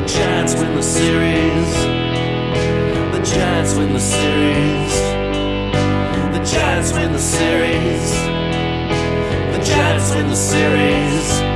The 0.00 0.06
Giants 0.06 0.54
win 0.54 0.74
the 0.76 0.82
series. 0.82 1.74
The 3.12 3.22
Giants 3.22 3.74
win 3.74 3.92
the 3.92 4.00
series. 4.00 4.94
The 6.32 6.42
Giants 6.42 6.92
win 6.94 7.12
the 7.12 7.18
series. 7.18 8.10
The 9.52 9.62
Giants 9.62 10.14
win 10.14 10.28
the 10.28 10.36
series. 10.36 11.49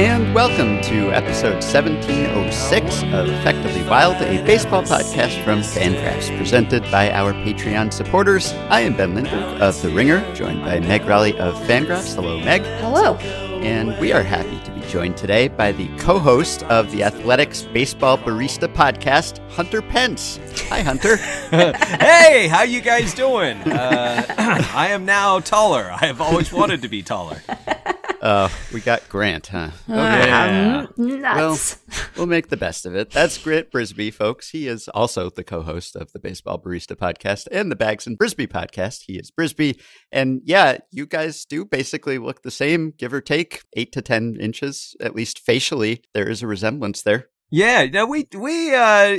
And 0.00 0.34
welcome 0.34 0.80
to 0.84 1.12
episode 1.12 1.62
1706 1.62 3.02
of 3.12 3.28
Effectively 3.28 3.86
Wild, 3.86 4.16
a 4.22 4.42
baseball 4.46 4.82
podcast 4.82 5.44
from 5.44 5.60
Fangraphs, 5.60 6.34
presented 6.38 6.82
by 6.84 7.10
our 7.10 7.34
Patreon 7.34 7.92
supporters. 7.92 8.54
I 8.70 8.80
am 8.80 8.96
Ben 8.96 9.14
Lindbergh 9.14 9.60
of 9.60 9.82
The 9.82 9.90
Ringer, 9.90 10.34
joined 10.34 10.62
by 10.62 10.80
Meg 10.80 11.04
Rowley 11.04 11.38
of 11.38 11.54
Fangraphs. 11.66 12.14
Hello, 12.14 12.40
Meg. 12.40 12.62
Hello. 12.80 13.16
And 13.60 13.94
we 14.00 14.10
are 14.14 14.22
happy 14.22 14.58
to 14.64 14.70
be 14.70 14.80
joined 14.88 15.18
today 15.18 15.48
by 15.48 15.70
the 15.70 15.94
co-host 15.98 16.62
of 16.62 16.90
the 16.92 17.02
Athletic's 17.02 17.64
Baseball 17.64 18.16
Bar-B-Cast 18.16 18.72
podcast, 18.72 19.52
Hunter 19.52 19.82
Pence. 19.82 20.40
Hi, 20.70 20.80
Hunter. 20.80 21.16
hey, 21.98 22.48
how 22.48 22.62
you 22.62 22.80
guys 22.80 23.12
doing? 23.12 23.58
Uh, 23.70 24.24
I 24.74 24.88
am 24.92 25.04
now 25.04 25.40
taller. 25.40 25.90
I 25.92 26.06
have 26.06 26.22
always 26.22 26.50
wanted 26.50 26.80
to 26.80 26.88
be 26.88 27.02
taller. 27.02 27.42
Uh, 28.20 28.50
we 28.72 28.80
got 28.80 29.08
Grant, 29.08 29.46
huh? 29.46 29.70
Yeah. 29.88 30.86
Um, 30.98 31.20
nuts. 31.20 31.78
We'll 32.16 32.26
make 32.26 32.48
the 32.48 32.56
best 32.56 32.84
of 32.84 32.94
it. 32.94 33.10
That's 33.10 33.38
Grant 33.38 33.70
Brisbee, 33.70 34.12
folks. 34.12 34.50
He 34.50 34.68
is 34.68 34.88
also 34.88 35.30
the 35.30 35.42
co-host 35.42 35.96
of 35.96 36.12
the 36.12 36.18
Baseball 36.18 36.58
Bar-B-Cast 36.58 36.90
podcast 36.90 37.48
and 37.50 37.70
the 37.70 37.76
Bags 37.76 38.06
and 38.06 38.18
Brisbee 38.18 38.46
podcast. 38.46 39.04
He 39.06 39.14
is 39.14 39.30
Brisbee, 39.30 39.80
and 40.12 40.42
yeah, 40.44 40.78
you 40.90 41.06
guys 41.06 41.44
do 41.46 41.64
basically 41.64 42.18
look 42.18 42.42
the 42.42 42.50
same, 42.50 42.92
give 42.98 43.14
or 43.14 43.22
take 43.22 43.62
eight 43.74 43.92
to 43.92 44.02
ten 44.02 44.36
inches, 44.38 44.94
at 45.00 45.14
least 45.14 45.38
facially. 45.38 46.02
There 46.12 46.28
is 46.28 46.42
a 46.42 46.46
resemblance 46.46 47.02
there. 47.02 47.28
Yeah, 47.50 47.86
no, 47.86 48.06
we 48.06 48.28
we 48.36 48.74
uh 48.74 49.18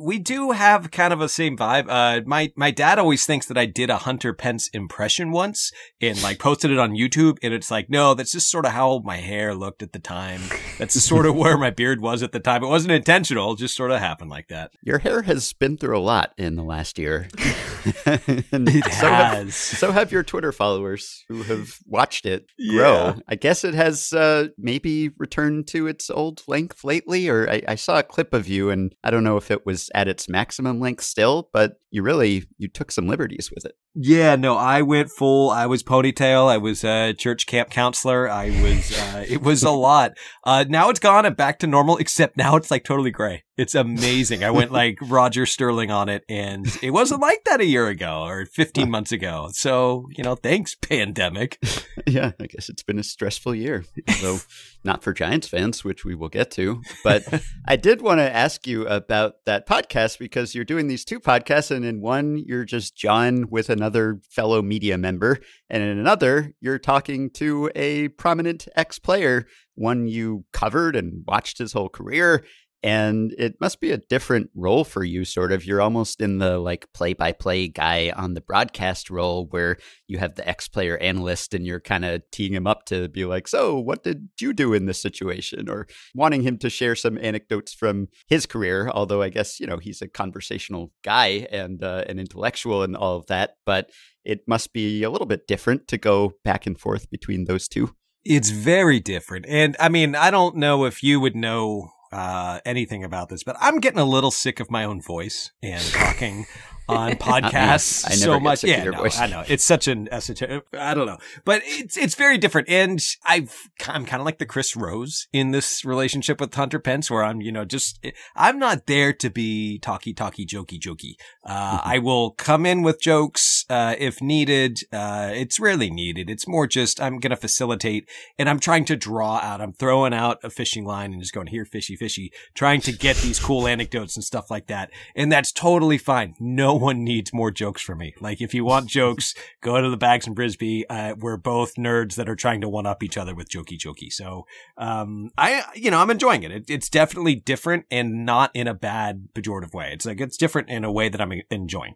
we 0.00 0.18
do 0.18 0.52
have 0.52 0.90
kind 0.90 1.12
of 1.12 1.20
a 1.20 1.28
same 1.28 1.56
vibe. 1.56 1.86
Uh, 1.88 2.22
my 2.26 2.52
my 2.56 2.70
dad 2.70 2.98
always 2.98 3.26
thinks 3.26 3.46
that 3.46 3.58
I 3.58 3.66
did 3.66 3.90
a 3.90 3.98
Hunter 3.98 4.32
Pence 4.32 4.68
impression 4.68 5.30
once 5.30 5.72
and 6.00 6.20
like 6.22 6.38
posted 6.38 6.70
it 6.70 6.78
on 6.78 6.92
YouTube, 6.92 7.38
and 7.42 7.52
it's 7.52 7.70
like, 7.70 7.90
no, 7.90 8.14
that's 8.14 8.32
just 8.32 8.50
sort 8.50 8.64
of 8.64 8.72
how 8.72 9.00
my 9.04 9.18
hair 9.18 9.54
looked 9.54 9.82
at 9.82 9.92
the 9.92 9.98
time. 9.98 10.40
That's 10.78 10.94
just 10.94 11.06
sort 11.06 11.26
of 11.26 11.36
where 11.36 11.58
my 11.58 11.70
beard 11.70 12.00
was 12.00 12.22
at 12.22 12.32
the 12.32 12.40
time. 12.40 12.64
It 12.64 12.68
wasn't 12.68 12.92
intentional; 12.92 13.52
it 13.52 13.58
just 13.58 13.76
sort 13.76 13.90
of 13.90 14.00
happened 14.00 14.30
like 14.30 14.48
that. 14.48 14.72
Your 14.82 14.98
hair 14.98 15.22
has 15.22 15.52
been 15.52 15.76
through 15.76 15.98
a 15.98 16.00
lot 16.00 16.32
in 16.38 16.56
the 16.56 16.64
last 16.64 16.98
year. 16.98 17.28
It 18.06 18.84
so 18.92 19.08
have- 19.08 19.34
has. 19.34 19.54
So 19.54 19.92
have 19.92 20.12
your 20.12 20.22
Twitter 20.22 20.52
followers 20.52 21.24
who 21.28 21.42
have 21.44 21.78
watched 21.86 22.26
it 22.26 22.46
grow. 22.70 23.06
Yeah. 23.06 23.14
I 23.28 23.34
guess 23.34 23.64
it 23.64 23.74
has 23.74 24.12
uh, 24.12 24.48
maybe 24.58 25.10
returned 25.18 25.66
to 25.68 25.86
its 25.86 26.10
old 26.10 26.42
length 26.46 26.84
lately, 26.84 27.28
or 27.28 27.48
I, 27.50 27.62
I 27.68 27.74
saw 27.74 27.98
a 27.98 28.02
clip 28.02 28.34
of 28.34 28.48
you, 28.48 28.70
and 28.70 28.94
I 29.02 29.10
don't 29.10 29.24
know 29.24 29.36
if 29.36 29.50
it 29.50 29.64
was 29.66 29.90
at 29.94 30.08
its 30.08 30.28
maximum 30.28 30.80
length 30.80 31.04
still, 31.04 31.48
but 31.52 31.79
you 31.90 32.02
really 32.02 32.44
you 32.58 32.68
took 32.68 32.92
some 32.92 33.06
liberties 33.06 33.50
with 33.54 33.64
it. 33.64 33.74
Yeah, 33.94 34.36
no, 34.36 34.56
I 34.56 34.82
went 34.82 35.10
full. 35.10 35.50
I 35.50 35.66
was 35.66 35.82
ponytail. 35.82 36.48
I 36.48 36.58
was 36.58 36.84
a 36.84 37.12
church 37.12 37.46
camp 37.46 37.70
counselor. 37.70 38.28
I 38.28 38.50
was, 38.62 38.96
uh, 38.96 39.24
it 39.28 39.42
was 39.42 39.64
a 39.64 39.70
lot. 39.70 40.12
Uh, 40.44 40.64
now 40.68 40.90
it's 40.90 41.00
gone 41.00 41.26
and 41.26 41.36
back 41.36 41.58
to 41.60 41.66
normal, 41.66 41.96
except 41.96 42.36
now 42.36 42.54
it's 42.56 42.70
like 42.70 42.84
totally 42.84 43.10
gray. 43.10 43.42
It's 43.56 43.74
amazing. 43.74 44.42
I 44.42 44.52
went 44.52 44.72
like 44.72 44.96
Roger 45.02 45.44
Sterling 45.44 45.90
on 45.90 46.08
it 46.08 46.24
and 46.30 46.66
it 46.82 46.92
wasn't 46.92 47.20
like 47.20 47.44
that 47.44 47.60
a 47.60 47.66
year 47.66 47.88
ago 47.88 48.22
or 48.22 48.46
15 48.46 48.90
months 48.90 49.12
ago. 49.12 49.50
So, 49.52 50.06
you 50.16 50.24
know, 50.24 50.34
thanks 50.34 50.74
pandemic. 50.76 51.58
yeah, 52.06 52.32
I 52.40 52.46
guess 52.46 52.70
it's 52.70 52.82
been 52.82 52.98
a 52.98 53.02
stressful 53.02 53.54
year, 53.54 53.84
although 54.08 54.38
not 54.82 55.02
for 55.02 55.12
Giants 55.12 55.48
fans, 55.48 55.84
which 55.84 56.06
we 56.06 56.14
will 56.14 56.30
get 56.30 56.50
to. 56.52 56.80
But 57.04 57.42
I 57.66 57.76
did 57.76 58.00
want 58.00 58.20
to 58.20 58.34
ask 58.34 58.66
you 58.66 58.86
about 58.86 59.44
that 59.44 59.68
podcast 59.68 60.18
because 60.18 60.54
you're 60.54 60.64
doing 60.64 60.86
these 60.86 61.04
two 61.04 61.20
podcasts, 61.20 61.70
and 61.70 61.79
in 61.84 62.00
one, 62.00 62.38
you're 62.46 62.64
just 62.64 62.96
John 62.96 63.46
with 63.50 63.70
another 63.70 64.20
fellow 64.28 64.62
media 64.62 64.98
member, 64.98 65.38
and 65.68 65.82
in 65.82 65.98
another, 65.98 66.54
you're 66.60 66.78
talking 66.78 67.30
to 67.30 67.70
a 67.74 68.08
prominent 68.08 68.68
ex 68.76 68.98
player, 68.98 69.46
one 69.74 70.06
you 70.06 70.44
covered 70.52 70.96
and 70.96 71.24
watched 71.26 71.58
his 71.58 71.72
whole 71.72 71.88
career. 71.88 72.44
And 72.82 73.34
it 73.36 73.60
must 73.60 73.80
be 73.80 73.90
a 73.90 73.98
different 73.98 74.50
role 74.54 74.84
for 74.84 75.04
you, 75.04 75.26
sort 75.26 75.52
of. 75.52 75.66
You're 75.66 75.82
almost 75.82 76.20
in 76.20 76.38
the 76.38 76.58
like 76.58 76.90
play 76.94 77.12
by 77.12 77.32
play 77.32 77.68
guy 77.68 78.10
on 78.16 78.32
the 78.32 78.40
broadcast 78.40 79.10
role 79.10 79.46
where 79.50 79.76
you 80.08 80.16
have 80.18 80.36
the 80.36 80.48
ex 80.48 80.66
player 80.66 80.96
analyst 80.98 81.52
and 81.52 81.66
you're 81.66 81.80
kind 81.80 82.06
of 82.06 82.22
teeing 82.32 82.54
him 82.54 82.66
up 82.66 82.86
to 82.86 83.08
be 83.08 83.26
like, 83.26 83.48
So, 83.48 83.78
what 83.78 84.02
did 84.02 84.30
you 84.40 84.54
do 84.54 84.72
in 84.72 84.86
this 84.86 85.00
situation? 85.00 85.68
Or 85.68 85.86
wanting 86.14 86.42
him 86.42 86.56
to 86.58 86.70
share 86.70 86.94
some 86.94 87.18
anecdotes 87.18 87.74
from 87.74 88.08
his 88.28 88.46
career. 88.46 88.88
Although 88.88 89.20
I 89.20 89.28
guess, 89.28 89.60
you 89.60 89.66
know, 89.66 89.78
he's 89.78 90.00
a 90.00 90.08
conversational 90.08 90.92
guy 91.04 91.46
and 91.50 91.82
uh, 91.82 92.04
an 92.08 92.18
intellectual 92.18 92.82
and 92.82 92.96
all 92.96 93.16
of 93.16 93.26
that. 93.26 93.56
But 93.66 93.90
it 94.24 94.46
must 94.46 94.72
be 94.72 95.02
a 95.02 95.10
little 95.10 95.26
bit 95.26 95.46
different 95.46 95.86
to 95.88 95.98
go 95.98 96.32
back 96.44 96.66
and 96.66 96.78
forth 96.78 97.10
between 97.10 97.44
those 97.44 97.68
two. 97.68 97.94
It's 98.24 98.50
very 98.50 99.00
different. 99.00 99.46
And 99.48 99.76
I 99.80 99.88
mean, 99.88 100.14
I 100.14 100.30
don't 100.30 100.56
know 100.56 100.84
if 100.84 101.02
you 101.02 101.20
would 101.20 101.36
know 101.36 101.90
uh, 102.12 102.60
anything 102.64 103.04
about 103.04 103.28
this, 103.28 103.42
but 103.44 103.56
I'm 103.60 103.78
getting 103.78 104.00
a 104.00 104.04
little 104.04 104.30
sick 104.30 104.60
of 104.60 104.70
my 104.70 104.84
own 104.84 105.00
voice 105.00 105.52
and 105.62 105.82
talking 105.82 106.46
on 106.88 107.12
podcasts 107.16 108.04
I 108.04 108.14
so 108.14 108.40
much. 108.40 108.64
yeah, 108.64 108.82
no. 108.84 109.06
I 109.16 109.26
know 109.28 109.44
it's 109.46 109.62
such 109.64 109.86
an 109.86 110.08
esoteric. 110.12 110.64
I 110.76 110.92
don't 110.94 111.06
know, 111.06 111.18
but 111.44 111.62
it's 111.64 111.96
it's 111.96 112.16
very 112.16 112.36
different. 112.36 112.68
And 112.68 113.00
I've 113.24 113.56
I'm 113.86 114.04
kind 114.04 114.20
of 114.20 114.26
like 114.26 114.38
the 114.38 114.46
Chris 114.46 114.74
Rose 114.74 115.28
in 115.32 115.52
this 115.52 115.84
relationship 115.84 116.40
with 116.40 116.52
Hunter 116.52 116.80
Pence, 116.80 117.10
where 117.10 117.22
I'm 117.22 117.40
you 117.40 117.52
know 117.52 117.64
just 117.64 118.04
I'm 118.34 118.58
not 118.58 118.86
there 118.86 119.12
to 119.12 119.30
be 119.30 119.78
talky 119.78 120.12
talky 120.12 120.44
jokey 120.44 120.78
jokey. 120.80 121.14
Uh, 121.44 121.58
Mm-hmm. 121.70 121.88
I 121.88 121.98
will 121.98 122.30
come 122.32 122.66
in 122.66 122.82
with 122.82 123.00
jokes 123.00 123.59
uh, 123.70 123.94
if 123.98 124.20
needed. 124.20 124.80
Uh, 124.92 125.30
it's 125.32 125.60
rarely 125.60 125.90
needed. 125.90 126.28
It's 126.28 126.48
more 126.48 126.66
just 126.66 127.00
I'm 127.00 127.18
going 127.18 127.30
to 127.30 127.36
facilitate 127.36 128.08
and 128.38 128.48
I'm 128.48 128.58
trying 128.58 128.84
to 128.86 128.96
draw 128.96 129.36
out. 129.36 129.60
I'm 129.60 129.72
throwing 129.72 130.12
out 130.12 130.38
a 130.42 130.50
fishing 130.50 130.84
line 130.84 131.12
and 131.12 131.22
just 131.22 131.32
going 131.32 131.46
here, 131.46 131.64
fishy, 131.64 131.94
fishy, 131.94 132.32
trying 132.54 132.80
to 132.82 132.92
get 132.92 133.16
these 133.18 133.38
cool 133.38 133.68
anecdotes 133.68 134.16
and 134.16 134.24
stuff 134.24 134.50
like 134.50 134.66
that. 134.66 134.90
And 135.14 135.30
that's 135.30 135.52
totally 135.52 135.98
fine. 135.98 136.34
No 136.40 136.74
one 136.74 137.04
needs 137.04 137.32
more 137.32 137.52
jokes 137.52 137.80
from 137.80 137.98
me. 137.98 138.14
Like 138.20 138.40
if 138.40 138.52
you 138.52 138.64
want 138.64 138.88
jokes, 138.88 139.34
go 139.60 139.80
to 139.80 139.88
the 139.88 139.96
Bags 139.96 140.26
and 140.26 140.34
Brisbee. 140.34 140.84
Uh, 140.90 141.14
we're 141.16 141.36
both 141.36 141.76
nerds 141.76 142.16
that 142.16 142.28
are 142.28 142.36
trying 142.36 142.60
to 142.62 142.68
one 142.68 142.86
up 142.86 143.02
each 143.02 143.16
other 143.16 143.34
with 143.34 143.48
jokey 143.48 143.78
jokey. 143.78 144.12
So, 144.12 144.46
um, 144.76 145.30
I, 145.38 145.64
you 145.76 145.90
know, 145.90 145.98
I'm 145.98 146.10
enjoying 146.10 146.42
it. 146.42 146.50
it. 146.50 146.64
It's 146.68 146.88
definitely 146.88 147.36
different 147.36 147.86
and 147.90 148.26
not 148.26 148.50
in 148.52 148.66
a 148.66 148.74
bad 148.74 149.28
pejorative 149.34 149.72
way. 149.72 149.90
It's 149.92 150.06
like, 150.06 150.20
it's 150.20 150.36
different 150.36 150.68
in 150.70 150.84
a 150.84 150.90
way 150.90 151.08
that 151.08 151.20
I'm 151.20 151.32
enjoying. 151.50 151.94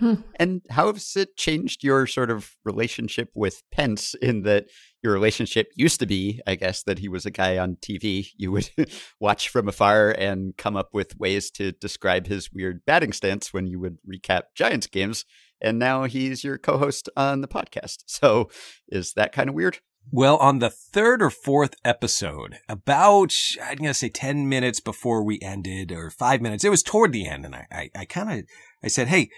Hmm. 0.00 0.14
And 0.36 0.62
how 0.70 0.90
has 0.90 1.14
it 1.14 1.36
changed 1.36 1.84
your 1.84 2.06
sort 2.06 2.30
of 2.30 2.56
relationship 2.64 3.28
with 3.34 3.62
Pence 3.70 4.14
in 4.22 4.44
that 4.44 4.64
your 5.02 5.12
relationship 5.12 5.68
used 5.76 6.00
to 6.00 6.06
be, 6.06 6.40
I 6.46 6.54
guess, 6.54 6.82
that 6.84 7.00
he 7.00 7.08
was 7.08 7.26
a 7.26 7.30
guy 7.30 7.58
on 7.58 7.76
TV 7.76 8.28
you 8.34 8.50
would 8.50 8.70
watch 9.20 9.50
from 9.50 9.68
afar 9.68 10.10
and 10.10 10.56
come 10.56 10.74
up 10.74 10.88
with 10.94 11.18
ways 11.18 11.50
to 11.52 11.72
describe 11.72 12.28
his 12.28 12.50
weird 12.50 12.80
batting 12.86 13.12
stance 13.12 13.52
when 13.52 13.66
you 13.66 13.78
would 13.78 13.98
recap 14.10 14.44
Giants 14.54 14.86
games. 14.86 15.26
And 15.60 15.78
now 15.78 16.04
he's 16.04 16.42
your 16.42 16.56
co 16.56 16.78
host 16.78 17.10
on 17.14 17.42
the 17.42 17.48
podcast. 17.48 17.98
So 18.06 18.48
is 18.88 19.12
that 19.14 19.32
kind 19.32 19.50
of 19.50 19.54
weird? 19.54 19.80
Well, 20.10 20.38
on 20.38 20.60
the 20.60 20.70
third 20.70 21.22
or 21.22 21.30
fourth 21.30 21.74
episode, 21.84 22.58
about, 22.68 23.34
I'm 23.62 23.76
going 23.76 23.88
to 23.88 23.94
say 23.94 24.08
10 24.08 24.48
minutes 24.48 24.80
before 24.80 25.22
we 25.22 25.38
ended 25.42 25.92
or 25.92 26.10
five 26.10 26.40
minutes, 26.40 26.64
it 26.64 26.70
was 26.70 26.82
toward 26.82 27.12
the 27.12 27.26
end. 27.26 27.44
And 27.44 27.54
I, 27.54 27.66
I, 27.70 27.90
I 27.94 28.04
kind 28.06 28.40
of, 28.40 28.46
I 28.82 28.88
said, 28.88 29.08
Hey, 29.08 29.28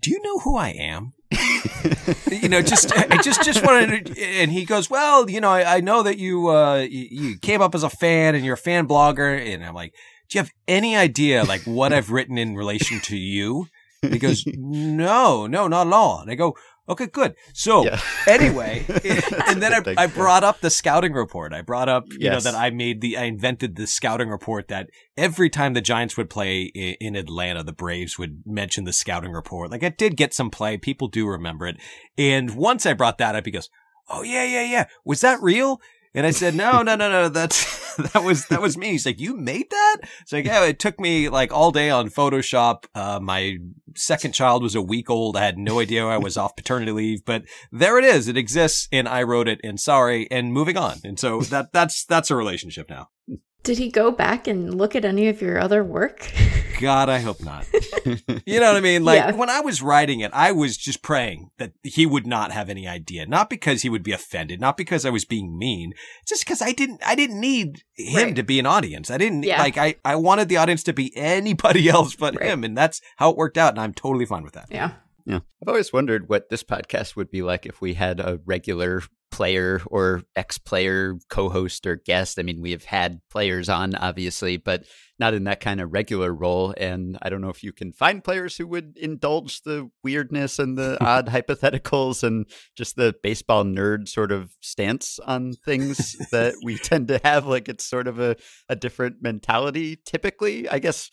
do 0.00 0.10
you 0.10 0.20
know 0.22 0.38
who 0.40 0.56
I 0.56 0.70
am? 0.70 1.12
you 2.30 2.48
know, 2.48 2.60
just, 2.60 2.92
I 2.92 3.22
just, 3.22 3.42
just 3.42 3.64
wanted 3.64 4.06
to, 4.06 4.20
and 4.22 4.50
he 4.50 4.64
goes, 4.64 4.90
well, 4.90 5.30
you 5.30 5.40
know, 5.40 5.50
I, 5.50 5.76
I 5.76 5.80
know 5.80 6.02
that 6.02 6.18
you, 6.18 6.48
uh, 6.48 6.86
you, 6.88 7.38
came 7.38 7.62
up 7.62 7.74
as 7.74 7.82
a 7.82 7.90
fan 7.90 8.34
and 8.34 8.44
you're 8.44 8.54
a 8.54 8.58
fan 8.58 8.86
blogger. 8.86 9.38
And 9.54 9.64
I'm 9.64 9.74
like, 9.74 9.94
do 10.28 10.38
you 10.38 10.42
have 10.42 10.52
any 10.66 10.96
idea 10.96 11.44
like 11.44 11.62
what 11.62 11.92
I've 11.92 12.10
written 12.10 12.38
in 12.38 12.56
relation 12.56 13.00
to 13.00 13.16
you? 13.16 13.66
And 14.02 14.12
he 14.12 14.18
goes, 14.18 14.44
no, 14.46 15.46
no, 15.46 15.68
not 15.68 15.86
at 15.86 15.92
all. 15.92 16.20
And 16.20 16.30
I 16.30 16.34
go, 16.34 16.56
Okay, 16.90 17.06
good. 17.06 17.36
So 17.54 17.84
Yeah. 17.84 18.00
anyway, 18.26 18.84
and 19.46 19.62
then 19.62 19.72
I, 19.72 19.94
I 19.96 20.06
brought 20.08 20.42
up 20.42 20.60
the 20.60 20.70
scouting 20.70 21.12
report. 21.12 21.54
I 21.54 21.62
brought 21.62 21.88
up, 21.88 22.06
you 22.10 22.28
know, 22.28 22.40
that 22.40 22.56
I 22.56 22.70
made 22.70 23.00
the, 23.00 23.16
I 23.16 23.24
invented 23.24 23.76
the 23.76 23.86
scouting 23.86 24.28
report 24.28 24.66
that 24.68 24.88
every 25.16 25.48
time 25.48 25.74
the 25.74 25.80
Giants 25.80 26.16
would 26.16 26.28
play 26.28 26.62
in 26.64 27.14
Atlanta, 27.14 27.62
the 27.62 27.72
Braves 27.72 28.18
would 28.18 28.42
mention 28.44 28.84
the 28.84 28.92
scouting 28.92 29.30
report. 29.30 29.70
Like 29.70 29.84
it 29.84 29.96
did 29.96 30.16
get 30.16 30.34
some 30.34 30.50
play. 30.50 30.76
People 30.76 31.06
do 31.06 31.28
remember 31.28 31.68
it. 31.68 31.76
And 32.18 32.56
once 32.56 32.84
I 32.84 32.92
brought 32.92 33.18
that 33.18 33.36
up, 33.36 33.46
he 33.46 33.52
goes, 33.52 33.70
Oh 34.08 34.22
yeah, 34.22 34.44
yeah, 34.44 34.64
yeah. 34.64 34.86
Was 35.04 35.20
that 35.20 35.40
real? 35.40 35.80
And 36.14 36.26
I 36.26 36.32
said, 36.32 36.54
no, 36.54 36.82
no, 36.82 36.96
no, 36.96 37.08
no. 37.08 37.28
That's, 37.28 37.96
that 38.12 38.24
was, 38.24 38.46
that 38.46 38.60
was 38.60 38.76
me. 38.76 38.90
He's 38.90 39.06
like, 39.06 39.20
you 39.20 39.36
made 39.36 39.70
that? 39.70 39.96
It's 40.22 40.32
like, 40.32 40.44
yeah, 40.44 40.64
it 40.64 40.78
took 40.78 40.98
me 40.98 41.28
like 41.28 41.52
all 41.52 41.70
day 41.70 41.90
on 41.90 42.08
Photoshop. 42.08 42.86
Uh, 42.94 43.20
my 43.20 43.58
second 43.94 44.32
child 44.32 44.62
was 44.62 44.74
a 44.74 44.82
week 44.82 45.08
old. 45.08 45.36
I 45.36 45.44
had 45.44 45.58
no 45.58 45.78
idea 45.80 46.04
I 46.04 46.18
was 46.18 46.36
off 46.36 46.56
paternity 46.56 46.92
leave, 46.92 47.24
but 47.24 47.44
there 47.70 47.98
it 47.98 48.04
is. 48.04 48.26
It 48.26 48.36
exists 48.36 48.88
and 48.90 49.08
I 49.08 49.22
wrote 49.22 49.48
it 49.48 49.60
and 49.62 49.78
sorry 49.78 50.28
and 50.30 50.52
moving 50.52 50.76
on. 50.76 50.98
And 51.04 51.18
so 51.18 51.42
that, 51.42 51.72
that's, 51.72 52.04
that's 52.04 52.30
a 52.30 52.36
relationship 52.36 52.90
now. 52.90 53.08
Did 53.62 53.76
he 53.78 53.90
go 53.90 54.10
back 54.10 54.46
and 54.46 54.74
look 54.74 54.96
at 54.96 55.04
any 55.04 55.28
of 55.28 55.42
your 55.42 55.58
other 55.58 55.84
work? 55.84 56.32
God, 56.80 57.10
I 57.10 57.18
hope 57.18 57.42
not. 57.44 57.66
You 58.46 58.58
know 58.58 58.68
what 58.68 58.76
I 58.76 58.80
mean? 58.80 59.04
Like 59.04 59.18
Yeah. 59.18 59.32
when 59.32 59.50
I 59.50 59.60
was 59.60 59.82
writing 59.82 60.20
it, 60.20 60.30
I 60.32 60.50
was 60.50 60.78
just 60.78 61.02
praying 61.02 61.50
that 61.58 61.72
he 61.82 62.06
would 62.06 62.26
not 62.26 62.52
have 62.52 62.70
any 62.70 62.88
idea. 62.88 63.26
Not 63.26 63.50
because 63.50 63.82
he 63.82 63.90
would 63.90 64.02
be 64.02 64.12
offended, 64.12 64.62
not 64.62 64.78
because 64.78 65.04
I 65.04 65.10
was 65.10 65.26
being 65.26 65.58
mean, 65.58 65.92
just 66.26 66.42
because 66.46 66.62
I 66.62 66.72
didn't, 66.72 67.02
I 67.06 67.14
didn't 67.14 67.38
need 67.38 67.82
him 67.96 68.28
Right. 68.28 68.36
to 68.36 68.42
be 68.42 68.58
an 68.58 68.64
audience. 68.64 69.10
I 69.10 69.18
didn't 69.18 69.42
Yeah. 69.42 69.60
like, 69.60 69.76
I, 69.76 69.96
I 70.06 70.16
wanted 70.16 70.48
the 70.48 70.56
audience 70.56 70.82
to 70.84 70.94
be 70.94 71.12
anybody 71.14 71.86
else 71.90 72.16
but 72.16 72.36
Right. 72.40 72.48
him. 72.48 72.64
And 72.64 72.74
that's 72.78 73.02
how 73.16 73.28
it 73.30 73.36
worked 73.36 73.58
out. 73.58 73.74
And 73.74 73.80
I'm 73.80 73.92
totally 73.92 74.24
fine 74.24 74.42
with 74.42 74.54
that. 74.54 74.68
yeah. 74.70 74.92
Yeah. 75.26 75.40
I've 75.62 75.68
always 75.68 75.92
wondered 75.92 76.30
what 76.30 76.48
this 76.48 76.64
podcast 76.64 77.14
would 77.14 77.30
be 77.30 77.42
like 77.42 77.66
if 77.66 77.82
we 77.82 77.92
had 77.92 78.20
a 78.20 78.40
regular 78.46 79.02
player 79.40 79.80
or 79.86 80.22
ex 80.36 80.58
player 80.58 81.14
co 81.30 81.48
host 81.48 81.86
or 81.86 81.96
guest. 81.96 82.38
I 82.38 82.42
mean, 82.42 82.60
we 82.60 82.72
have 82.72 82.84
had 82.84 83.22
players 83.30 83.70
on, 83.70 83.94
obviously, 83.94 84.58
but 84.58 84.84
not 85.18 85.32
in 85.32 85.44
that 85.44 85.60
kind 85.60 85.80
of 85.80 85.94
regular 85.94 86.30
role. 86.34 86.74
And 86.76 87.16
I 87.22 87.30
don't 87.30 87.40
know 87.40 87.48
if 87.48 87.62
you 87.62 87.72
can 87.72 87.94
find 87.94 88.22
players 88.22 88.58
who 88.58 88.66
would 88.66 88.98
indulge 88.98 89.62
the 89.62 89.88
weirdness 90.04 90.58
and 90.58 90.76
the 90.76 91.02
odd 91.04 91.28
hypotheticals 91.28 92.22
and 92.22 92.50
just 92.76 92.96
the 92.96 93.14
baseball 93.22 93.64
nerd 93.64 94.08
sort 94.08 94.30
of 94.30 94.50
stance 94.60 95.18
on 95.20 95.54
things 95.64 96.16
that 96.32 96.52
we 96.62 96.76
tend 96.90 97.08
to 97.08 97.18
have. 97.24 97.46
Like 97.46 97.70
it's 97.70 97.86
sort 97.86 98.08
of 98.08 98.20
a, 98.20 98.36
a 98.68 98.76
different 98.76 99.22
mentality 99.22 99.96
typically. 100.04 100.68
I 100.68 100.80
guess 100.80 101.10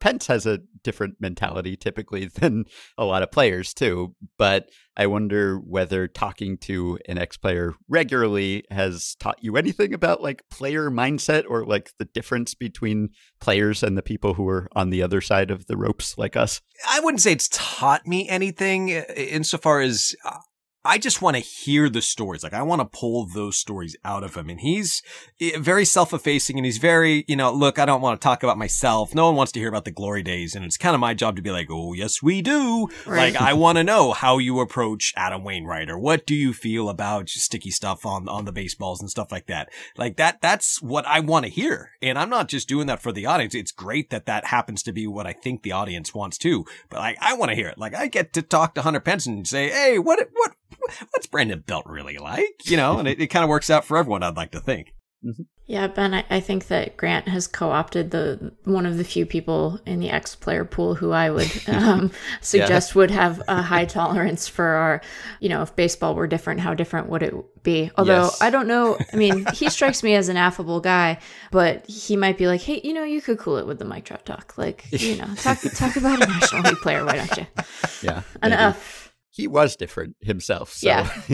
Pence 0.00 0.26
has 0.26 0.46
a 0.46 0.60
different 0.82 1.16
mentality 1.20 1.76
typically 1.76 2.26
than 2.34 2.64
a 2.96 3.04
lot 3.04 3.22
of 3.22 3.30
players 3.30 3.74
too. 3.74 4.14
But 4.36 4.68
I 4.96 5.06
wonder 5.06 5.58
whether 5.58 6.08
talking 6.08 6.58
to 6.58 6.98
an 7.08 7.18
ex 7.18 7.36
player 7.36 7.74
regularly 7.88 8.64
has 8.70 9.14
taught 9.20 9.38
you 9.42 9.56
anything 9.56 9.94
about 9.94 10.22
like 10.22 10.42
player 10.50 10.90
mindset 10.90 11.44
or 11.48 11.64
like 11.64 11.92
the 11.98 12.04
difference 12.06 12.54
between 12.54 13.10
players 13.40 13.82
and 13.82 13.96
the 13.96 14.02
people 14.02 14.34
who 14.34 14.48
are 14.48 14.68
on 14.74 14.90
the 14.90 15.02
other 15.02 15.20
side 15.20 15.50
of 15.50 15.66
the 15.66 15.76
ropes 15.76 16.18
like 16.18 16.36
us. 16.36 16.60
I 16.88 17.00
wouldn't 17.00 17.20
say 17.20 17.32
it's 17.32 17.48
taught 17.52 18.06
me 18.06 18.28
anything 18.28 18.88
insofar 18.88 19.80
as 19.80 20.14
uh, 20.24 20.38
I 20.88 20.96
just 20.96 21.20
want 21.20 21.36
to 21.36 21.42
hear 21.42 21.90
the 21.90 22.00
stories. 22.00 22.42
Like 22.42 22.54
I 22.54 22.62
want 22.62 22.80
to 22.80 22.98
pull 22.98 23.26
those 23.26 23.58
stories 23.58 23.94
out 24.06 24.24
of 24.24 24.34
him. 24.34 24.48
And 24.48 24.58
he's 24.58 25.02
eh, 25.38 25.58
very 25.58 25.84
self-effacing 25.84 26.56
and 26.56 26.64
he's 26.64 26.78
very, 26.78 27.26
you 27.28 27.36
know, 27.36 27.52
look, 27.52 27.78
I 27.78 27.84
don't 27.84 28.00
want 28.00 28.18
to 28.18 28.24
talk 28.24 28.42
about 28.42 28.56
myself. 28.56 29.14
No 29.14 29.26
one 29.26 29.36
wants 29.36 29.52
to 29.52 29.60
hear 29.60 29.68
about 29.68 29.84
the 29.84 29.90
glory 29.90 30.22
days. 30.22 30.54
And 30.54 30.64
it's 30.64 30.78
kind 30.78 30.94
of 30.94 31.00
my 31.00 31.12
job 31.12 31.36
to 31.36 31.42
be 31.42 31.50
like, 31.50 31.66
oh, 31.70 31.92
yes, 31.92 32.22
we 32.22 32.40
do. 32.40 32.88
Right. 33.04 33.34
Like 33.34 33.42
I 33.42 33.52
want 33.52 33.76
to 33.76 33.84
know 33.84 34.12
how 34.12 34.38
you 34.38 34.60
approach 34.60 35.12
Adam 35.14 35.44
Wainwright 35.44 35.90
or 35.90 35.98
what 35.98 36.24
do 36.24 36.34
you 36.34 36.54
feel 36.54 36.88
about 36.88 37.28
sticky 37.28 37.70
stuff 37.70 38.06
on, 38.06 38.26
on 38.26 38.46
the 38.46 38.52
baseballs 38.52 39.02
and 39.02 39.10
stuff 39.10 39.30
like 39.30 39.46
that. 39.48 39.68
Like 39.98 40.16
that, 40.16 40.40
that's 40.40 40.80
what 40.80 41.06
I 41.06 41.20
want 41.20 41.44
to 41.44 41.50
hear. 41.50 41.90
And 42.00 42.18
I'm 42.18 42.30
not 42.30 42.48
just 42.48 42.66
doing 42.66 42.86
that 42.86 43.02
for 43.02 43.12
the 43.12 43.26
audience. 43.26 43.54
It's 43.54 43.72
great 43.72 44.08
that 44.08 44.24
that 44.24 44.46
happens 44.46 44.82
to 44.84 44.92
be 44.92 45.06
what 45.06 45.26
I 45.26 45.34
think 45.34 45.62
the 45.62 45.72
audience 45.72 46.14
wants 46.14 46.38
too. 46.38 46.64
But 46.88 47.00
like, 47.00 47.18
I 47.20 47.34
want 47.34 47.50
to 47.50 47.56
hear 47.56 47.68
it. 47.68 47.76
Like 47.76 47.94
I 47.94 48.06
get 48.06 48.32
to 48.32 48.40
talk 48.40 48.74
to 48.74 48.82
Hunter 48.82 49.00
Pence 49.00 49.26
and 49.26 49.46
say, 49.46 49.68
Hey, 49.68 49.98
what, 49.98 50.18
what, 50.32 50.54
what's 51.10 51.26
Brandon 51.26 51.62
Belt 51.66 51.86
really 51.86 52.18
like? 52.18 52.54
You 52.64 52.76
know, 52.76 52.98
and 52.98 53.08
it, 53.08 53.20
it 53.20 53.26
kind 53.28 53.44
of 53.44 53.48
works 53.48 53.70
out 53.70 53.84
for 53.84 53.96
everyone. 53.96 54.22
I'd 54.22 54.36
like 54.36 54.52
to 54.52 54.60
think. 54.60 54.94
Yeah, 55.66 55.86
Ben, 55.88 56.14
I, 56.14 56.24
I 56.30 56.40
think 56.40 56.68
that 56.68 56.96
Grant 56.96 57.28
has 57.28 57.46
co-opted 57.46 58.10
the 58.10 58.54
one 58.64 58.86
of 58.86 58.96
the 58.96 59.04
few 59.04 59.26
people 59.26 59.78
in 59.84 60.00
the 60.00 60.08
ex-player 60.08 60.64
pool 60.64 60.94
who 60.94 61.10
I 61.10 61.28
would 61.28 61.50
um, 61.68 62.10
suggest 62.40 62.94
would 62.94 63.10
have 63.10 63.42
a 63.48 63.60
high 63.60 63.84
tolerance 63.84 64.48
for 64.48 64.64
our, 64.64 65.02
you 65.40 65.50
know, 65.50 65.60
if 65.60 65.76
baseball 65.76 66.14
were 66.14 66.26
different, 66.26 66.60
how 66.60 66.72
different 66.72 67.10
would 67.10 67.22
it 67.22 67.34
be? 67.64 67.90
Although 67.98 68.24
Yes. 68.24 68.40
I 68.40 68.48
don't 68.48 68.66
know. 68.66 68.96
I 69.12 69.16
mean, 69.16 69.44
he 69.54 69.68
strikes 69.68 70.02
me 70.02 70.14
as 70.14 70.30
an 70.30 70.38
affable 70.38 70.80
guy, 70.80 71.18
but 71.50 71.84
he 71.86 72.16
might 72.16 72.38
be 72.38 72.46
like, 72.46 72.62
hey, 72.62 72.80
you 72.82 72.94
know, 72.94 73.04
you 73.04 73.20
could 73.20 73.38
cool 73.38 73.58
it 73.58 73.66
with 73.66 73.78
the 73.78 73.84
mic 73.84 74.04
drop 74.04 74.24
talk, 74.24 74.56
like, 74.56 74.86
you 74.90 75.16
know, 75.16 75.26
talk 75.34 75.58
talk 75.74 75.96
about 75.96 76.22
a 76.22 76.26
national 76.26 76.62
league 76.62 76.76
player, 76.76 77.04
why 77.04 77.16
don't 77.16 77.36
you? 77.36 77.46
Yeah. 78.02 78.22
maybe. 78.52 78.62
He 79.38 79.46
was 79.46 79.76
different 79.76 80.16
himself. 80.20 80.72
So 80.72 80.88
Yeah. 80.88 81.04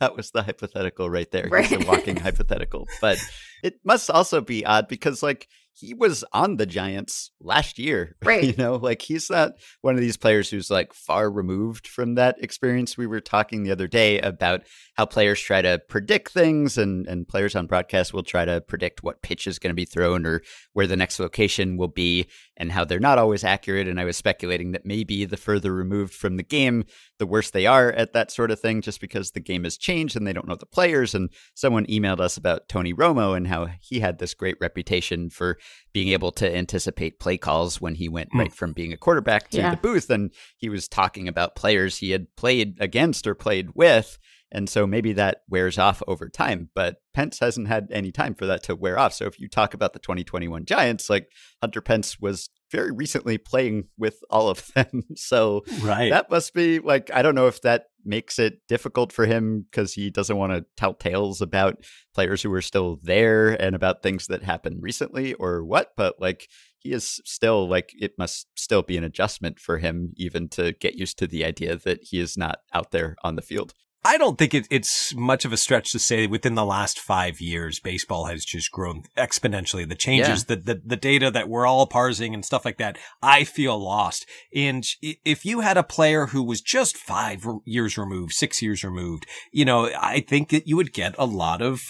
that 0.00 0.14
was 0.16 0.32
the 0.32 0.42
hypothetical 0.42 1.08
right 1.08 1.30
there. 1.30 1.48
He's 1.62 1.70
a 1.70 1.86
walking 1.86 2.16
hypothetical. 2.16 2.88
But 3.00 3.18
it 3.62 3.78
must 3.84 4.10
also 4.10 4.40
be 4.40 4.66
odd 4.66 4.88
because 4.88 5.22
like 5.22 5.46
he 5.72 5.94
was 5.94 6.24
on 6.32 6.56
the 6.56 6.66
Giants 6.66 7.30
last 7.40 7.78
year. 7.78 8.16
Right. 8.26 8.42
You 8.42 8.54
know, 8.56 8.74
like 8.74 9.02
he's 9.02 9.30
not 9.30 9.52
one 9.82 9.94
of 9.94 10.00
these 10.00 10.16
players 10.16 10.50
who's 10.50 10.68
like 10.68 10.92
far 10.92 11.30
removed 11.30 11.86
from 11.86 12.16
that 12.16 12.42
experience. 12.42 12.98
We 12.98 13.06
were 13.06 13.20
talking 13.20 13.62
the 13.62 13.70
other 13.70 13.86
day 13.86 14.18
about 14.18 14.62
how 14.94 15.06
players 15.06 15.40
try 15.40 15.62
to 15.62 15.80
predict 15.88 16.32
things 16.32 16.76
and, 16.76 17.06
and 17.06 17.28
players 17.28 17.54
on 17.54 17.68
broadcast 17.68 18.12
will 18.12 18.24
try 18.24 18.44
to 18.44 18.60
predict 18.60 19.04
what 19.04 19.22
pitch 19.22 19.46
is 19.46 19.60
going 19.60 19.70
to 19.70 19.74
be 19.74 19.84
thrown 19.84 20.26
or 20.26 20.42
where 20.72 20.88
the 20.88 20.96
next 20.96 21.20
location 21.20 21.76
will 21.76 21.86
be 21.86 22.26
and 22.56 22.72
how 22.72 22.84
they're 22.84 22.98
not 22.98 23.18
always 23.18 23.44
accurate. 23.44 23.86
And 23.86 24.00
I 24.00 24.04
was 24.04 24.16
speculating 24.16 24.72
that 24.72 24.86
maybe 24.86 25.24
the 25.24 25.36
further 25.36 25.74
removed 25.74 26.14
from 26.14 26.36
the 26.36 26.42
game, 26.42 26.84
the 27.18 27.26
worse 27.26 27.50
they 27.50 27.66
are 27.66 27.92
at 27.92 28.12
that 28.14 28.30
sort 28.30 28.50
of 28.50 28.58
thing, 28.60 28.80
just 28.80 29.00
because 29.00 29.32
the 29.32 29.40
game 29.40 29.64
has 29.64 29.76
changed 29.76 30.16
and 30.16 30.26
they 30.26 30.32
don't 30.32 30.48
know 30.48 30.56
the 30.56 30.66
players. 30.66 31.14
And 31.14 31.30
someone 31.54 31.86
emailed 31.86 32.20
us 32.20 32.36
about 32.36 32.68
Tony 32.68 32.94
Romo 32.94 33.36
and 33.36 33.48
how 33.48 33.68
he 33.80 34.00
had 34.00 34.18
this 34.18 34.34
great 34.34 34.56
reputation 34.60 35.30
for 35.30 35.58
being 35.92 36.08
able 36.08 36.32
to 36.32 36.56
anticipate 36.56 37.20
play 37.20 37.36
calls 37.36 37.80
when 37.80 37.94
he 37.96 38.08
went 38.08 38.30
Hmm. 38.32 38.38
right 38.40 38.52
from 38.52 38.72
being 38.72 38.92
a 38.92 38.96
quarterback 38.96 39.50
to 39.50 39.58
Yeah. 39.58 39.70
the 39.70 39.76
booth. 39.76 40.08
And 40.10 40.32
he 40.56 40.68
was 40.68 40.88
talking 40.88 41.28
about 41.28 41.56
players 41.56 41.98
he 41.98 42.10
had 42.10 42.26
played 42.36 42.76
against 42.80 43.26
or 43.26 43.34
played 43.34 43.70
with. 43.74 44.18
And 44.52 44.68
so 44.68 44.86
maybe 44.86 45.12
that 45.14 45.38
wears 45.48 45.76
off 45.76 46.02
over 46.06 46.28
time, 46.28 46.70
but 46.74 46.96
Pence 47.14 47.40
hasn't 47.40 47.66
had 47.68 47.88
any 47.90 48.12
time 48.12 48.34
for 48.34 48.46
that 48.46 48.62
to 48.64 48.76
wear 48.76 48.98
off. 48.98 49.12
So 49.12 49.26
if 49.26 49.40
you 49.40 49.48
talk 49.48 49.74
about 49.74 49.92
the 49.92 49.98
2021 49.98 50.64
Giants, 50.66 51.10
like 51.10 51.28
Hunter 51.60 51.80
Pence 51.80 52.20
was 52.20 52.48
very 52.70 52.92
recently 52.92 53.38
playing 53.38 53.88
with 53.98 54.20
all 54.30 54.48
of 54.48 54.66
them. 54.74 55.02
So 55.16 55.64
Right. 55.82 56.10
that 56.10 56.30
must 56.30 56.54
be 56.54 56.78
like, 56.78 57.10
I 57.12 57.22
don't 57.22 57.34
know 57.34 57.48
if 57.48 57.60
that 57.62 57.86
makes 58.04 58.38
it 58.38 58.60
difficult 58.68 59.12
for 59.12 59.26
him 59.26 59.66
because 59.68 59.94
he 59.94 60.10
doesn't 60.10 60.36
want 60.36 60.52
to 60.52 60.64
tell 60.76 60.94
tales 60.94 61.40
about 61.40 61.84
players 62.14 62.42
who 62.42 62.52
are 62.52 62.62
still 62.62 63.00
there 63.02 63.60
and 63.60 63.74
about 63.74 64.02
things 64.02 64.28
that 64.28 64.44
happened 64.44 64.78
recently 64.80 65.34
or 65.34 65.64
what, 65.64 65.90
but 65.96 66.14
like 66.20 66.48
he 66.78 66.92
is 66.92 67.20
still 67.24 67.68
like, 67.68 67.90
it 67.98 68.12
must 68.16 68.46
still 68.56 68.82
be 68.82 68.96
an 68.96 69.02
adjustment 69.02 69.58
for 69.58 69.78
him 69.78 70.12
even 70.16 70.48
to 70.50 70.72
get 70.74 70.94
used 70.94 71.18
to 71.18 71.26
the 71.26 71.44
idea 71.44 71.76
that 71.76 71.98
he 72.02 72.20
is 72.20 72.36
not 72.36 72.58
out 72.72 72.92
there 72.92 73.16
on 73.24 73.34
the 73.34 73.42
field. 73.42 73.74
I 74.06 74.18
don't 74.18 74.38
think 74.38 74.54
it, 74.54 74.68
it's 74.70 75.16
much 75.16 75.44
of 75.44 75.52
a 75.52 75.56
stretch 75.56 75.90
to 75.90 75.98
say 75.98 76.28
within 76.28 76.54
the 76.54 76.64
last 76.64 77.00
five 77.00 77.40
years, 77.40 77.80
baseball 77.80 78.26
has 78.26 78.44
just 78.44 78.70
grown 78.70 79.02
exponentially. 79.18 79.88
The 79.88 79.96
changes, 79.96 80.44
the, 80.44 80.54
the, 80.54 80.80
the 80.86 80.96
data 80.96 81.28
that 81.32 81.48
we're 81.48 81.66
all 81.66 81.88
parsing 81.88 82.32
and 82.32 82.44
stuff 82.44 82.64
like 82.64 82.78
that, 82.78 82.98
I 83.20 83.42
feel 83.42 83.76
lost. 83.76 84.24
And 84.54 84.86
if 85.02 85.44
you 85.44 85.58
had 85.58 85.76
a 85.76 85.82
player 85.82 86.26
who 86.26 86.44
was 86.44 86.60
just 86.60 86.96
five 86.96 87.44
years 87.64 87.98
removed, 87.98 88.32
six 88.32 88.62
years 88.62 88.84
removed, 88.84 89.26
you 89.50 89.64
know, 89.64 89.90
I 90.00 90.20
think 90.20 90.50
that 90.50 90.68
you 90.68 90.76
would 90.76 90.92
get 90.92 91.16
a 91.18 91.26
lot 91.26 91.60
of 91.60 91.82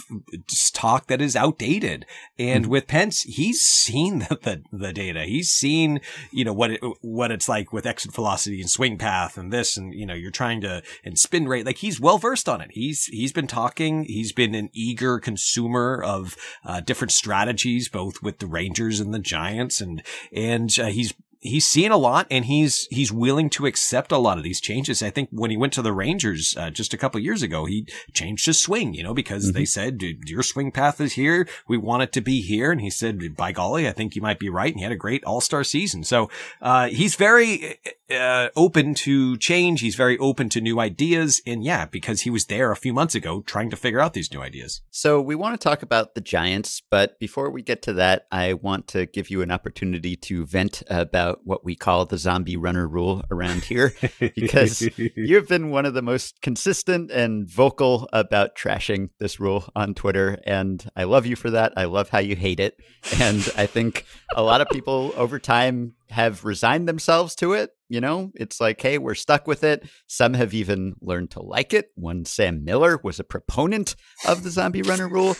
talk 0.73 1.09
that 1.09 1.21
is 1.21 1.37
outdated. 1.37 2.07
And 2.39 2.65
mm-hmm. 2.65 2.73
with 2.73 2.87
Pence, 2.87 3.25
he's 3.25 3.61
seen 3.61 4.19
the, 4.31 4.39
the, 4.43 4.63
the 4.73 4.93
data. 4.95 5.25
He's 5.25 5.51
seen, 5.51 6.01
you 6.31 6.47
know, 6.47 6.55
what 6.55 6.71
it, 6.71 6.81
what 7.03 7.31
it's 7.31 7.47
like 7.47 7.75
with 7.75 7.85
exit 7.85 8.15
velocity 8.15 8.63
and 8.63 8.71
swing 8.71 8.97
path 8.97 9.37
and 9.37 9.53
this, 9.53 9.77
and, 9.77 9.93
you 9.93 10.07
know, 10.07 10.15
you're 10.15 10.31
trying 10.31 10.63
to, 10.63 10.83
and 11.05 11.19
spin 11.19 11.47
rate. 11.47 11.67
Like 11.67 11.77
he's 11.77 12.01
well 12.07 12.19
versed 12.19 12.49
on 12.49 12.61
it. 12.61 12.71
He's, 12.71 13.07
he's 13.07 13.33
been 13.33 13.49
talking. 13.49 14.05
He's 14.05 14.33
been 14.33 14.55
an 14.55 14.71
eager 14.73 15.19
consumer 15.19 16.01
of, 16.01 16.37
uh, 16.65 16.79
different 16.79 17.11
strategies, 17.11 17.89
both 17.89 18.23
with 18.23 18.39
the 18.39 18.47
Rangers 18.47 19.01
and 19.01 19.13
the 19.13 19.19
Giants. 19.19 19.81
And, 19.81 20.05
and, 20.33 20.71
uh, 20.79 20.87
he's, 20.87 21.15
he's 21.47 21.67
seen 21.67 21.93
a 21.93 21.97
lot 21.97 22.27
and 22.31 22.45
he's 22.45 22.87
he's 22.91 23.13
willing 23.13 23.51
to 23.51 23.67
accept 23.67 24.13
a 24.13 24.19
lot 24.19 24.39
of 24.39 24.45
these 24.45 24.61
changes. 24.61 25.03
I 25.03 25.11
think 25.11 25.29
when 25.33 25.51
he 25.51 25.57
went 25.57 25.73
to 25.75 25.83
the 25.83 25.93
Rangers 25.93 26.55
uh, 26.57 26.71
just 26.71 26.95
a 26.95 26.97
couple 26.97 27.21
years 27.21 27.43
ago, 27.43 27.65
he 27.65 27.87
changed 28.13 28.47
his 28.47 28.61
swing, 28.61 28.95
you 28.95 29.03
know, 29.03 29.15
because 29.15 29.47
mm-hmm. 29.47 29.59
they 29.59 29.65
said 29.65 30.03
your 30.27 30.43
swing 30.43 30.71
path 30.73 31.01
is 31.01 31.15
here. 31.15 31.49
We 31.69 31.79
want 31.79 32.03
it 32.03 32.13
to 32.13 32.21
be 32.21 32.41
here, 32.41 32.73
and 32.73 32.81
he 32.81 32.91
said, 32.91 33.37
"By 33.37 33.53
golly, 33.53 33.89
I 33.89 33.93
think 33.93 34.17
you 34.17 34.23
might 34.23 34.39
be 34.39 34.49
right." 34.49 34.73
And 34.73 34.79
he 34.79 34.83
had 34.83 34.93
a 34.93 34.97
great 34.97 35.25
All 35.25 35.41
Star 35.41 35.65
season. 35.65 36.05
So 36.05 36.31
uh, 36.61 36.89
he's 36.89 37.17
very 37.17 37.79
uh, 38.11 38.49
open 38.57 38.95
to 38.95 39.37
change. 39.39 39.81
He's 39.81 39.95
very 39.95 40.19
open 40.19 40.49
to 40.51 40.61
new 40.61 40.81
ideas, 40.81 41.43
and 41.47 41.65
yeah, 41.65 41.87
because 41.87 42.23
he 42.23 42.31
was 42.31 42.47
there 42.47 42.71
a 42.71 42.77
few 42.77 42.93
months 42.93 43.15
ago 43.15 43.43
trying 43.43 43.71
to 43.71 43.77
figure 43.77 44.01
out 44.01 44.15
these 44.15 44.33
new 44.33 44.41
ideas. 44.41 44.83
So 44.91 45.21
we 45.21 45.35
want 45.35 45.59
to 45.59 45.65
talk 45.69 45.83
about 45.83 46.15
the 46.15 46.21
Giants, 46.21 46.83
but 46.91 47.19
before 47.19 47.51
we 47.51 47.63
get 47.63 47.83
to 47.83 47.93
that, 47.95 48.27
I 48.31 48.55
want 48.55 48.89
to 48.89 49.07
give 49.07 49.31
you 49.31 49.43
an 49.43 49.51
opportunity 49.51 50.17
to 50.17 50.47
vent 50.47 50.83
about 50.89 51.36
what 51.45 51.65
we 51.65 51.75
call 51.75 52.05
the 52.05 52.19
zombie 52.19 52.57
runner 52.57 52.87
rule 52.87 53.23
around 53.31 53.65
here, 53.65 53.93
because 54.21 54.89
you've 54.97 55.49
been 55.49 55.71
one 55.71 55.87
of 55.87 55.95
the 55.95 56.03
most 56.03 56.41
consistent 56.43 57.11
and 57.11 57.49
vocal 57.49 58.09
about 58.13 58.57
trashing 58.57 59.11
this 59.19 59.41
rule 59.41 59.65
on 59.75 59.95
Twitter, 59.95 60.39
and 60.47 60.89
I 60.97 61.05
love 61.05 61.27
you 61.27 61.37
for 61.37 61.51
that. 61.51 61.73
I 61.77 61.85
love 61.85 62.09
how 62.09 62.19
you 62.19 62.37
hate 62.37 62.61
it, 62.61 62.79
and 63.19 63.49
I 63.57 63.67
think 63.67 64.05
a 64.35 64.43
lot 64.43 64.61
of 64.61 64.69
people 64.71 65.13
over 65.17 65.39
time 65.39 65.95
have 66.11 66.45
resigned 66.45 66.89
themselves 66.89 67.35
to 67.37 67.53
it. 67.53 67.71
You 67.89 68.01
know, 68.01 68.33
it's 68.35 68.61
like, 68.61 68.81
hey, 68.81 68.99
we're 68.99 69.15
stuck 69.15 69.47
with 69.47 69.63
it. 69.63 69.89
Some 70.07 70.35
have 70.35 70.55
even 70.55 70.95
learned 71.01 71.31
to 71.33 71.43
like 71.43 71.73
it. 71.73 71.91
One 71.95 72.25
Sam 72.25 72.65
Miller 72.65 72.99
was 73.03 73.21
a 73.21 73.25
proponent 73.25 73.95
of 74.27 74.43
the 74.43 74.51
zombie 74.51 74.83
runner 74.83 75.09
rule. 75.09 75.37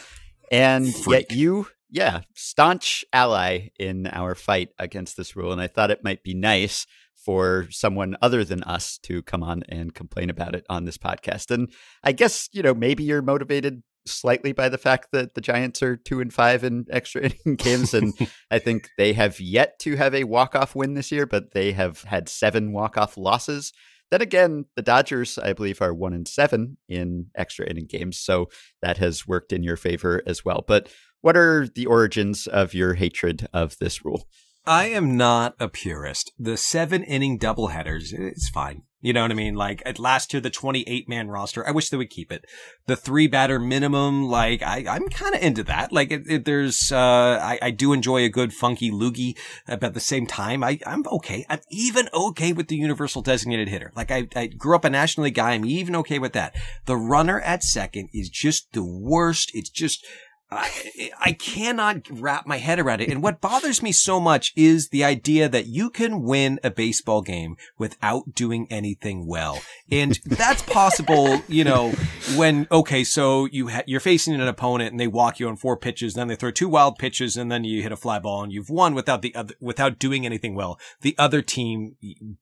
And 0.53 0.95
Freak. 0.95 1.31
yet 1.31 1.37
you, 1.37 1.67
yeah, 1.91 2.23
staunch 2.35 3.05
ally 3.13 3.69
in 3.79 4.07
our 4.09 4.35
fight 4.35 4.71
against 4.79 5.17
this 5.17 5.37
rule. 5.37 5.53
And 5.53 5.61
I 5.61 5.67
thought 5.67 5.91
it 5.91 6.05
might 6.05 6.23
be 6.23 6.35
nice 6.35 6.87
for 7.15 7.67
someone 7.71 8.17
other 8.23 8.45
than 8.45 8.63
us 8.65 8.99
to 8.99 9.23
come 9.23 9.43
on 9.43 9.63
and 9.69 9.95
complain 9.95 10.31
about 10.31 10.55
it 10.55 10.65
on 10.69 10.85
this 10.85 10.99
podcast. 10.99 11.51
And 11.51 11.73
I 12.03 12.13
guess, 12.13 12.49
you 12.53 12.63
know, 12.63 12.75
maybe 12.75 13.05
you're 13.05 13.23
motivated 13.23 13.83
slightly 14.07 14.53
by 14.53 14.69
the 14.69 14.79
fact 14.79 15.09
that 15.13 15.35
the 15.35 15.41
Giants 15.41 15.83
are 15.83 15.97
two 15.97 16.21
and 16.21 16.33
five 16.33 16.65
in 16.65 16.87
extra 16.91 17.23
inning 17.45 17.57
games, 17.57 17.95
and 17.95 18.15
I 18.51 18.59
think 18.59 18.91
they 18.97 19.13
have 19.13 19.41
yet 19.41 19.79
to 19.81 19.97
have 19.97 20.15
a 20.15 20.25
walk 20.25 20.55
off 20.55 20.75
win 20.75 20.95
this 20.95 21.13
year, 21.13 21.27
but 21.27 21.53
they 21.53 21.73
have 21.73 22.03
had 22.03 22.29
seven 22.29 22.73
walk 22.73 22.97
off 22.97 23.17
losses. 23.17 23.73
Then 24.11 24.23
again, 24.23 24.67
the 24.77 24.83
Dodgers, 24.83 25.37
I 25.37 25.53
believe, 25.53 25.83
are 25.83 25.93
one 25.93 26.13
and 26.13 26.29
seven 26.29 26.77
in 26.89 27.27
extra 27.35 27.69
inning 27.69 27.87
games, 27.87 28.19
so 28.19 28.49
that 28.81 28.99
has 28.99 29.27
worked 29.27 29.53
in 29.53 29.65
your 29.65 29.77
favor 29.77 30.23
as 30.27 30.45
well. 30.45 30.65
But 30.67 30.89
what 31.21 31.37
are 31.37 31.69
the 31.69 31.87
origins 31.87 32.47
of 32.47 32.75
your 32.75 32.95
hatred 32.95 33.49
of 33.53 33.79
this 33.79 34.05
rule? 34.05 34.29
I 34.67 34.87
am 34.87 35.17
not 35.17 35.55
a 35.61 35.69
purist. 35.69 36.33
The 36.39 36.57
seven 36.57 37.05
inning 37.05 37.39
doubleheaders, 37.39 38.13
it's 38.13 38.49
fine. 38.49 38.83
You 39.01 39.13
know 39.13 39.23
what 39.23 39.31
I 39.31 39.35
mean? 39.35 39.55
Like 39.55 39.81
at 39.87 40.01
last 40.01 40.33
year, 40.33 40.41
the 40.41 40.51
28 40.51 41.09
man 41.09 41.29
roster, 41.29 41.65
I 41.65 41.71
wish 41.71 41.91
they 41.91 41.97
would 41.97 42.11
keep 42.11 42.33
it. 42.33 42.45
The 42.87 42.97
three 42.97 43.29
batter 43.29 43.61
minimum, 43.61 44.25
like 44.25 44.63
I, 44.63 44.85
I'm 44.89 45.09
kind 45.09 45.37
of 45.37 45.43
into 45.43 45.63
that. 45.65 45.93
Like 45.93 46.11
it, 46.11 46.23
it, 46.29 46.45
there's, 46.45 46.91
uh, 46.91 47.39
I, 47.41 47.61
I 47.63 47.71
do 47.71 47.93
enjoy 47.93 48.25
a 48.25 48.29
good 48.29 48.53
funky 48.53 48.91
loogie, 48.91 49.39
but 49.69 49.85
at 49.85 49.95
the 49.95 50.01
same 50.01 50.27
time, 50.27 50.65
I, 50.65 50.81
I'm 50.85 51.05
okay. 51.13 51.47
I'm 51.49 51.61
even 51.71 52.09
okay 52.13 52.53
with 52.53 52.67
the 52.67 52.75
universal 52.75 53.23
designated 53.23 53.69
hitter. 53.69 53.93
Like 53.95 54.11
I, 54.11 54.27
I 54.35 54.49
grew 54.49 54.75
up 54.75 54.85
a 54.85 54.91
National 54.91 55.27
League 55.27 55.35
guy. 55.35 55.53
I'm 55.53 55.65
even 55.65 55.95
okay 55.95 56.19
with 56.19 56.33
that. 56.33 56.57
The 56.87 56.97
runner 56.97 57.41
at 57.43 57.63
second 57.63 58.09
is 58.13 58.29
just 58.29 58.73
the 58.73 58.85
worst. 58.85 59.53
It's 59.55 59.71
just, 59.71 60.05
I, 60.49 61.11
I 61.21 61.33
cannot 61.33 62.09
wrap 62.09 62.47
my 62.47 62.59
head 62.59 62.79
around 62.79 63.01
it. 63.01 63.11
And 63.11 63.21
what 63.21 63.41
bothers 63.41 63.83
me 63.83 63.91
so 63.91 64.21
much 64.21 64.53
is 64.55 64.91
the 64.91 65.03
idea 65.03 65.49
that 65.49 65.67
you 65.67 65.91
can 65.91 66.23
win 66.23 66.61
a 66.63 66.71
baseball 66.71 67.21
game 67.21 67.57
without 67.79 68.33
doing 68.35 68.69
anything 68.71 69.27
well. 69.27 69.61
And 69.91 70.21
that's 70.25 70.63
possible, 70.63 71.43
you 71.49 71.65
know, 71.65 71.91
when, 72.37 72.69
okay, 72.71 73.03
so 73.03 73.47
you 73.47 73.69
ha- 73.69 73.83
you're 73.87 73.99
facing 73.99 74.35
an 74.35 74.41
opponent 74.43 74.93
and 74.93 75.01
they 75.01 75.09
walk 75.09 75.41
you 75.41 75.49
on 75.49 75.57
four 75.57 75.77
pitches, 75.77 76.15
then 76.15 76.29
they 76.29 76.37
throw 76.37 76.53
two 76.53 76.69
wild 76.69 76.97
pitches 76.97 77.37
and 77.37 77.51
then 77.51 77.65
you 77.65 77.83
hit 77.83 77.91
a 77.91 77.97
fly 77.97 78.21
ball 78.21 78.45
and 78.45 78.53
you've 78.53 78.71
won 78.71 78.95
without 78.95 79.23
the 79.23 79.35
other, 79.35 79.55
without 79.61 79.99
doing 79.99 80.25
anything 80.25 80.55
well. 80.55 80.79
The 81.01 81.17
other 81.19 81.43
team 81.43 81.97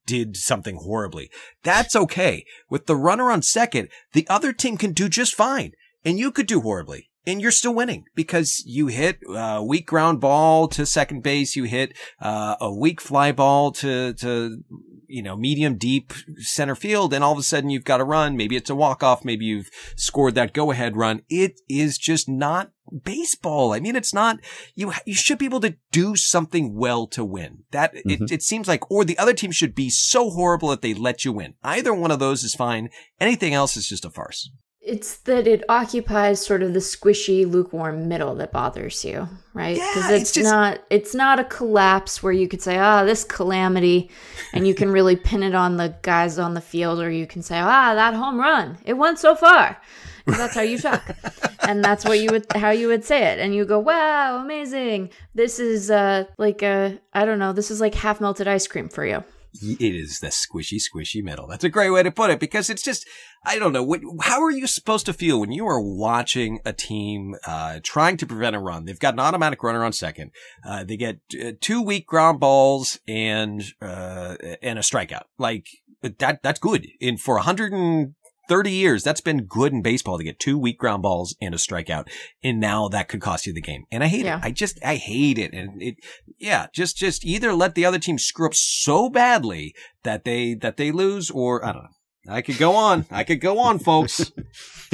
did 0.05 0.37
something 0.37 0.77
horribly. 0.77 1.31
That's 1.63 1.97
okay. 1.97 2.45
With 2.69 2.85
the 2.85 2.97
runner 2.97 3.31
on 3.31 3.41
second, 3.41 3.89
the 4.13 4.29
other 4.29 4.53
team 4.53 4.77
can 4.77 4.93
do 4.93 5.09
just 5.09 5.35
fine 5.35 5.73
and 6.05 6.19
you 6.19 6.31
could 6.31 6.47
do 6.47 6.61
horribly 6.61 7.09
and 7.27 7.41
you're 7.41 7.51
still 7.51 7.75
winning 7.75 8.05
because 8.15 8.63
you 8.67 8.89
hit 8.89 9.19
a 9.29 9.63
weak 9.63 9.87
ground 9.87 10.21
ball 10.21 10.69
to 10.69 10.85
second 10.85 11.23
base. 11.23 11.57
You 11.57 11.65
hit 11.65 11.97
uh, 12.21 12.57
a 12.61 12.73
weak 12.73 13.01
fly 13.01 13.33
ball 13.33 13.73
to, 13.73 14.13
to, 14.15 14.63
you 15.07 15.23
know, 15.23 15.37
medium 15.37 15.77
deep 15.77 16.13
center 16.39 16.75
field. 16.75 17.15
And 17.15 17.25
all 17.25 17.33
of 17.33 17.39
a 17.39 17.43
sudden 17.43 17.71
you've 17.71 17.85
got 17.85 18.01
a 18.01 18.05
run. 18.05 18.37
Maybe 18.37 18.57
it's 18.57 18.71
a 18.71 18.75
walk 18.75 19.03
off. 19.03 19.25
Maybe 19.25 19.47
you've 19.47 19.71
scored 19.97 20.35
that 20.35 20.53
go 20.53 20.71
ahead 20.71 20.97
run. 20.97 21.23
It 21.29 21.61
is 21.69 21.97
just 21.99 22.29
not 22.29 22.73
baseball. 23.03 23.73
I 23.73 23.81
mean, 23.81 23.97
it's 23.97 24.13
not, 24.13 24.39
you, 24.75 24.93
you 25.07 25.15
should 25.15 25.39
be 25.39 25.47
able 25.47 25.61
to 25.61 25.77
do 25.91 26.17
something 26.17 26.75
well 26.75 27.07
to 27.09 27.25
win. 27.25 27.65
That, 27.71 27.95
mm-hmm. 27.95 28.25
it, 28.25 28.33
it 28.33 28.43
seems 28.43 28.69
like, 28.69 28.91
or 28.91 29.05
the 29.05 29.19
other 29.19 29.33
team 29.33 29.51
should 29.51 29.75
be 29.75 29.89
so 29.89 30.31
horrible 30.31 30.69
that 30.69 30.83
they 30.83 30.93
let 30.93 31.25
you 31.25 31.33
win. 31.33 31.55
Either 31.63 31.95
one 31.95 32.11
of 32.11 32.19
those 32.19 32.45
is 32.45 32.55
fine. 32.55 32.91
Anything 33.19 33.55
else 33.55 33.77
is 33.77 33.89
just 33.89 34.05
a 34.05 34.11
farce. 34.11 34.51
It's 34.87 35.17
that 35.19 35.47
it 35.47 35.65
occupies 35.69 36.45
sort 36.45 36.63
of 36.63 36.75
the 36.75 36.81
squishy, 36.81 37.51
lukewarm 37.51 38.07
middle 38.07 38.35
that 38.35 38.53
bothers 38.53 39.03
you, 39.03 39.29
right? 39.55 39.77
Because 39.77 40.11
yeah, 40.11 40.17
it's, 40.17 40.23
it's 40.23 40.33
just... 40.33 40.45
not 40.45 40.81
it's 40.91 41.15
not 41.15 41.41
a 41.41 41.45
collapse 41.45 42.23
where 42.23 42.35
you 42.35 42.49
could 42.49 42.61
say, 42.61 42.77
"Ah, 42.79 43.01
oh, 43.01 43.07
this 43.07 43.25
calamity," 43.25 44.11
and 44.53 44.67
you 44.67 44.75
can 44.75 44.91
really 44.91 45.17
pin 45.17 45.43
it 45.43 45.55
on 45.55 45.79
the 45.79 45.95
guys 46.03 46.39
on 46.39 46.53
the 46.53 46.61
field, 46.61 47.01
or 47.01 47.11
you 47.11 47.27
can 47.27 47.43
say, 47.43 47.59
"Ah, 47.59 47.95
that 47.95 48.13
home 48.13 48.39
run, 48.39 48.77
it 48.85 48.95
went 48.95 49.19
so 49.19 49.35
far 49.35 49.81
that's 50.27 50.55
how 50.55 50.63
you 50.63 50.79
talk, 50.79 51.03
and 51.69 51.85
that's 51.85 52.05
what 52.05 52.19
you 52.19 52.29
would 52.31 52.47
how 52.55 52.71
you 52.71 52.89
would 52.89 53.05
say 53.05 53.25
it, 53.33 53.39
and 53.39 53.55
you 53.55 53.65
go, 53.65 53.79
"Wow, 53.79 54.39
amazing! 54.39 55.11
This 55.35 55.59
is 55.59 55.91
uh 55.91 56.25
like 56.39 56.63
a 56.63 56.99
I 57.13 57.25
don't 57.25 57.39
know, 57.39 57.53
this 57.53 57.71
is 57.71 57.81
like 57.81 57.95
half 57.95 58.21
melted 58.21 58.49
ice 58.49 58.67
cream 58.67 58.89
for 58.89 59.05
you." 59.05 59.25
It 59.63 59.95
is 59.95 60.21
the 60.21 60.29
squishy, 60.29 60.81
squishy 60.81 61.23
middle. 61.23 61.47
That's 61.47 61.65
a 61.65 61.69
great 61.69 61.91
way 61.91 62.03
to 62.03 62.11
put 62.11 62.31
it 62.31 62.41
because 62.41 62.69
it's 62.71 62.83
just, 62.83 63.07
I 63.45 63.59
don't 63.59 63.73
know. 63.73 63.83
What, 63.83 64.01
how 64.23 64.43
are 64.43 64.51
you 64.51 64.67
supposed 64.67 65.07
to 65.07 65.13
feel 65.13 65.41
when 65.41 65.53
you 65.53 65.67
are 65.67 65.81
watching 65.81 66.61
a 66.65 66.73
team, 66.73 67.37
uh, 67.47 67.81
trying 67.83 68.17
to 68.19 68.27
prevent 68.27 68.57
a 68.57 68.59
run? 68.59 68.85
They've 68.85 68.99
got 68.99 69.15
an 69.15 69.21
automatic 69.21 69.63
runner 69.63 69.85
on 69.85 69.93
second. 69.93 70.33
Uh, 70.67 70.85
they 70.85 70.97
get 70.97 71.21
uh, 71.41 71.53
two 71.61 71.83
weak 71.83 72.07
ground 72.07 72.41
balls 72.41 72.99
and, 73.07 73.63
uh, 73.81 74.37
and 74.63 74.79
a 74.79 74.83
strikeout. 74.83 75.25
Like 75.39 75.69
that, 76.03 76.43
that's 76.43 76.61
good. 76.61 76.89
In 77.01 77.17
for 77.17 77.37
100 77.37 77.73
and 77.73 78.15
30 78.49 78.71
years, 78.71 79.03
that's 79.03 79.21
been 79.21 79.45
good 79.45 79.73
in 79.73 79.83
baseball 79.83 80.19
to 80.19 80.25
get 80.25 80.39
two 80.39 80.59
weak 80.59 80.79
ground 80.79 81.03
balls 81.03 81.37
and 81.41 81.55
a 81.55 81.59
strikeout. 81.59 82.09
And 82.43 82.61
now 82.61 82.89
that 82.89 83.09
could 83.09 83.21
cost 83.21 83.47
you 83.47 83.53
the 83.53 83.61
game. 83.61 83.85
And 83.91 84.03
I 84.03 84.09
hate 84.09 84.25
yeah. 84.25 84.39
it. 84.39 84.45
I 84.45 84.51
just, 84.51 84.79
I 84.85 84.97
hate 84.97 85.39
it. 85.39 85.53
And 85.53 85.83
it, 85.83 85.97
yeah, 86.39 86.67
just, 86.75 86.97
just 86.97 87.25
either 87.25 87.53
let 87.53 87.75
the 87.75 87.85
other 87.85 87.99
team 87.99 88.19
screw 88.19 88.47
up 88.47 88.55
so 88.55 89.09
badly 89.09 89.75
that 90.03 90.25
they, 90.25 90.55
that 90.55 90.77
they 90.77 90.91
lose 90.91 91.31
or 91.31 91.65
I 91.65 91.73
don't 91.73 91.85
know. 91.85 91.89
I 92.27 92.41
could 92.41 92.59
go 92.59 92.75
on. 92.75 93.05
I 93.11 93.25
could 93.25 93.41
go 93.41 93.59
on, 93.59 93.79
folks. 93.79 94.33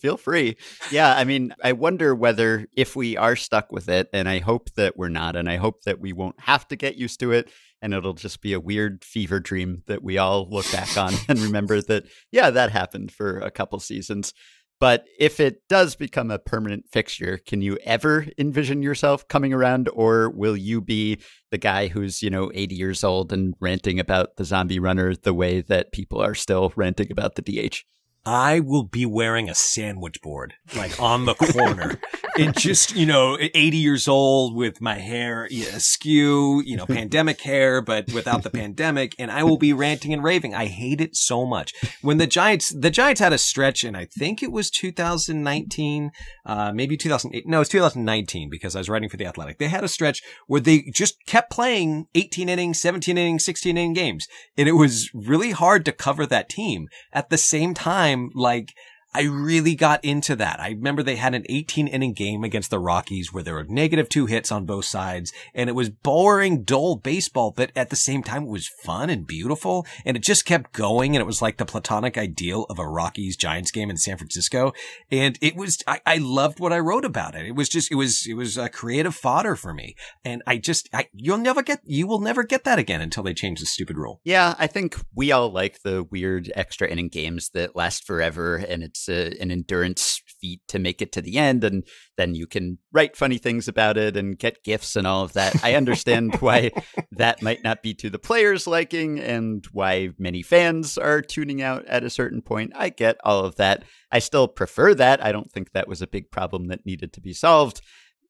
Feel 0.00 0.16
free. 0.16 0.56
Yeah, 0.90 1.14
I 1.14 1.24
mean, 1.24 1.54
I 1.62 1.72
wonder 1.72 2.14
whether 2.14 2.66
if 2.74 2.96
we 2.96 3.16
are 3.16 3.36
stuck 3.36 3.70
with 3.70 3.88
it, 3.88 4.08
and 4.12 4.28
I 4.28 4.38
hope 4.38 4.70
that 4.76 4.96
we're 4.96 5.10
not, 5.10 5.36
and 5.36 5.48
I 5.48 5.56
hope 5.56 5.82
that 5.82 6.00
we 6.00 6.12
won't 6.12 6.40
have 6.40 6.66
to 6.68 6.76
get 6.76 6.96
used 6.96 7.20
to 7.20 7.32
it, 7.32 7.50
and 7.84 7.92
it'll 7.92 8.14
just 8.14 8.40
be 8.40 8.54
a 8.54 8.60
weird 8.60 9.04
fever 9.04 9.38
dream 9.38 9.82
that 9.88 10.02
we 10.02 10.16
all 10.16 10.48
look 10.48 10.64
back 10.72 10.96
on 10.96 11.12
and 11.28 11.38
remember 11.38 11.82
that, 11.82 12.04
yeah, 12.32 12.48
that 12.48 12.72
happened 12.72 13.12
for 13.12 13.38
a 13.40 13.50
couple 13.50 13.78
seasons. 13.78 14.32
But 14.80 15.04
if 15.18 15.38
it 15.38 15.60
does 15.68 15.94
become 15.94 16.30
a 16.30 16.38
permanent 16.38 16.86
fixture, 16.90 17.38
can 17.46 17.60
you 17.60 17.76
ever 17.84 18.26
envision 18.38 18.82
yourself 18.82 19.28
coming 19.28 19.52
around, 19.52 19.90
or 19.92 20.30
will 20.30 20.56
you 20.56 20.80
be 20.80 21.18
the 21.50 21.58
guy 21.58 21.88
who's, 21.88 22.22
you 22.22 22.30
know, 22.30 22.50
80 22.54 22.74
years 22.74 23.04
old 23.04 23.34
and 23.34 23.54
ranting 23.60 24.00
about 24.00 24.36
the 24.36 24.44
zombie 24.44 24.80
runner 24.80 25.14
the 25.14 25.34
way 25.34 25.60
that 25.60 25.92
people 25.92 26.22
are 26.22 26.34
still 26.34 26.72
ranting 26.76 27.12
about 27.12 27.34
the 27.34 27.42
DH? 27.42 27.84
I 28.26 28.60
will 28.60 28.84
be 28.84 29.04
wearing 29.04 29.50
a 29.50 29.54
sandwich 29.54 30.22
board, 30.22 30.54
like 30.74 30.98
on 30.98 31.26
the 31.26 31.34
corner, 31.34 32.00
and 32.38 32.56
just, 32.56 32.96
you 32.96 33.04
know, 33.04 33.36
80 33.38 33.76
years 33.76 34.08
old 34.08 34.56
with 34.56 34.80
my 34.80 34.94
hair 34.94 35.44
askew, 35.44 36.62
you 36.64 36.74
know, 36.74 36.86
pandemic 36.86 37.42
hair, 37.42 37.82
but 37.82 38.10
without 38.14 38.42
the 38.42 38.48
pandemic. 38.48 39.14
And 39.18 39.30
I 39.30 39.44
will 39.44 39.58
be 39.58 39.74
ranting 39.74 40.14
and 40.14 40.24
raving. 40.24 40.54
I 40.54 40.66
hate 40.66 41.02
it 41.02 41.16
so 41.16 41.44
much. 41.44 41.74
When 42.00 42.16
the 42.16 42.26
Giants, 42.26 42.70
the 42.70 42.90
Giants 42.90 43.20
had 43.20 43.34
a 43.34 43.38
stretch, 43.38 43.84
and 43.84 43.94
I 43.94 44.06
think 44.06 44.42
it 44.42 44.50
was 44.50 44.70
2019, 44.70 46.10
uh, 46.46 46.72
maybe 46.72 46.96
2008. 46.96 47.46
No, 47.46 47.60
it's 47.60 47.70
2019 47.70 48.48
because 48.48 48.74
I 48.74 48.80
was 48.80 48.88
writing 48.88 49.10
for 49.10 49.18
the 49.18 49.26
Athletic. 49.26 49.58
They 49.58 49.68
had 49.68 49.84
a 49.84 49.88
stretch 49.88 50.22
where 50.46 50.62
they 50.62 50.90
just 50.94 51.16
kept 51.26 51.50
playing 51.50 52.06
18 52.14 52.48
innings, 52.48 52.80
17 52.80 53.18
innings, 53.18 53.44
16 53.44 53.76
inning 53.76 53.92
games. 53.92 54.26
And 54.56 54.66
it 54.66 54.72
was 54.72 55.10
really 55.12 55.50
hard 55.50 55.84
to 55.84 55.92
cover 55.92 56.24
that 56.24 56.48
team 56.48 56.88
at 57.12 57.28
the 57.28 57.36
same 57.36 57.74
time 57.74 58.13
time, 58.14 58.30
like, 58.34 58.74
I 59.14 59.22
really 59.22 59.76
got 59.76 60.04
into 60.04 60.34
that. 60.36 60.58
I 60.58 60.70
remember 60.70 61.02
they 61.02 61.16
had 61.16 61.34
an 61.34 61.46
18 61.48 61.86
inning 61.86 62.12
game 62.12 62.42
against 62.42 62.70
the 62.70 62.80
Rockies 62.80 63.32
where 63.32 63.44
there 63.44 63.54
were 63.54 63.64
negative 63.64 64.08
two 64.08 64.26
hits 64.26 64.50
on 64.50 64.66
both 64.66 64.86
sides 64.86 65.32
and 65.54 65.70
it 65.70 65.74
was 65.74 65.88
boring, 65.88 66.64
dull 66.64 66.96
baseball, 66.96 67.52
but 67.52 67.70
at 67.76 67.90
the 67.90 67.96
same 67.96 68.24
time, 68.24 68.44
it 68.44 68.48
was 68.48 68.66
fun 68.66 69.10
and 69.10 69.24
beautiful 69.24 69.86
and 70.04 70.16
it 70.16 70.22
just 70.24 70.44
kept 70.44 70.72
going. 70.72 71.14
And 71.14 71.20
it 71.20 71.26
was 71.26 71.40
like 71.40 71.58
the 71.58 71.64
platonic 71.64 72.18
ideal 72.18 72.66
of 72.68 72.80
a 72.80 72.88
Rockies 72.88 73.36
Giants 73.36 73.70
game 73.70 73.88
in 73.88 73.96
San 73.96 74.16
Francisco. 74.16 74.72
And 75.12 75.38
it 75.40 75.54
was, 75.54 75.78
I, 75.86 76.00
I 76.04 76.16
loved 76.16 76.58
what 76.58 76.72
I 76.72 76.80
wrote 76.80 77.04
about 77.04 77.36
it. 77.36 77.46
It 77.46 77.54
was 77.54 77.68
just, 77.68 77.92
it 77.92 77.96
was, 77.96 78.26
it 78.26 78.34
was 78.34 78.58
a 78.58 78.68
creative 78.68 79.14
fodder 79.14 79.54
for 79.54 79.72
me. 79.72 79.94
And 80.24 80.42
I 80.44 80.58
just, 80.58 80.88
I, 80.92 81.08
you'll 81.12 81.38
never 81.38 81.62
get, 81.62 81.82
you 81.84 82.08
will 82.08 82.20
never 82.20 82.42
get 82.42 82.64
that 82.64 82.80
again 82.80 83.00
until 83.00 83.22
they 83.22 83.34
change 83.34 83.60
the 83.60 83.66
stupid 83.66 83.96
rule. 83.96 84.20
Yeah, 84.24 84.56
I 84.58 84.66
think 84.66 84.96
we 85.14 85.30
all 85.30 85.52
like 85.52 85.82
the 85.82 86.02
weird 86.02 86.50
extra 86.56 86.88
inning 86.88 87.08
games 87.08 87.50
that 87.50 87.76
last 87.76 88.04
forever 88.04 88.56
and 88.56 88.82
it's 88.82 89.03
a, 89.08 89.40
an 89.40 89.50
endurance 89.50 90.20
feat 90.44 90.60
to 90.68 90.78
make 90.78 91.00
it 91.00 91.12
to 91.12 91.22
the 91.22 91.38
end. 91.38 91.64
And 91.64 91.84
then 92.16 92.34
you 92.34 92.46
can 92.46 92.78
write 92.92 93.16
funny 93.16 93.38
things 93.38 93.68
about 93.68 93.96
it 93.96 94.16
and 94.16 94.38
get 94.38 94.62
gifts 94.64 94.96
and 94.96 95.06
all 95.06 95.24
of 95.24 95.32
that. 95.32 95.64
I 95.64 95.74
understand 95.74 96.36
why 96.40 96.70
that 97.12 97.42
might 97.42 97.64
not 97.64 97.82
be 97.82 97.94
to 97.94 98.10
the 98.10 98.18
players' 98.18 98.66
liking 98.66 99.18
and 99.18 99.64
why 99.72 100.10
many 100.18 100.42
fans 100.42 100.98
are 100.98 101.22
tuning 101.22 101.62
out 101.62 101.84
at 101.86 102.04
a 102.04 102.10
certain 102.10 102.42
point. 102.42 102.72
I 102.74 102.90
get 102.90 103.16
all 103.24 103.44
of 103.44 103.56
that. 103.56 103.84
I 104.12 104.18
still 104.18 104.48
prefer 104.48 104.94
that. 104.94 105.24
I 105.24 105.32
don't 105.32 105.50
think 105.50 105.72
that 105.72 105.88
was 105.88 106.02
a 106.02 106.06
big 106.06 106.30
problem 106.30 106.68
that 106.68 106.86
needed 106.86 107.12
to 107.14 107.20
be 107.20 107.32
solved. 107.32 107.80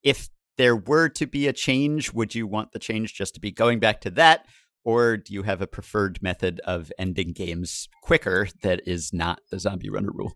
If 0.02 0.28
there 0.57 0.76
were 0.76 1.09
to 1.09 1.26
be 1.26 1.49
a 1.49 1.52
change, 1.52 2.12
would 2.12 2.35
you 2.35 2.47
want 2.47 2.73
the 2.73 2.78
change 2.78 3.14
just 3.14 3.35
to 3.35 3.40
be 3.40 3.50
going 3.50 3.81
back 3.81 4.00
to 4.02 4.11
that? 4.12 4.47
Or 4.85 5.16
do 5.16 5.33
you 5.33 5.43
have 5.43 5.62
a 5.62 5.66
preferred 5.66 6.23
method 6.23 6.61
of 6.64 6.93
ending 6.99 7.33
games 7.33 7.88
quicker 8.02 8.49
that 8.62 8.87
is 8.87 9.12
not 9.12 9.40
the 9.50 9.59
zombie 9.59 9.90
runner 9.90 10.11
rule? 10.12 10.35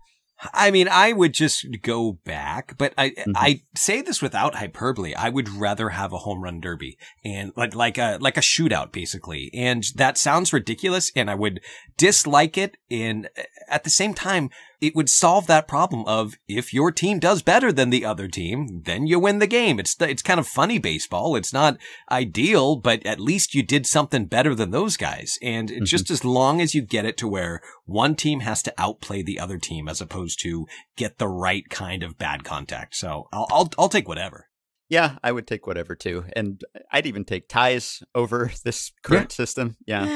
I 0.54 0.70
mean, 0.70 0.88
I 0.88 1.12
would 1.12 1.34
just 1.34 1.66
go 1.82 2.12
back, 2.24 2.76
but 2.78 2.94
I 2.96 3.10
mm-hmm. 3.10 3.32
I 3.34 3.62
say 3.74 4.02
this 4.02 4.22
without 4.22 4.54
hyperbole. 4.54 5.14
I 5.14 5.28
would 5.28 5.48
rather 5.48 5.88
have 5.90 6.12
a 6.12 6.18
home 6.18 6.42
run 6.42 6.60
derby 6.60 6.96
and 7.24 7.52
like 7.56 7.74
like 7.74 7.98
a 7.98 8.18
like 8.20 8.36
a 8.36 8.40
shootout 8.40 8.92
basically. 8.92 9.50
And 9.52 9.84
that 9.96 10.16
sounds 10.16 10.52
ridiculous 10.52 11.10
and 11.16 11.28
I 11.30 11.34
would 11.34 11.60
dislike 11.96 12.56
it 12.56 12.76
and 12.90 13.28
at 13.68 13.84
the 13.84 13.90
same 13.90 14.14
time 14.14 14.50
it 14.80 14.94
would 14.94 15.10
solve 15.10 15.46
that 15.46 15.66
problem 15.66 16.04
of 16.06 16.34
if 16.46 16.72
your 16.72 16.92
team 16.92 17.18
does 17.18 17.42
better 17.42 17.72
than 17.72 17.90
the 17.90 18.04
other 18.04 18.28
team, 18.28 18.82
then 18.84 19.06
you 19.06 19.18
win 19.18 19.38
the 19.38 19.46
game. 19.46 19.80
It's 19.80 19.96
it's 20.00 20.22
kind 20.22 20.38
of 20.38 20.46
funny 20.46 20.78
baseball. 20.78 21.34
It's 21.36 21.52
not 21.52 21.78
ideal, 22.10 22.76
but 22.76 23.04
at 23.04 23.20
least 23.20 23.54
you 23.54 23.62
did 23.62 23.86
something 23.86 24.26
better 24.26 24.54
than 24.54 24.70
those 24.70 24.96
guys. 24.96 25.38
And 25.42 25.68
mm-hmm. 25.68 25.84
just 25.84 26.10
as 26.10 26.24
long 26.24 26.60
as 26.60 26.74
you 26.74 26.82
get 26.82 27.04
it 27.04 27.16
to 27.18 27.28
where 27.28 27.60
one 27.86 28.14
team 28.14 28.40
has 28.40 28.62
to 28.62 28.74
outplay 28.78 29.22
the 29.22 29.40
other 29.40 29.58
team 29.58 29.88
as 29.88 30.00
opposed 30.00 30.40
to 30.42 30.66
get 30.96 31.18
the 31.18 31.28
right 31.28 31.68
kind 31.68 32.02
of 32.02 32.18
bad 32.18 32.44
contact. 32.44 32.94
So 32.94 33.28
I'll 33.32 33.48
I'll, 33.50 33.70
I'll 33.78 33.88
take 33.88 34.08
whatever. 34.08 34.46
Yeah, 34.88 35.18
I 35.22 35.32
would 35.32 35.46
take 35.46 35.66
whatever 35.66 35.94
too, 35.94 36.24
and 36.34 36.62
I'd 36.90 37.06
even 37.06 37.24
take 37.24 37.48
ties 37.48 38.02
over 38.14 38.50
this 38.64 38.92
current 39.02 39.32
yeah. 39.32 39.36
system. 39.36 39.76
Yeah, 39.86 40.06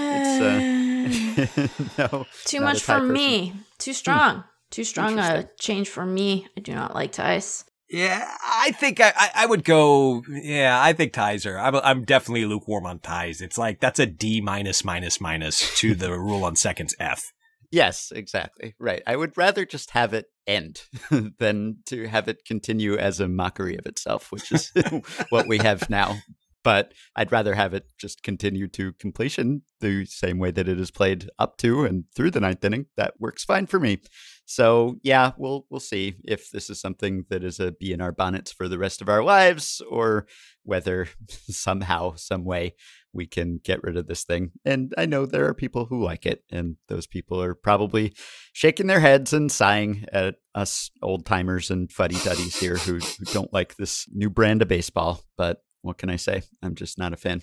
it's 1.02 1.58
uh, 1.98 1.98
no, 1.98 2.26
too 2.44 2.60
much 2.60 2.80
for 2.82 3.00
person. 3.00 3.12
me. 3.12 3.54
Too 3.78 3.92
strong. 3.92 4.44
Too 4.72 4.84
strong 4.84 5.18
a 5.18 5.48
change 5.60 5.90
for 5.90 6.04
me. 6.04 6.48
I 6.56 6.60
do 6.60 6.74
not 6.74 6.94
like 6.94 7.12
ties. 7.12 7.64
Yeah, 7.90 8.26
I 8.42 8.72
think 8.72 9.00
I, 9.00 9.12
I, 9.34 9.44
would 9.44 9.64
go. 9.64 10.22
Yeah, 10.26 10.80
I 10.82 10.94
think 10.94 11.12
ties 11.12 11.44
are. 11.44 11.58
I'm, 11.58 11.76
I'm 11.76 12.04
definitely 12.04 12.46
lukewarm 12.46 12.86
on 12.86 13.00
ties. 13.00 13.42
It's 13.42 13.58
like 13.58 13.80
that's 13.80 13.98
a 13.98 14.06
D 14.06 14.40
minus 14.40 14.82
minus 14.82 15.20
minus 15.20 15.78
to 15.80 15.94
the 15.94 16.10
rule 16.18 16.42
on 16.42 16.56
seconds 16.56 16.96
F. 16.98 17.32
Yes, 17.70 18.10
exactly. 18.14 18.74
Right. 18.80 19.02
I 19.06 19.16
would 19.16 19.36
rather 19.36 19.66
just 19.66 19.90
have 19.90 20.14
it 20.14 20.26
end 20.46 20.82
than 21.38 21.78
to 21.86 22.08
have 22.08 22.28
it 22.28 22.46
continue 22.46 22.96
as 22.96 23.20
a 23.20 23.28
mockery 23.28 23.76
of 23.76 23.84
itself, 23.84 24.32
which 24.32 24.50
is 24.52 24.72
what 25.28 25.46
we 25.46 25.58
have 25.58 25.90
now. 25.90 26.16
But 26.64 26.92
I'd 27.14 27.32
rather 27.32 27.54
have 27.54 27.74
it 27.74 27.86
just 27.98 28.22
continue 28.22 28.68
to 28.68 28.92
completion 28.94 29.62
the 29.80 30.06
same 30.06 30.38
way 30.38 30.50
that 30.52 30.68
it 30.68 30.80
is 30.80 30.90
played 30.90 31.28
up 31.38 31.58
to 31.58 31.84
and 31.84 32.04
through 32.14 32.30
the 32.30 32.40
ninth 32.40 32.64
inning. 32.64 32.86
That 32.96 33.14
works 33.18 33.44
fine 33.44 33.66
for 33.66 33.80
me. 33.80 34.00
So 34.44 34.96
yeah, 35.02 35.32
we'll 35.36 35.66
we'll 35.70 35.80
see 35.80 36.16
if 36.24 36.50
this 36.50 36.68
is 36.68 36.80
something 36.80 37.24
that 37.30 37.44
is 37.44 37.60
a 37.60 37.72
bee 37.72 37.92
in 37.92 38.00
our 38.00 38.12
bonnets 38.12 38.52
for 38.52 38.68
the 38.68 38.78
rest 38.78 39.00
of 39.00 39.08
our 39.08 39.22
lives, 39.22 39.80
or 39.88 40.26
whether 40.64 41.08
somehow, 41.48 42.14
some 42.16 42.44
way, 42.44 42.74
we 43.12 43.26
can 43.26 43.60
get 43.62 43.82
rid 43.82 43.96
of 43.96 44.06
this 44.06 44.24
thing. 44.24 44.52
And 44.64 44.92
I 44.98 45.06
know 45.06 45.26
there 45.26 45.46
are 45.46 45.54
people 45.54 45.86
who 45.86 46.04
like 46.04 46.26
it, 46.26 46.44
and 46.50 46.76
those 46.88 47.06
people 47.06 47.40
are 47.42 47.54
probably 47.54 48.14
shaking 48.52 48.86
their 48.86 49.00
heads 49.00 49.32
and 49.32 49.50
sighing 49.50 50.04
at 50.12 50.36
us 50.54 50.90
old 51.02 51.24
timers 51.24 51.70
and 51.70 51.90
fuddy 51.90 52.16
duddies 52.24 52.58
here 52.58 52.76
who, 52.76 52.94
who 52.94 53.24
don't 53.32 53.52
like 53.52 53.76
this 53.76 54.06
new 54.12 54.30
brand 54.30 54.62
of 54.62 54.68
baseball. 54.68 55.22
But 55.36 55.62
what 55.82 55.98
can 55.98 56.10
I 56.10 56.16
say? 56.16 56.42
I'm 56.62 56.74
just 56.74 56.98
not 56.98 57.12
a 57.12 57.16
fan. 57.16 57.42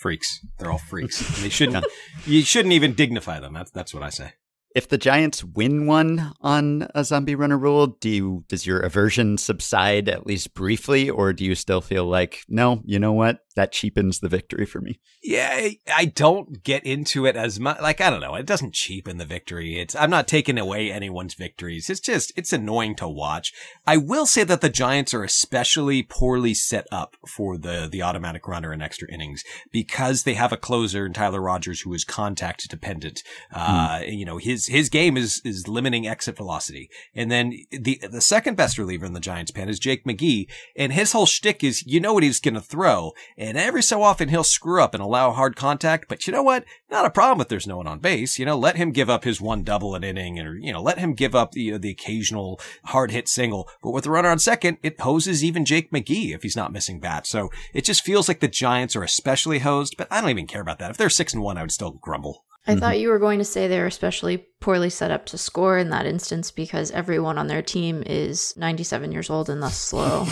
Freaks. 0.00 0.40
They're 0.58 0.70
all 0.70 0.78
freaks. 0.78 1.40
they 1.42 1.48
shouldn't. 1.48 1.84
you 2.24 2.42
shouldn't 2.42 2.72
even 2.74 2.94
dignify 2.94 3.40
them. 3.40 3.52
That's 3.52 3.70
that's 3.70 3.92
what 3.92 4.02
I 4.02 4.10
say 4.10 4.32
if 4.74 4.88
the 4.88 4.98
Giants 4.98 5.42
win 5.42 5.86
one 5.86 6.32
on 6.40 6.88
a 6.94 7.04
zombie 7.04 7.34
runner 7.34 7.58
rule, 7.58 7.86
do 7.86 8.08
you, 8.08 8.44
does 8.48 8.66
your 8.66 8.80
aversion 8.80 9.38
subside 9.38 10.08
at 10.08 10.26
least 10.26 10.54
briefly, 10.54 11.10
or 11.10 11.32
do 11.32 11.44
you 11.44 11.54
still 11.54 11.80
feel 11.80 12.04
like 12.04 12.44
no, 12.48 12.82
you 12.84 12.98
know 12.98 13.12
what, 13.12 13.40
that 13.58 13.72
cheapens 13.72 14.18
the 14.18 14.28
victory 14.28 14.66
for 14.66 14.80
me? 14.80 14.98
Yeah, 15.22 15.68
I 15.94 16.06
don't 16.06 16.64
get 16.64 16.84
into 16.84 17.26
it 17.26 17.36
as 17.36 17.60
much. 17.60 17.80
Like 17.80 18.00
I 18.00 18.10
don't 18.10 18.20
know, 18.20 18.34
it 18.34 18.46
doesn't 18.46 18.74
cheapen 18.74 19.18
the 19.18 19.24
victory. 19.24 19.78
It's 19.78 19.94
I'm 19.94 20.10
not 20.10 20.26
taking 20.26 20.58
away 20.58 20.90
anyone's 20.90 21.34
victories. 21.34 21.88
It's 21.88 22.00
just 22.00 22.32
it's 22.36 22.52
annoying 22.52 22.96
to 22.96 23.08
watch. 23.08 23.52
I 23.86 23.96
will 23.96 24.26
say 24.26 24.42
that 24.44 24.60
the 24.60 24.68
Giants 24.68 25.14
are 25.14 25.22
especially 25.22 26.02
poorly 26.02 26.54
set 26.54 26.86
up 26.90 27.16
for 27.26 27.56
the 27.56 27.88
the 27.90 28.02
automatic 28.02 28.48
runner 28.48 28.72
in 28.72 28.82
extra 28.82 29.08
innings 29.12 29.44
because 29.70 30.24
they 30.24 30.34
have 30.34 30.52
a 30.52 30.56
closer 30.56 31.06
in 31.06 31.12
Tyler 31.12 31.40
Rogers 31.40 31.82
who 31.82 31.94
is 31.94 32.04
contact 32.04 32.68
dependent. 32.68 33.22
Mm. 33.54 34.00
Uh, 34.02 34.04
you 34.04 34.24
know 34.24 34.38
his 34.38 34.66
his 34.66 34.88
his 34.88 35.02
game 35.02 35.16
is 35.16 35.42
is 35.44 35.68
limiting 35.68 36.06
exit 36.06 36.36
velocity. 36.36 36.90
And 37.14 37.30
then 37.30 37.52
the 37.70 38.00
the 38.10 38.20
second 38.20 38.56
best 38.56 38.78
reliever 38.78 39.04
in 39.04 39.12
the 39.12 39.20
Giants 39.20 39.50
pen 39.50 39.68
is 39.68 39.78
Jake 39.78 40.04
McGee, 40.04 40.46
and 40.76 40.92
his 40.92 41.12
whole 41.12 41.26
shtick 41.26 41.62
is 41.62 41.84
you 41.86 42.00
know 42.00 42.14
what 42.14 42.22
he's 42.22 42.40
going 42.40 42.54
to 42.54 42.60
throw, 42.60 43.12
and 43.36 43.47
every 43.56 43.82
so 43.82 44.02
often 44.02 44.28
he'll 44.28 44.44
screw 44.44 44.82
up 44.82 44.94
and 44.94 45.02
allow 45.02 45.32
hard 45.32 45.56
contact. 45.56 46.08
But 46.08 46.26
you 46.26 46.32
know 46.32 46.42
what? 46.42 46.64
Not 46.90 47.06
a 47.06 47.10
problem 47.10 47.40
if 47.40 47.48
there's 47.48 47.66
no 47.66 47.76
one 47.76 47.86
on 47.86 48.00
base. 48.00 48.38
You 48.38 48.44
know, 48.44 48.58
let 48.58 48.76
him 48.76 48.90
give 48.90 49.08
up 49.08 49.24
his 49.24 49.40
one 49.40 49.62
double 49.62 49.94
an 49.94 50.04
inning, 50.04 50.38
or 50.40 50.56
you 50.56 50.72
know, 50.72 50.82
let 50.82 50.98
him 50.98 51.14
give 51.14 51.34
up 51.34 51.52
the 51.52 51.62
you 51.62 51.72
know, 51.72 51.78
the 51.78 51.90
occasional 51.90 52.60
hard 52.86 53.10
hit 53.10 53.28
single. 53.28 53.68
But 53.82 53.92
with 53.92 54.04
the 54.04 54.10
runner 54.10 54.28
on 54.28 54.38
second, 54.38 54.78
it 54.82 55.00
hoses 55.00 55.44
even 55.44 55.64
Jake 55.64 55.90
McGee 55.92 56.34
if 56.34 56.42
he's 56.42 56.56
not 56.56 56.72
missing 56.72 57.00
bats. 57.00 57.30
So 57.30 57.50
it 57.72 57.84
just 57.84 58.04
feels 58.04 58.28
like 58.28 58.40
the 58.40 58.48
Giants 58.48 58.96
are 58.96 59.02
especially 59.02 59.60
hosed. 59.60 59.96
But 59.96 60.08
I 60.10 60.20
don't 60.20 60.30
even 60.30 60.46
care 60.46 60.62
about 60.62 60.78
that. 60.80 60.90
If 60.90 60.96
they're 60.96 61.10
six 61.10 61.32
and 61.32 61.42
one, 61.42 61.56
I 61.56 61.62
would 61.62 61.72
still 61.72 61.92
grumble. 61.92 62.44
I 62.68 62.72
mm-hmm. 62.72 62.80
thought 62.80 62.98
you 62.98 63.08
were 63.08 63.18
going 63.18 63.38
to 63.38 63.46
say 63.46 63.66
they're 63.66 63.86
especially 63.86 64.46
poorly 64.60 64.90
set 64.90 65.10
up 65.10 65.24
to 65.26 65.38
score 65.38 65.78
in 65.78 65.88
that 65.88 66.04
instance 66.04 66.50
because 66.50 66.90
everyone 66.90 67.38
on 67.38 67.46
their 67.46 67.62
team 67.62 68.02
is 68.04 68.54
97 68.58 69.10
years 69.10 69.30
old 69.30 69.48
and 69.48 69.62
thus 69.62 69.74
slow. 69.74 70.26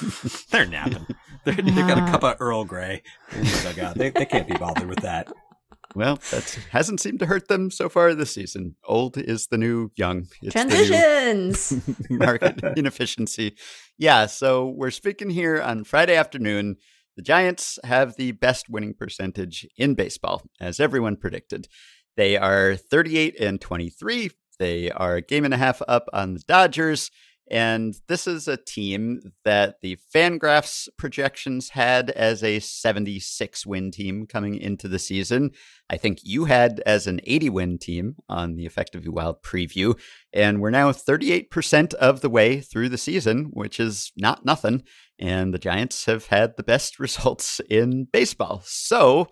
they're 0.50 0.64
napping. 0.64 1.06
They're, 1.44 1.54
they've 1.54 1.74
got 1.74 1.98
a 1.98 2.10
cup 2.10 2.24
of 2.24 2.36
Earl 2.40 2.64
Grey 2.64 3.02
in 3.32 3.42
the 3.42 3.60
dugout. 3.74 3.98
They, 3.98 4.08
they 4.08 4.24
can't 4.24 4.48
be 4.48 4.56
bothered 4.56 4.88
with 4.88 5.00
that. 5.00 5.30
Well, 5.94 6.18
that 6.30 6.58
hasn't 6.70 7.00
seemed 7.00 7.18
to 7.18 7.26
hurt 7.26 7.48
them 7.48 7.70
so 7.70 7.90
far 7.90 8.14
this 8.14 8.32
season. 8.32 8.76
Old 8.84 9.18
is 9.18 9.48
the 9.48 9.58
new 9.58 9.90
young. 9.94 10.28
It's 10.40 10.54
Transitions. 10.54 11.78
market 12.10 12.58
inefficiency. 12.78 13.54
Yeah, 13.98 14.24
so 14.24 14.68
we're 14.68 14.90
speaking 14.90 15.28
here 15.28 15.60
on 15.60 15.84
Friday 15.84 16.16
afternoon. 16.16 16.76
The 17.16 17.22
Giants 17.22 17.78
have 17.84 18.16
the 18.16 18.32
best 18.32 18.70
winning 18.70 18.94
percentage 18.94 19.66
in 19.76 19.94
baseball, 19.94 20.42
as 20.60 20.80
everyone 20.80 21.16
predicted. 21.16 21.68
They 22.16 22.36
are 22.36 22.74
38 22.76 23.38
and 23.38 23.60
23. 23.60 24.30
They 24.58 24.90
are 24.90 25.16
a 25.16 25.22
game 25.22 25.44
and 25.44 25.52
a 25.52 25.58
half 25.58 25.82
up 25.86 26.08
on 26.12 26.34
the 26.34 26.42
Dodgers. 26.46 27.10
And 27.50 27.94
this 28.08 28.26
is 28.26 28.48
a 28.48 28.56
team 28.56 29.32
that 29.44 29.80
the 29.82 29.98
Fangraphs 30.14 30.88
projections 30.96 31.70
had 31.70 32.08
as 32.10 32.42
a 32.42 32.60
76 32.60 33.66
win 33.66 33.90
team 33.90 34.26
coming 34.26 34.54
into 34.54 34.88
the 34.88 34.98
season. 34.98 35.50
I 35.90 35.98
think 35.98 36.20
you 36.22 36.46
had 36.46 36.80
as 36.86 37.06
an 37.06 37.20
80 37.24 37.50
win 37.50 37.78
team 37.78 38.16
on 38.28 38.54
the 38.54 38.64
Effectively 38.64 39.10
Wild 39.10 39.42
preview. 39.42 39.98
And 40.32 40.60
we're 40.62 40.70
now 40.70 40.92
38% 40.92 41.92
of 41.94 42.22
the 42.22 42.30
way 42.30 42.60
through 42.60 42.88
the 42.88 42.96
season, 42.96 43.50
which 43.52 43.78
is 43.78 44.12
not 44.16 44.46
nothing 44.46 44.84
and 45.22 45.54
the 45.54 45.58
Giants 45.58 46.06
have 46.06 46.26
had 46.26 46.56
the 46.56 46.64
best 46.64 46.98
results 46.98 47.60
in 47.70 48.04
baseball. 48.12 48.62
So, 48.66 49.28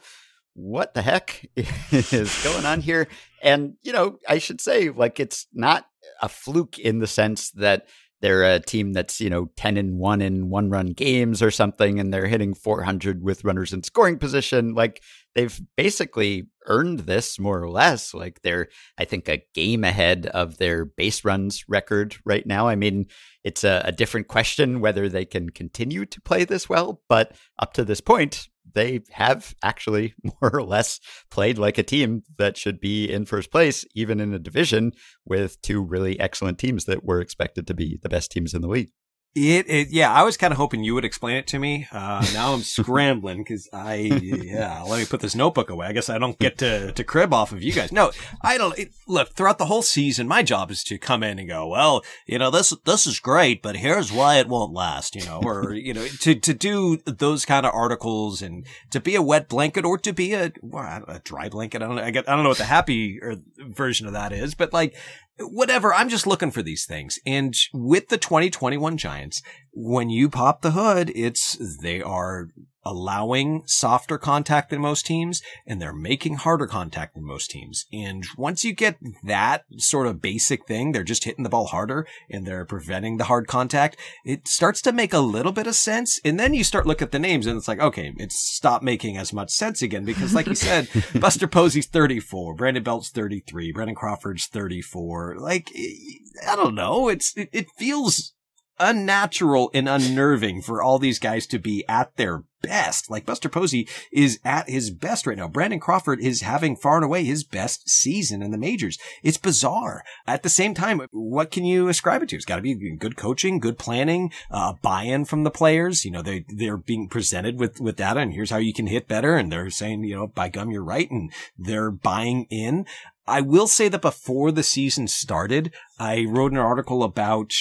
what 0.55 0.95
the 0.95 1.03
heck 1.03 1.49
is 1.57 2.43
going 2.45 2.65
on 2.65 2.81
here? 2.81 3.09
And, 3.43 3.75
you 3.83 3.93
know, 3.93 4.19
I 4.29 4.39
should 4.39 4.61
say, 4.61 4.91
like, 4.91 5.21
it's 5.21 5.47
not 5.53 5.87
a 6.23 6.29
fluke 6.29 6.79
in 6.79 7.01
the 7.01 7.07
sense 7.07 7.51
that 7.53 7.87
they're 8.21 8.45
a 8.45 8.61
team 8.61 8.93
that's, 8.93 9.21
you 9.21 9.31
know, 9.31 9.51
10 9.57 9.77
and 9.77 9.99
1 9.99 10.21
in 10.21 10.51
one 10.51 10.71
run 10.71 10.89
games 10.89 11.43
or 11.43 11.51
something, 11.51 11.99
and 11.99 12.13
they're 12.13 12.27
hitting 12.27 12.55
400 12.55 13.23
with 13.23 13.45
runners 13.45 13.73
in 13.73 13.83
scoring 13.83 14.19
position. 14.19 14.75
Like 14.75 15.03
they've 15.35 15.61
basically 15.77 16.49
earned 16.67 17.01
this 17.01 17.39
more 17.39 17.63
or 17.63 17.71
less. 17.71 18.13
Like 18.13 18.43
they're, 18.43 18.69
I 18.99 19.05
think, 19.05 19.29
a 19.29 19.43
game 19.55 19.85
ahead 19.85 20.27
of 20.27 20.59
their 20.59 20.85
base 20.85 21.25
runs 21.25 21.65
record 21.69 22.17
right 22.25 22.47
now. 22.47 22.69
I 22.69 22.77
mean, 22.77 23.07
it's 23.45 23.65
a, 23.65 23.83
a 23.85 23.93
different 23.93 24.29
question 24.29 24.81
whether 24.81 25.09
they 25.09 25.25
can 25.25 25.51
continue 25.51 26.05
to 26.07 26.21
play 26.21 26.45
this 26.45 26.69
well, 26.69 27.01
but 27.09 27.35
up 27.59 27.73
to 27.75 27.85
this 27.85 28.01
point, 28.01 28.49
they 28.75 29.01
have 29.11 29.55
actually 29.63 30.15
more 30.23 30.55
or 30.55 30.63
less 30.63 31.01
played 31.31 31.59
like 31.59 31.79
a 31.79 31.83
team 31.83 32.23
that 32.39 32.57
should 32.57 32.81
be 32.81 33.11
in 33.11 33.25
first 33.25 33.51
place, 33.51 33.85
even 33.95 34.21
in 34.21 34.35
a 34.35 34.39
division 34.39 34.93
with 35.25 35.61
two 35.63 35.83
really 35.83 36.19
excellent 36.21 36.59
teams 36.59 36.85
that 36.85 37.05
were 37.05 37.21
expected 37.21 37.67
to 37.67 37.75
be 37.75 37.99
the 38.03 38.09
best 38.09 38.31
teams 38.31 38.55
in 38.55 38.63
the 38.63 38.69
league. 38.69 38.91
It, 39.33 39.71
it, 39.71 39.89
yeah, 39.91 40.13
I 40.13 40.25
was 40.25 40.37
kind 40.37 40.51
of 40.51 40.57
hoping 40.57 40.83
you 40.83 40.93
would 40.95 41.05
explain 41.05 41.37
it 41.37 41.47
to 41.49 41.61
me. 41.61 41.87
Uh, 41.93 42.27
now 42.35 42.53
I'm 42.53 42.63
scrambling 42.63 43.39
because 43.39 43.69
I, 43.73 43.95
yeah, 43.95 44.83
let 44.83 44.99
me 44.99 45.07
put 45.07 45.21
this 45.21 45.37
notebook 45.37 45.71
away. 45.71 45.87
I 45.87 45.93
guess 45.93 46.11
I 46.11 46.19
don't 46.19 46.37
get 46.41 46.59
to, 46.59 46.91
to 46.91 47.05
crib 47.05 47.33
off 47.33 47.53
of 47.53 47.63
you 47.63 47.73
guys. 47.73 47.93
No, 47.93 48.11
I 48.43 48.59
don't, 48.59 48.77
it, 48.77 48.91
look, 49.07 49.37
throughout 49.37 49.59
the 49.59 49.67
whole 49.67 49.83
season, 49.83 50.27
my 50.27 50.43
job 50.43 50.73
is 50.73 50.83
to 50.83 50.99
come 50.99 51.23
in 51.23 51.39
and 51.39 51.49
go, 51.49 51.69
well, 51.69 52.03
you 52.27 52.41
know, 52.41 52.51
this, 52.51 52.75
this 52.85 53.07
is 53.07 53.21
great, 53.21 53.63
but 53.63 53.77
here's 53.77 54.11
why 54.11 54.39
it 54.39 54.49
won't 54.49 54.73
last, 54.73 55.15
you 55.15 55.25
know, 55.25 55.41
or, 55.45 55.75
you 55.75 55.95
know, 55.95 56.07
to, 56.23 56.35
to 56.35 56.53
do 56.53 56.99
those 57.07 57.45
kind 57.45 57.65
of 57.65 57.73
articles 57.73 58.43
and 58.43 58.67
to 58.91 58.99
be 58.99 59.15
a 59.15 59.23
wet 59.23 59.49
blanket 59.49 59.85
or 59.85 59.97
to 59.99 60.13
be 60.13 60.35
a, 60.35 60.53
well, 60.61 61.05
a 61.07 61.21
dry 61.21 61.49
blanket. 61.49 61.83
I 61.83 61.87
don't. 61.87 61.99
I, 62.01 62.11
get, 62.11 62.29
I 62.29 62.35
don't 62.35 62.43
know 62.43 62.49
what 62.49 62.59
the 62.59 62.65
happy 62.65 63.21
version 63.59 64.09
of 64.09 64.13
that 64.15 64.33
is, 64.33 64.57
but 64.57 64.73
like, 64.73 64.97
whatever. 65.41 65.93
I'm 65.95 66.09
just 66.09 66.27
looking 66.27 66.51
for 66.51 66.63
these 66.63 66.87
things. 66.87 67.19
And 67.27 67.55
with 67.73 68.09
the 68.09 68.19
2021 68.19 68.97
Giants, 68.97 69.43
when 69.73 70.11
you 70.11 70.29
pop 70.29 70.63
the 70.63 70.73
hood, 70.73 71.11
it's, 71.15 71.79
they 71.81 72.03
are 72.03 72.49
allowing 72.85 73.63
softer 73.67 74.19
contact 74.19 74.71
than 74.71 74.81
most 74.81 75.07
teams 75.07 75.43
and 75.67 75.81
they're 75.81 75.93
making 75.93 76.37
harder 76.37 76.67
contact 76.67 77.15
than 77.15 77.25
most 77.25 77.51
teams. 77.51 77.87
And 77.93 78.25
once 78.37 78.65
you 78.65 78.73
get 78.73 78.97
that 79.25 79.65
sort 79.77 80.07
of 80.07 80.23
basic 80.23 80.67
thing, 80.67 80.93
they're 80.93 81.05
just 81.05 81.25
hitting 81.25 81.45
the 81.45 81.51
ball 81.51 81.67
harder 81.67 82.07
and 82.31 82.47
they're 82.47 82.65
preventing 82.65 83.17
the 83.17 83.25
hard 83.25 83.47
contact. 83.47 83.97
It 84.25 84.49
starts 84.49 84.81
to 84.83 84.93
make 84.93 85.13
a 85.13 85.21
little 85.21 85.53
bit 85.53 85.67
of 85.67 85.75
sense. 85.75 86.21
And 86.25 86.39
then 86.39 86.55
you 86.55 86.65
start 86.65 86.87
looking 86.87 87.07
at 87.07 87.13
the 87.13 87.19
names 87.19 87.47
and 87.47 87.57
it's 87.57 87.69
like, 87.69 87.81
okay, 87.81 88.13
it's 88.17 88.39
stopped 88.39 88.85
making 88.85 89.17
as 89.17 89.33
much 89.33 89.51
sense 89.51 89.83
again 89.83 90.05
because 90.05 90.35
like 90.35 90.47
you 90.47 90.55
said, 90.55 90.89
Buster 91.19 91.47
Posey's 91.47 91.87
34, 91.87 92.55
Brandon 92.55 92.83
Belt's 92.83 93.11
33, 93.11 93.73
Brandon 93.73 93.95
Crawford's 93.95 94.47
34. 94.47 95.37
Like, 95.39 95.71
eh, 95.77 96.49
I 96.49 96.57
don't 96.57 96.75
know. 96.75 97.09
It's, 97.09 97.37
it, 97.37 97.51
it 97.53 97.67
feels 97.77 98.35
unnatural 98.81 99.71
and 99.75 99.89
unnerving 99.89 100.63
for 100.63 100.83
all 100.83 100.99
these 100.99 101.19
guys 101.19 101.47
to 101.47 101.59
be 101.59 101.85
at 101.87 102.17
their 102.17 102.45
best. 102.63 103.11
Like 103.11 103.27
Buster 103.27 103.49
Posey 103.49 103.89
is 104.13 104.39
at 104.45 104.69
his 104.69 104.91
best 104.91 105.27
right 105.27 105.37
now. 105.37 105.49
Brandon 105.49 105.81
Crawford 105.81 106.21
is 106.21 106.43
having 106.43 106.77
far 106.77 106.97
and 106.97 107.05
away 107.05 107.25
his 107.25 107.45
best 107.45 107.89
season 107.89 108.43
in 108.43 108.51
the 108.51 108.59
majors. 108.59 108.99
It's 109.23 109.39
bizarre. 109.39 110.03
At 110.27 110.43
the 110.43 110.49
same 110.49 110.75
time, 110.75 111.03
what 111.11 111.51
can 111.51 111.65
you 111.65 111.89
ascribe 111.89 112.23
it 112.23 112.29
to? 112.31 112.37
It's 112.37 112.45
got 112.45 112.57
to 112.57 112.63
be 112.63 112.97
good 112.97 113.17
coaching, 113.17 113.59
good 113.59 113.79
planning, 113.79 114.33
uh, 114.51 114.75
buy-in 114.83 115.25
from 115.25 115.45
the 115.45 115.51
players. 115.51 116.05
You 116.05 116.11
know, 116.11 116.23
they, 116.23 116.45
they're 116.49 116.77
being 116.77 117.09
presented 117.09 117.59
with, 117.59 117.81
with 117.81 117.97
data 117.97 118.21
and 118.21 118.33
here's 118.33 118.51
how 118.51 118.59
you 118.59 118.73
can 118.73 118.87
hit 118.87 119.09
better. 119.09 119.37
And 119.37 119.51
they're 119.51 119.71
saying, 119.71 120.05
you 120.05 120.17
know, 120.17 120.27
by 120.29 120.49
gum, 120.49 120.71
you're 120.71 120.85
right. 120.85 121.11
And 121.11 121.33
they're 121.59 121.91
buying 121.91 122.47
in. 122.51 122.87
I 123.27 123.41
will 123.41 123.69
say 123.69 123.89
that 123.89 124.03
before 124.03 124.51
the 124.51 124.65
season 124.65 125.07
started, 125.07 125.73
I 125.99 126.27
wrote 126.29 126.53
an 126.53 126.59
article 126.59 127.05
about 127.05 127.53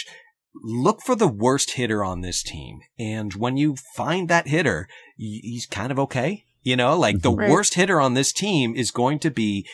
look 0.61 1.01
for 1.01 1.15
the 1.15 1.27
worst 1.27 1.71
hitter 1.71 2.03
on 2.03 2.21
this 2.21 2.43
team. 2.43 2.81
And 2.97 3.33
when 3.33 3.57
you 3.57 3.75
find 3.95 4.27
that 4.29 4.47
hitter, 4.47 4.87
he's 5.17 5.65
kind 5.65 5.91
of 5.91 5.99
okay. 5.99 6.45
You 6.61 6.75
know, 6.75 6.97
like 6.97 7.21
the 7.21 7.31
mm-hmm. 7.31 7.39
right. 7.39 7.49
worst 7.49 7.75
hitter 7.75 8.01
on 8.01 8.15
this 8.15 8.33
team 8.33 8.75
is 8.75 8.91
going 8.91 9.19
to 9.19 9.31
be 9.31 9.65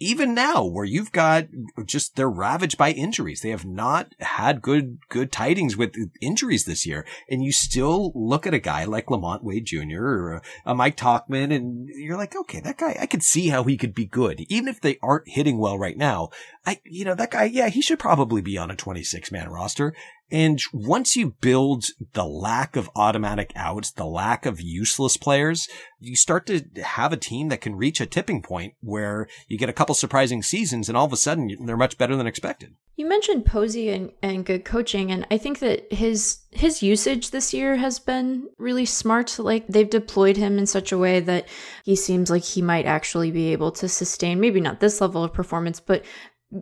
even 0.00 0.34
now 0.34 0.64
where 0.64 0.84
you've 0.84 1.12
got 1.12 1.46
just 1.86 2.16
they're 2.16 2.28
ravaged 2.28 2.76
by 2.76 2.90
injuries. 2.90 3.42
They 3.42 3.50
have 3.50 3.64
not 3.64 4.12
had 4.18 4.60
good, 4.60 4.98
good 5.08 5.30
tidings 5.30 5.76
with 5.76 5.94
injuries 6.20 6.64
this 6.64 6.84
year. 6.84 7.06
And 7.30 7.44
you 7.44 7.52
still 7.52 8.10
look 8.16 8.44
at 8.44 8.54
a 8.54 8.58
guy 8.58 8.84
like 8.84 9.06
LaMonte 9.06 9.44
Wade 9.44 9.66
Jr. 9.66 10.04
or 10.04 10.42
a, 10.66 10.74
Mike 10.74 10.96
Tauchman 10.96 11.54
and 11.54 11.88
you're 11.88 12.16
like, 12.16 12.34
okay, 12.34 12.58
that 12.58 12.76
guy, 12.76 12.96
I 13.00 13.06
could 13.06 13.22
see 13.22 13.48
how 13.48 13.62
he 13.62 13.76
could 13.76 13.94
be 13.94 14.06
good. 14.06 14.40
Even 14.48 14.66
if 14.66 14.80
they 14.80 14.98
aren't 15.00 15.28
hitting 15.28 15.58
well 15.58 15.78
right 15.78 15.96
now, 15.96 16.30
I, 16.66 16.80
you 16.84 17.04
know, 17.04 17.14
that 17.14 17.30
guy, 17.30 17.44
yeah, 17.44 17.68
he 17.68 17.80
should 17.80 18.00
probably 18.00 18.42
be 18.42 18.58
on 18.58 18.70
a 18.70 18.76
26 18.76 19.30
man 19.30 19.48
roster. 19.48 19.94
And 20.32 20.62
once 20.72 21.14
you 21.14 21.36
build 21.42 21.84
the 22.14 22.24
lack 22.24 22.74
of 22.74 22.88
automatic 22.96 23.52
outs, 23.54 23.90
the 23.90 24.06
lack 24.06 24.46
of 24.46 24.62
useless 24.62 25.18
players, 25.18 25.68
you 26.00 26.16
start 26.16 26.46
to 26.46 26.64
have 26.82 27.12
a 27.12 27.18
team 27.18 27.50
that 27.50 27.60
can 27.60 27.76
reach 27.76 28.00
a 28.00 28.06
tipping 28.06 28.40
point 28.40 28.72
where 28.80 29.28
you 29.46 29.58
get 29.58 29.68
a 29.68 29.74
couple 29.74 29.94
surprising 29.94 30.42
seasons 30.42 30.88
and 30.88 30.96
all 30.96 31.04
of 31.04 31.12
a 31.12 31.18
sudden 31.18 31.54
they're 31.66 31.76
much 31.76 31.98
better 31.98 32.16
than 32.16 32.26
expected. 32.26 32.74
You 32.96 33.08
mentioned 33.08 33.44
Posey 33.44 33.90
and, 33.90 34.12
and 34.22 34.44
good 34.44 34.64
coaching, 34.64 35.10
and 35.10 35.26
I 35.30 35.38
think 35.38 35.58
that 35.60 35.92
his 35.92 36.38
his 36.50 36.82
usage 36.82 37.30
this 37.30 37.54
year 37.54 37.76
has 37.76 37.98
been 37.98 38.48
really 38.58 38.84
smart. 38.84 39.38
Like 39.38 39.66
they've 39.66 39.88
deployed 39.88 40.36
him 40.36 40.58
in 40.58 40.66
such 40.66 40.92
a 40.92 40.98
way 40.98 41.20
that 41.20 41.48
he 41.84 41.96
seems 41.96 42.30
like 42.30 42.44
he 42.44 42.60
might 42.60 42.84
actually 42.84 43.30
be 43.30 43.52
able 43.52 43.72
to 43.72 43.88
sustain 43.88 44.40
maybe 44.40 44.60
not 44.60 44.80
this 44.80 45.00
level 45.00 45.24
of 45.24 45.32
performance, 45.32 45.80
but 45.80 46.04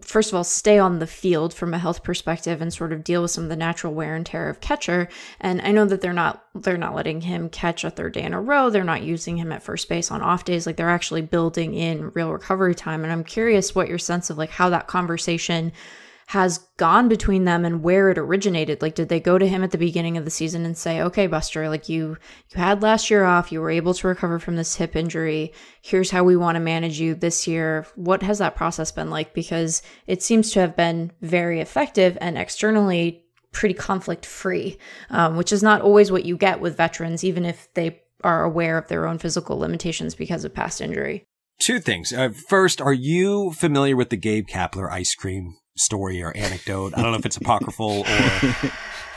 first 0.03 0.31
of 0.31 0.37
all 0.37 0.45
stay 0.45 0.79
on 0.79 0.99
the 0.99 1.07
field 1.07 1.53
from 1.53 1.75
a 1.75 1.79
health 1.79 2.03
perspective 2.03 2.61
and 2.61 2.73
sort 2.73 2.93
of 2.93 3.05
deal 3.05 3.23
with 3.23 3.31
some 3.31 3.45
of 3.45 3.51
the 3.51 3.57
natural 3.57 3.93
wear 3.93 4.15
and 4.15 4.27
tear 4.27 4.49
of 4.49 4.61
catcher 4.61 5.09
and 5.41 5.61
i 5.63 5.71
know 5.71 5.85
that 5.85 6.01
they're 6.01 6.13
not 6.13 6.45
they're 6.55 6.77
not 6.77 6.95
letting 6.95 7.21
him 7.21 7.49
catch 7.49 7.85
a 7.85 7.91
third 7.91 8.13
day 8.13 8.23
in 8.23 8.35
a 8.35 8.41
row. 8.41 8.71
They're 8.71 8.83
not 8.83 9.03
using 9.03 9.37
him 9.37 9.53
at 9.53 9.63
first 9.63 9.89
base 9.89 10.11
on 10.11 10.21
off 10.21 10.45
days. 10.45 10.67
Like 10.67 10.77
they're 10.77 10.91
actually 10.91 11.23
building 11.23 11.75
in 11.75 12.11
real 12.11 12.33
recovery 12.33 12.75
time. 12.75 13.05
And 13.05 13.13
i'm 13.13 13.25
curious 13.25 13.75
what 13.75 13.89
your 13.89 13.99
sense 13.99 14.31
of 14.31 14.39
like 14.39 14.51
how 14.51 14.71
that 14.71 14.87
conversation 14.87 15.73
has 16.31 16.59
gone 16.77 17.09
between 17.09 17.45
them 17.45 17.65
and 17.65 17.83
where 17.83 18.09
it 18.09 18.17
originated. 18.17 18.81
Like, 18.81 18.95
did 18.95 19.09
they 19.09 19.19
go 19.19 19.37
to 19.37 19.49
him 19.49 19.65
at 19.65 19.73
the 19.73 19.79
beginning 19.79 20.17
of 20.17 20.25
the 20.25 20.31
season 20.31 20.65
and 20.65 20.79
say, 20.79 21.03
okay, 21.03 21.27
Buster, 21.27 21.69
like 21.69 21.89
you, 21.89 22.19
you 22.51 22.57
had 22.63 22.83
last 22.83 23.11
year 23.11 23.25
off, 23.25 23.51
you 23.51 23.61
were 23.61 23.69
able 23.69 23.95
to 23.95 24.07
recover 24.07 24.39
from 24.39 24.55
this 24.55 24.77
hip 24.77 24.95
injury. 24.95 25.53
Here's 25.83 26.13
how 26.13 26.23
we 26.23 26.37
want 26.37 26.55
to 26.55 26.61
manage 26.61 27.01
you 27.01 27.17
this 27.17 27.49
year. 27.49 27.85
What 27.97 28.23
has 28.23 28.39
that 28.39 28.55
process 28.55 28.93
been 28.93 29.11
like? 29.11 29.35
Because 29.35 29.83
it 30.07 30.23
seems 30.23 30.53
to 30.53 30.61
have 30.61 30.77
been 30.77 31.11
very 31.21 31.61
effective 31.61 32.17
and 32.21 32.39
externally 32.39 33.25
pretty 33.51 33.75
conflict 33.75 34.25
free, 34.25 34.79
um, 35.11 35.37
which 35.37 35.53
is 35.53 35.65
not 35.65 35.81
always 35.81 36.13
what 36.13 36.25
you 36.25 36.37
get 36.37 36.61
with 36.61 36.77
veterans, 36.77 37.25
even 37.25 37.45
if 37.45 37.67
they 37.75 38.03
are 38.23 38.45
aware 38.45 38.79
of 38.79 38.87
their 38.87 39.09
own 39.09 39.19
physical 39.19 39.59
limitations 39.59 40.15
because 40.15 40.45
of 40.45 40.55
past 40.55 40.81
injury. 40.81 41.25
Two 41.59 41.81
things. 41.81 42.13
Uh, 42.13 42.29
first, 42.49 42.81
are 42.81 42.93
you 42.93 43.51
familiar 43.51 43.97
with 43.97 44.11
the 44.11 44.17
Gabe 44.17 44.47
Kapler 44.47 44.89
ice 44.93 45.17
cream 45.17 45.57
story 45.81 46.23
or 46.23 46.37
anecdote. 46.37 46.93
I 46.97 47.03
don't 47.03 47.13
know 47.13 47.19
if 47.19 47.27
it's 47.27 47.37
apocryphal 47.37 48.01
or. 48.01 48.07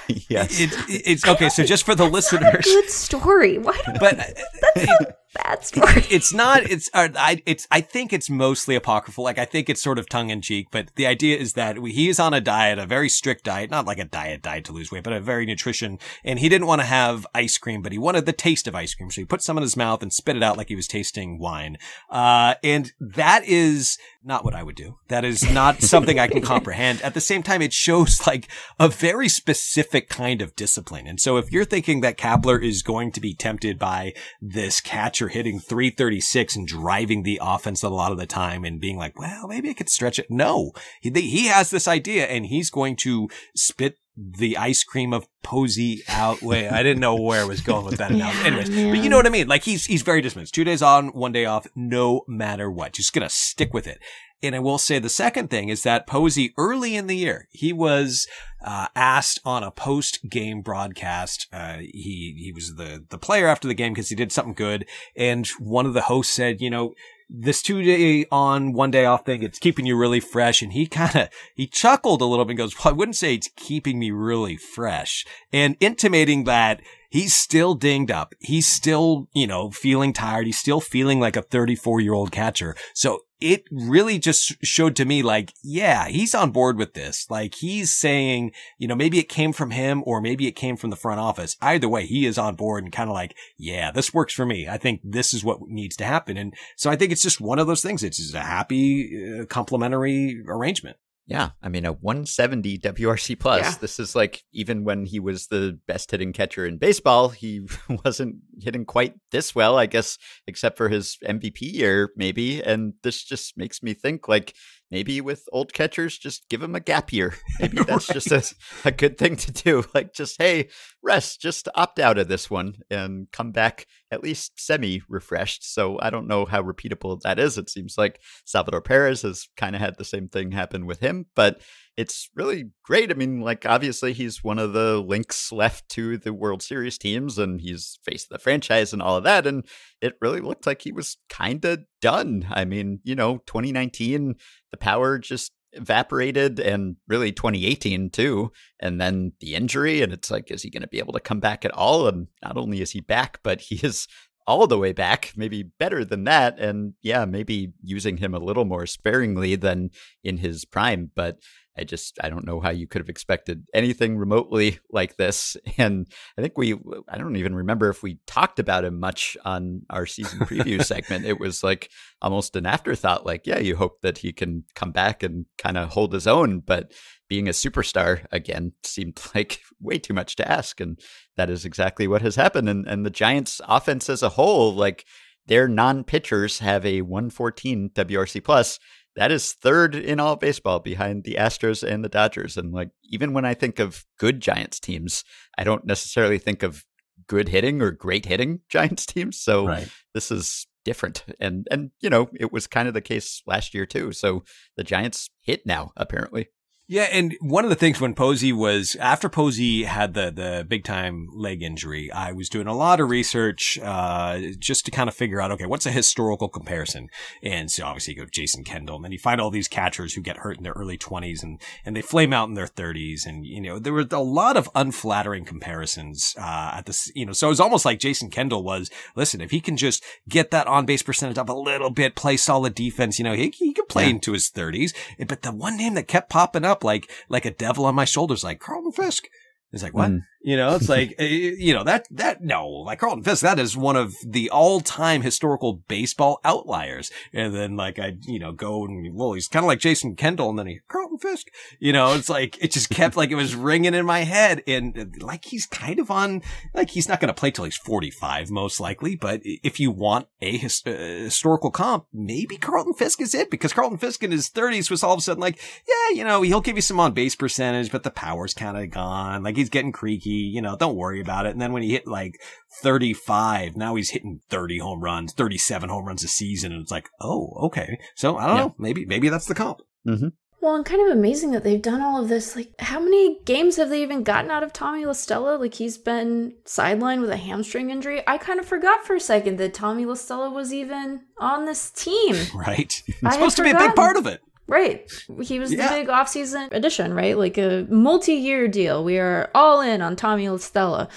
yes. 0.08 0.60
It, 0.60 0.74
it, 0.90 1.02
it's 1.06 1.28
okay. 1.28 1.50
So 1.50 1.64
just 1.64 1.86
for 1.86 1.96
the 1.96 2.06
listeners, 2.06 2.66
good 2.66 2.90
story. 2.90 3.58
What? 3.58 3.82
But 4.00 4.18
that's 4.18 5.02
a 5.02 5.16
bad 5.34 5.66
story. 5.66 6.06
It's 6.10 6.34
not. 6.34 6.70
It's. 6.70 6.90
Uh, 6.94 7.10
I. 7.16 7.42
It's. 7.46 7.68
I 7.72 7.82
think 7.82 8.14
it's 8.14 8.30
mostly 8.30 8.76
apocryphal. 8.76 9.24
Like 9.24 9.40
I 9.40 9.46
think 9.46 9.70
it's 9.70 9.82
sort 9.82 9.98
of 9.98 10.08
tongue 10.08 10.30
in 10.30 10.42
cheek. 10.42 10.68
But 10.72 10.96
the 10.96 11.08
idea 11.08 11.38
is 11.38 11.54
that 11.54 11.78
he 11.78 12.10
is 12.10 12.20
on 12.20 12.34
a 12.34 12.42
diet, 12.42 12.78
a 12.78 12.86
very 12.86 13.10
strict 13.10 13.44
diet, 13.44 13.72
not 13.72 13.86
like 13.86 14.00
a 14.00 14.06
diet 14.06 14.42
diet 14.42 14.66
to 14.66 14.74
lose 14.74 14.92
weight, 14.92 15.04
but 15.04 15.14
a 15.14 15.20
very 15.20 15.46
nutrition. 15.46 15.98
And 16.24 16.40
he 16.40 16.50
didn't 16.50 16.68
want 16.68 16.82
to 16.82 16.88
have 16.88 17.26
ice 17.34 17.58
cream, 17.58 17.82
but 17.82 17.92
he 17.92 17.98
wanted 17.98 18.26
the 18.26 18.34
taste 18.34 18.68
of 18.68 18.76
ice 18.76 18.94
cream. 18.94 19.10
So 19.10 19.22
he 19.22 19.26
put 19.26 19.42
some 19.42 19.58
in 19.58 19.64
his 19.64 19.78
mouth 19.78 20.02
and 20.04 20.14
spit 20.14 20.36
it 20.36 20.44
out 20.44 20.58
like 20.58 20.70
he 20.70 20.76
was 20.76 20.88
tasting 20.88 21.40
wine. 21.40 21.78
Uh, 22.10 22.56
and 22.64 22.92
that 23.00 23.44
is 23.46 23.98
not 24.24 24.46
what 24.46 24.56
I 24.56 24.64
would 24.64 24.76
do. 24.76 24.98
That 25.10 25.26
is 25.26 25.50
not 25.52 25.82
something 25.94 26.20
I 26.20 26.28
can 26.28 26.42
comprehend. 26.42 27.02
At 27.02 27.14
the 27.14 27.22
same 27.22 27.44
time, 27.44 27.62
it 27.62 27.74
shows 27.74 28.26
like 28.28 28.48
a 28.80 28.88
very 28.88 29.30
specific 29.30 30.10
kind 30.10 30.42
of 30.42 30.56
discipline. 30.56 31.08
And 31.08 31.20
so 31.20 31.38
if 31.38 31.52
you're 31.52 31.66
thinking 31.66 32.02
that 32.02 32.18
Kapler 32.18 32.64
is 32.64 32.84
going 32.84 33.12
to 33.14 33.22
be 33.22 33.34
tempted 33.34 33.78
by 33.78 34.14
this 34.42 34.80
hitting 35.30 35.60
336 35.60 36.56
and 36.56 36.68
driving 36.68 37.24
the 37.24 37.40
offense 37.42 37.84
a 37.84 37.90
lot 37.90 38.12
of 38.12 38.18
the 38.18 38.26
time 38.26 38.64
and 38.64 38.80
being 38.80 38.98
like, 38.98 39.18
well, 39.18 39.48
maybe 39.48 39.70
I 39.70 39.74
could 39.74 39.90
stretch 39.90 40.20
it. 40.20 40.30
No, 40.30 40.72
he, 41.02 41.10
he 41.10 41.48
has 41.48 41.70
this 41.70 41.88
idea 41.88 42.26
and 42.26 42.46
he's 42.46 42.70
going 42.70 42.96
to 42.98 43.30
spit 43.56 43.98
the 44.16 44.58
ice 44.58 44.84
cream 44.84 45.12
of 45.14 45.28
Posey 45.42 46.04
out. 46.08 46.42
Wait, 46.42 46.70
I 46.70 46.84
didn't 46.84 47.00
know 47.00 47.16
where 47.16 47.42
I 47.42 47.46
was 47.46 47.62
going 47.62 47.86
with 47.86 47.98
that. 47.98 48.12
yeah, 48.16 48.32
Anyways, 48.44 48.70
man. 48.70 48.92
but 48.94 49.04
you 49.04 49.10
know 49.10 49.18
what 49.18 49.26
I 49.26 49.30
mean? 49.30 49.48
Like 49.48 49.64
he's, 49.64 49.86
he's 49.86 50.04
very 50.04 50.22
dismissed. 50.22 50.54
Two 50.54 50.64
days 50.64 50.82
on, 50.82 51.10
one 51.10 51.32
day 51.32 51.46
off, 51.46 51.66
no 51.76 52.22
matter 52.28 52.70
what. 52.70 52.94
Just 52.94 53.14
gonna 53.14 53.30
stick 53.30 53.74
with 53.74 53.88
it. 53.88 54.00
And 54.44 54.56
I 54.56 54.60
will 54.60 54.78
say 54.78 55.00
the 55.00 55.10
second 55.10 55.50
thing 55.50 55.70
is 55.70 55.84
that 55.84 56.06
Posey 56.06 56.54
early 56.58 56.96
in 56.96 57.08
the 57.08 57.16
year, 57.16 57.48
he 57.52 57.72
was 57.72 58.28
uh, 58.64 58.88
asked 58.96 59.40
on 59.46 59.64
a 59.64 59.72
post 59.72 60.20
game 60.30 60.62
broadcast. 60.62 61.48
Uh, 61.52 61.78
he 61.78 62.36
he 62.38 62.52
was 62.54 62.76
the 62.76 63.06
the 63.10 63.18
player 63.18 63.48
after 63.48 63.68
the 63.68 63.74
game 63.74 63.94
because 63.94 64.10
he 64.10 64.16
did 64.16 64.32
something 64.32 64.54
good, 64.54 64.86
and 65.16 65.48
one 65.60 65.86
of 65.86 65.94
the 65.94 66.02
hosts 66.02 66.34
said, 66.34 66.62
you 66.62 66.70
know, 66.70 66.94
this 67.30 67.62
two 67.62 67.82
day 67.82 68.26
on, 68.32 68.74
one 68.74 68.92
day 68.92 69.06
off 69.06 69.26
thing, 69.26 69.42
it's 69.42 69.60
keeping 69.60 69.86
you 69.86 69.98
really 69.98 70.20
fresh. 70.20 70.62
And 70.62 70.74
he 70.74 70.86
kind 70.86 71.16
of, 71.16 71.30
he 71.56 71.66
chuckled 71.66 72.22
a 72.22 72.26
little 72.26 72.46
bit 72.46 72.52
and 72.52 72.58
goes, 72.58 72.76
well, 72.78 72.94
I 72.94 72.98
wouldn't 72.98 73.16
say 73.16 73.34
it's 73.34 73.50
keeping 73.56 73.98
me 73.98 74.12
really 74.12 74.58
fresh 74.58 75.26
and 75.52 75.76
intimating 75.80 76.44
that 76.44 76.82
he's 77.14 77.36
still 77.36 77.76
dinged 77.76 78.10
up. 78.10 78.34
He's 78.40 78.68
still, 78.68 79.30
you 79.36 79.46
know, 79.46 79.70
feeling 79.70 80.14
tired. 80.14 80.48
He's 80.48 80.58
still 80.58 80.82
feeling 80.82 81.20
like 81.20 81.38
a 81.38 81.44
34 81.44 82.02
year 82.02 82.14
old 82.14 82.32
catcher. 82.32 82.76
So 82.96 83.20
it 83.40 83.66
really 83.70 84.18
just 84.18 84.56
showed 84.66 84.96
to 84.96 85.06
me 85.06 85.22
like, 85.22 85.54
yeah, 85.64 86.08
he's 86.08 86.34
on 86.34 86.50
board 86.50 86.76
with 86.76 86.96
this. 86.96 87.30
Like 87.30 87.54
he's 87.54 87.96
saying, 87.96 88.52
you 88.80 88.88
know, 88.88 88.96
maybe 88.96 89.20
it 89.20 89.30
came 89.30 89.54
from 89.54 89.70
him 89.70 90.02
or 90.08 90.22
maybe 90.22 90.48
it 90.48 90.54
came 90.54 90.76
from 90.76 90.90
the 90.90 90.96
front 90.96 91.20
office. 91.20 91.56
Either 91.62 91.88
way, 91.88 92.08
he 92.08 92.26
is 92.26 92.40
on 92.40 92.56
board 92.56 92.84
and 92.84 92.92
kind 92.92 93.12
of 93.12 93.14
like, 93.14 93.36
yeah, 93.60 93.92
this 93.92 94.12
works 94.12 94.34
for 94.34 94.46
me. 94.46 94.68
I 94.68 94.78
think 94.78 95.02
this 95.04 95.36
is 95.36 95.44
what 95.44 95.62
needs 95.68 95.96
to 95.98 96.06
happen. 96.06 96.36
And 96.36 96.56
so 96.78 96.90
I 96.90 96.96
think 96.96 97.12
it's 97.12 97.22
just 97.22 97.40
one 97.40 97.60
of 97.60 97.68
those 97.68 97.84
things. 97.84 98.02
It's 98.02 98.18
just 98.18 98.34
a 98.34 98.40
happy, 98.40 99.40
uh, 99.40 99.46
complementary 99.46 100.42
arrangement. 100.48 100.98
Yeah, 101.26 101.52
I 101.62 101.70
mean 101.70 101.86
a 101.86 101.94
170 101.94 102.80
WRC 102.80 103.40
plus. 103.40 103.62
Yeah. 103.62 103.76
This 103.80 103.98
is 103.98 104.14
like 104.14 104.44
even 104.52 104.84
when 104.84 105.06
he 105.06 105.20
was 105.20 105.48
the 105.48 105.80
best 105.88 106.12
hitting 106.12 106.34
catcher 106.34 106.66
in 106.66 106.78
baseball, 106.78 107.30
he 107.30 107.62
wasn't 108.06 108.38
hitting 108.60 108.86
quite 108.86 109.14
this 109.32 109.56
well, 109.56 109.78
I 109.78 109.86
guess, 109.86 110.18
except 110.48 110.78
for 110.78 110.90
his 110.90 111.18
MVP 111.26 111.62
year, 111.62 112.12
maybe. 112.18 112.62
And 112.62 112.94
this 113.04 113.24
just 113.24 113.58
makes 113.58 113.82
me 113.82 113.94
think 113.94 114.28
like 114.28 114.54
maybe 114.94 115.20
with 115.22 115.50
old 115.52 115.74
catchers, 115.74 116.20
just 116.20 116.48
give 116.50 116.62
him 116.62 116.76
a 116.76 116.80
gap 116.80 117.12
year. 117.12 117.34
Maybe 117.60 117.84
that's 117.84 118.06
just 118.06 118.32
a, 118.32 118.44
a 118.86 118.92
good 118.92 119.18
thing 119.18 119.36
to 119.38 119.52
do. 119.52 119.84
Like 119.94 120.14
just 120.14 120.40
hey, 120.40 120.70
rest, 121.02 121.42
just 121.42 121.68
opt 121.74 122.00
out 122.00 122.20
of 122.20 122.28
this 122.28 122.50
one 122.50 122.76
and 122.92 123.28
come 123.32 123.52
back 123.52 123.88
at 124.12 124.22
least 124.22 124.54
semi 124.56 125.02
refreshed. 125.10 125.74
So 125.74 125.98
I 126.00 126.12
don't 126.12 126.28
know 126.28 126.46
how 126.46 126.62
repeatable 126.62 127.20
that 127.22 127.40
is. 127.40 127.58
It 127.58 127.72
seems 127.72 127.96
like 127.98 128.22
Salvador 128.46 128.82
Perez 128.82 129.24
has 129.24 129.48
kind 129.58 129.76
of 129.76 129.82
had 129.82 129.98
the 129.98 130.06
same 130.06 130.30
thing 130.30 130.52
happen 130.52 130.86
with 130.86 131.00
him, 131.00 131.26
but 131.36 131.62
it's 131.96 132.30
really 132.36 132.72
great. 132.84 133.12
I 133.12 133.14
mean, 133.14 133.42
like 133.42 133.66
obviously 133.66 134.14
he's 134.14 134.44
one 134.44 134.58
of 134.58 134.74
the 134.74 135.00
links 135.00 135.52
left 135.52 135.90
to 135.90 136.18
the 136.18 136.34
World 136.34 136.64
Series 136.64 136.98
teams 136.98 137.38
and 137.38 137.62
he's 137.62 138.00
face 138.04 138.24
of 138.24 138.30
the 138.30 138.40
franchise 138.40 138.94
and 138.94 139.02
all 139.02 139.18
of 139.18 139.24
that. 139.26 139.46
And 139.46 139.66
it 140.02 140.18
really 140.22 140.42
looked 140.42 140.66
like 140.66 140.82
he 140.82 140.92
was 140.92 141.18
kind 141.30 141.64
of 141.66 141.82
done. 142.02 142.48
I 142.50 142.66
mean, 142.66 143.00
you 143.04 143.16
know, 143.16 143.38
2019, 143.46 144.36
the 144.72 144.78
power 144.78 145.20
just 145.20 145.52
evaporated 145.74 146.60
and 146.60 146.96
really 147.08 147.32
2018 147.32 148.10
too 148.12 148.52
and 148.80 149.02
then 149.02 149.34
the 149.40 149.56
injury 149.56 150.04
and 150.04 150.14
it's 150.14 150.30
like 150.30 150.52
is 150.52 150.62
he 150.62 150.70
going 150.70 150.84
to 150.84 150.88
be 150.88 151.00
able 151.00 151.14
to 151.14 151.20
come 151.20 151.40
back 151.40 151.66
at 151.66 151.74
all 151.74 152.08
and 152.08 152.28
not 152.44 152.58
only 152.58 152.80
is 152.80 152.92
he 152.92 153.02
back 153.02 153.40
but 153.42 153.60
he 153.60 153.76
is 153.78 154.08
all 154.46 154.68
the 154.68 154.78
way 154.78 154.92
back 154.92 155.34
maybe 155.36 155.64
better 155.64 156.06
than 156.06 156.26
that 156.26 156.60
and 156.60 156.94
yeah 157.02 157.26
maybe 157.26 157.74
using 157.82 158.18
him 158.18 158.36
a 158.36 158.40
little 158.40 158.66
more 158.66 158.86
sparingly 158.86 159.56
than 159.56 159.90
in 160.24 160.38
his 160.38 160.64
prime 160.64 161.10
but 161.16 161.40
I 161.78 161.84
just 161.84 162.18
I 162.22 162.30
don't 162.30 162.46
know 162.46 162.60
how 162.60 162.70
you 162.70 162.88
could 162.88 163.02
have 163.02 163.10
expected 163.10 163.66
anything 163.74 164.18
remotely 164.18 164.80
like 164.92 165.18
this. 165.18 165.58
And 165.78 166.08
I 166.38 166.42
think 166.42 166.58
we 166.58 166.74
I 167.10 167.18
don't 167.18 167.36
even 167.36 167.56
remember 167.56 167.90
if 167.90 168.04
we 168.04 168.20
talked 168.28 168.60
about 168.60 168.86
him 168.86 169.00
much 169.00 169.36
on 169.44 169.82
our 169.90 170.06
season 170.06 170.40
preview 170.40 170.84
segment. 170.84 171.26
It 171.26 171.40
was 171.40 171.64
like 171.64 171.90
almost 172.22 172.56
an 172.56 172.66
afterthought 172.66 173.26
like 173.26 173.48
yeah, 173.48 173.60
you 173.60 173.76
hope 173.76 174.02
that 174.02 174.20
he 174.20 174.34
can 174.34 174.66
come 174.76 174.92
back 174.92 175.24
and 175.24 175.46
kind 175.58 175.78
of 175.78 175.90
hold 175.90 176.14
his 176.14 176.28
own, 176.28 176.60
but 176.60 176.92
being 177.28 177.48
a 177.48 177.52
superstar 177.52 178.26
again 178.32 178.74
seemed 178.84 179.20
like 179.36 179.62
way 179.80 179.98
too 179.98 180.14
much 180.14 180.36
to 180.36 180.50
ask 180.50 180.80
and 180.80 181.00
that 181.36 181.50
is 181.50 181.66
exactly 181.66 182.08
what 182.08 182.22
has 182.22 182.36
happened 182.36 182.70
and 182.70 182.88
and 182.88 183.06
the 183.06 183.10
Giants 183.10 183.60
offense 183.68 184.10
as 184.10 184.22
a 184.22 184.30
whole 184.30 184.74
like 184.74 185.06
their 185.48 185.68
non-pitchers 185.68 186.60
have 186.60 186.86
a 186.86 187.02
114 187.02 187.90
WRC 187.90 188.44
plus 188.44 188.80
that 189.16 189.32
is 189.32 189.54
third 189.54 189.96
in 189.96 190.20
all 190.20 190.36
baseball 190.36 190.80
behind 190.80 191.24
the 191.24 191.36
Astros 191.36 191.88
and 191.88 192.04
the 192.04 192.10
Dodgers. 192.10 192.58
And 192.58 192.72
like, 192.74 192.90
even 193.04 193.34
when 193.34 193.46
I 193.46 193.54
think 193.54 193.80
of 193.80 194.06
good 194.18 194.42
Giants 194.42 194.80
teams, 194.80 195.24
I 195.58 195.64
don't 195.64 195.86
necessarily 195.86 196.38
think 196.38 196.64
of 196.64 196.86
good 197.28 197.50
hitting 197.50 197.82
or 197.82 197.92
great 197.92 198.26
hitting 198.26 198.62
Giants 198.70 199.06
teams. 199.06 199.40
So 199.40 199.68
Right. 199.68 199.90
this 200.14 200.32
is 200.32 200.68
different. 200.84 201.24
And, 201.40 201.68
and, 201.72 201.92
you 202.02 202.10
know, 202.10 202.30
it 202.40 202.52
was 202.52 202.68
kind 202.68 202.88
of 202.88 202.94
the 202.94 203.02
case 203.02 203.42
last 203.46 203.74
year 203.74 203.86
too. 203.86 204.12
So 204.12 204.44
the 204.76 204.84
Giants 204.84 205.30
hit 205.42 205.66
now, 205.66 205.92
apparently. 205.96 206.48
Yeah, 206.86 207.08
and 207.14 207.36
one 207.40 207.64
of 207.64 207.70
the 207.70 207.78
things 207.78 208.02
when 208.02 208.14
Posey 208.14 208.52
was 208.52 208.98
after 209.00 209.30
Posey 209.30 209.84
had 209.86 210.14
the 210.14 210.32
the 210.32 210.66
big 210.68 210.84
time 210.84 211.30
leg 211.34 211.64
injury, 211.64 212.12
I 212.12 212.34
was 212.34 212.50
doing 212.50 212.68
a 212.68 212.76
lot 212.76 213.00
of 213.00 213.10
research 213.10 213.80
uh, 213.82 214.40
just 214.60 214.84
to 214.86 214.92
kind 214.92 215.08
of 215.08 215.16
figure 215.16 215.40
out 215.40 215.50
okay, 215.52 215.66
what's 215.66 215.86
a 215.86 215.92
historical 215.92 216.50
comparison? 216.50 217.08
And 217.42 217.72
so 217.72 217.86
obviously 217.86 218.16
you 218.16 218.20
go 218.20 218.28
Jason 218.30 218.66
Kendall, 218.66 218.98
and 218.98 219.06
then 219.06 219.14
you 219.14 219.18
find 219.18 219.40
all 219.40 219.50
these 219.50 219.70
catchers 219.70 220.14
who 220.14 220.22
get 220.22 220.38
hurt 220.38 220.58
in 220.58 220.64
their 220.64 220.74
early 220.74 220.98
twenties 220.98 221.42
and 221.42 221.58
and 221.86 221.96
they 221.96 222.02
flame 222.02 222.34
out 222.34 222.50
in 222.50 222.56
their 222.56 222.68
thirties, 222.68 223.26
and 223.26 223.46
you 223.46 223.62
know 223.62 223.80
there 223.80 223.94
were 223.94 224.06
a 224.12 224.20
lot 224.22 224.58
of 224.58 224.70
unflattering 224.76 225.46
comparisons 225.46 226.36
uh, 226.38 226.72
at 226.76 226.86
this, 226.86 227.10
you 227.16 227.26
know, 227.26 227.32
so 227.32 227.48
it 227.48 227.52
was 227.52 227.62
almost 227.62 227.86
like 227.86 227.98
Jason 228.00 228.30
Kendall 228.30 228.62
was 228.62 228.92
listen 229.16 229.40
if 229.40 229.52
he 229.52 229.62
can 229.62 229.78
just 229.78 230.04
get 230.28 230.52
that 230.52 230.68
on 230.68 230.86
base 230.86 231.02
percentage 231.02 231.38
up 231.38 231.48
a 231.48 231.54
little 231.54 231.90
bit, 231.92 232.14
play 232.16 232.36
solid 232.36 232.76
defense, 232.76 233.18
you 233.20 233.24
know, 233.24 233.34
he 233.34 233.50
he 233.58 233.72
could 233.74 233.88
play 233.88 234.04
Yeah. 234.04 234.10
into 234.10 234.34
his 234.34 234.50
thirties, 234.50 234.94
but 235.30 235.44
the 235.44 235.52
one 235.54 235.78
name 235.78 235.94
that 235.94 236.10
kept 236.10 236.30
popping 236.30 236.66
up 236.66 236.73
like 236.82 237.12
like 237.28 237.44
a 237.44 237.52
devil 237.52 237.84
on 237.84 237.94
my 237.94 238.06
shoulders, 238.06 238.46
like 238.46 238.62
Carlton 238.62 238.94
Fisk. 238.94 239.28
It's 239.74 239.84
like 239.84 239.94
what? 239.94 240.12
Mm. 240.12 240.22
You 240.44 240.58
know, 240.58 240.76
it's 240.76 240.90
like 240.90 241.16
eh, 241.18 241.56
you 241.58 241.74
know 241.74 241.84
that 241.84 242.06
that 242.12 242.42
no, 242.42 242.68
like 242.68 243.00
Carlton 243.00 243.24
Fisk. 243.24 243.42
That 243.42 243.60
is 243.60 243.76
one 243.76 243.96
of 243.96 244.14
the 244.26 244.50
all-time 244.50 245.22
historical 245.22 245.82
baseball 245.88 246.40
outliers. 246.44 247.12
And 247.34 247.56
then 247.56 247.76
like 247.76 247.98
I, 247.98 248.18
you 248.28 248.40
know, 248.40 248.52
go 248.52 248.86
and 248.86 249.16
well, 249.16 249.34
he's 249.34 249.48
kind 249.48 249.64
of 249.64 249.68
like 249.68 249.80
Jason 249.80 250.16
Kendall, 250.16 250.50
and 250.50 250.60
then 250.60 250.68
he 250.68 250.80
Carlton 250.88 251.18
Fisk. 251.18 251.48
You 251.80 251.94
know, 251.94 252.14
it's 252.14 252.30
like 252.30 252.62
it 252.64 252.72
just 252.72 252.90
kept 252.90 253.18
like 253.18 253.32
it 253.32 253.36
was 253.36 253.56
ringing 253.56 253.94
in 253.96 254.06
my 254.06 254.20
head, 254.20 254.62
and 254.68 254.98
uh, 254.98 255.06
like 255.26 255.46
he's 255.46 255.66
kind 255.66 255.98
of 255.98 256.12
on 256.12 256.42
like 256.76 256.92
he's 256.92 257.10
not 257.10 257.20
going 257.20 257.34
to 257.34 257.34
play 257.34 257.50
till 257.50 257.66
he's 257.66 257.78
45 257.78 258.52
most 258.52 258.80
likely. 258.80 259.16
But 259.16 259.42
if 259.44 259.80
you 259.80 259.90
want 259.90 260.28
a 260.42 260.58
his, 260.58 260.84
uh, 260.86 260.92
historical 260.92 261.72
comp, 261.72 262.06
maybe 262.14 262.58
Carlton 262.58 262.94
Fisk 262.94 263.22
is 263.22 263.34
it 263.34 263.50
because 263.50 263.74
Carlton 263.74 263.98
Fisk 263.98 264.22
in 264.22 264.32
his 264.32 264.50
30s 264.50 264.92
was 264.92 265.04
all 265.04 265.14
of 265.14 265.20
a 265.20 265.22
sudden 265.22 265.42
like, 265.42 265.60
yeah, 265.88 266.16
you 266.16 266.24
know, 266.24 266.42
he'll 266.42 266.62
give 266.62 266.76
you 266.76 266.82
some 266.82 267.00
on 267.00 267.14
base 267.14 267.36
percentage, 267.36 267.92
but 267.92 268.04
the 268.04 268.12
power's 268.12 268.54
kind 268.54 268.78
of 268.78 268.90
gone. 268.92 269.42
Like 269.42 269.58
he's 269.64 269.70
getting 269.70 269.92
creaky. 269.92 270.30
You 270.54 270.62
know, 270.62 270.76
don't 270.78 270.96
worry 270.96 271.22
about 271.22 271.46
it. 271.46 271.52
And 271.54 271.62
then 271.62 271.72
when 271.74 271.84
he 271.84 271.92
hit 271.92 272.06
like 272.08 272.40
35, 272.82 273.76
now 273.76 273.96
he's 273.96 274.12
hitting 274.12 274.42
30 274.50 274.78
home 274.80 275.02
runs, 275.02 275.34
37 275.34 275.90
home 275.90 276.06
runs 276.06 276.24
a 276.24 276.28
season, 276.28 276.72
and 276.72 276.82
it's 276.82 276.92
like, 276.92 277.10
oh, 277.22 277.54
okay. 277.64 277.98
So 278.16 278.38
I 278.38 278.48
don't 278.48 278.56
Yeah. 278.58 278.62
know. 278.64 278.76
Maybe 278.78 279.06
maybe 279.06 279.30
that's 279.30 279.46
the 279.48 279.56
comp. 279.56 279.80
Mm-hmm. 280.08 280.28
Well, 280.62 280.76
and 280.76 280.86
kind 280.86 281.02
of 281.12 281.18
amazing 281.18 281.52
that 281.52 281.66
they've 281.66 281.82
done 281.82 282.02
all 282.02 282.22
of 282.22 282.30
this. 282.30 282.56
Like, 282.56 282.72
how 282.80 282.98
many 283.02 283.38
games 283.44 283.76
have 283.76 283.90
they 283.90 284.02
even 284.02 284.24
gotten 284.24 284.50
out 284.50 284.64
of 284.64 284.72
Tommy 284.72 285.06
La 285.06 285.12
Stella? 285.12 285.58
Like, 285.58 285.74
he's 285.74 285.98
been 285.98 286.54
sidelined 286.64 287.20
with 287.20 287.32
a 287.32 287.36
hamstring 287.38 287.90
injury. 287.90 288.24
I 288.26 288.38
kind 288.38 288.62
of 288.62 288.66
forgot 288.66 289.06
for 289.06 289.14
a 289.14 289.20
second 289.20 289.58
that 289.58 289.74
Tommy 289.74 290.06
La 290.06 290.14
Stella 290.14 290.50
was 290.50 290.72
even 290.74 291.24
on 291.38 291.66
this 291.66 291.92
team. 291.92 292.36
Right. 292.56 292.94
I 293.10 293.28
It's 293.28 293.36
supposed 293.36 293.58
to 293.58 293.64
be 293.64 293.72
a 293.72 293.78
big 293.78 293.94
part 293.96 294.16
of 294.16 294.26
it. 294.26 294.40
Right. 294.68 295.12
He 295.42 295.60
was 295.60 295.74
Yeah. 295.74 295.88
the 295.90 295.96
big 295.96 296.08
offseason 296.08 296.70
addition, 296.72 297.14
right? 297.14 297.38
Like 297.38 297.58
a 297.58 297.86
multi 297.90 298.34
year 298.36 298.68
deal. 298.68 299.04
We 299.04 299.18
are 299.20 299.52
all 299.54 299.82
in 299.82 300.02
on 300.02 300.16
Tommy 300.16 300.48
La 300.50 300.58
Stella. 300.58 301.10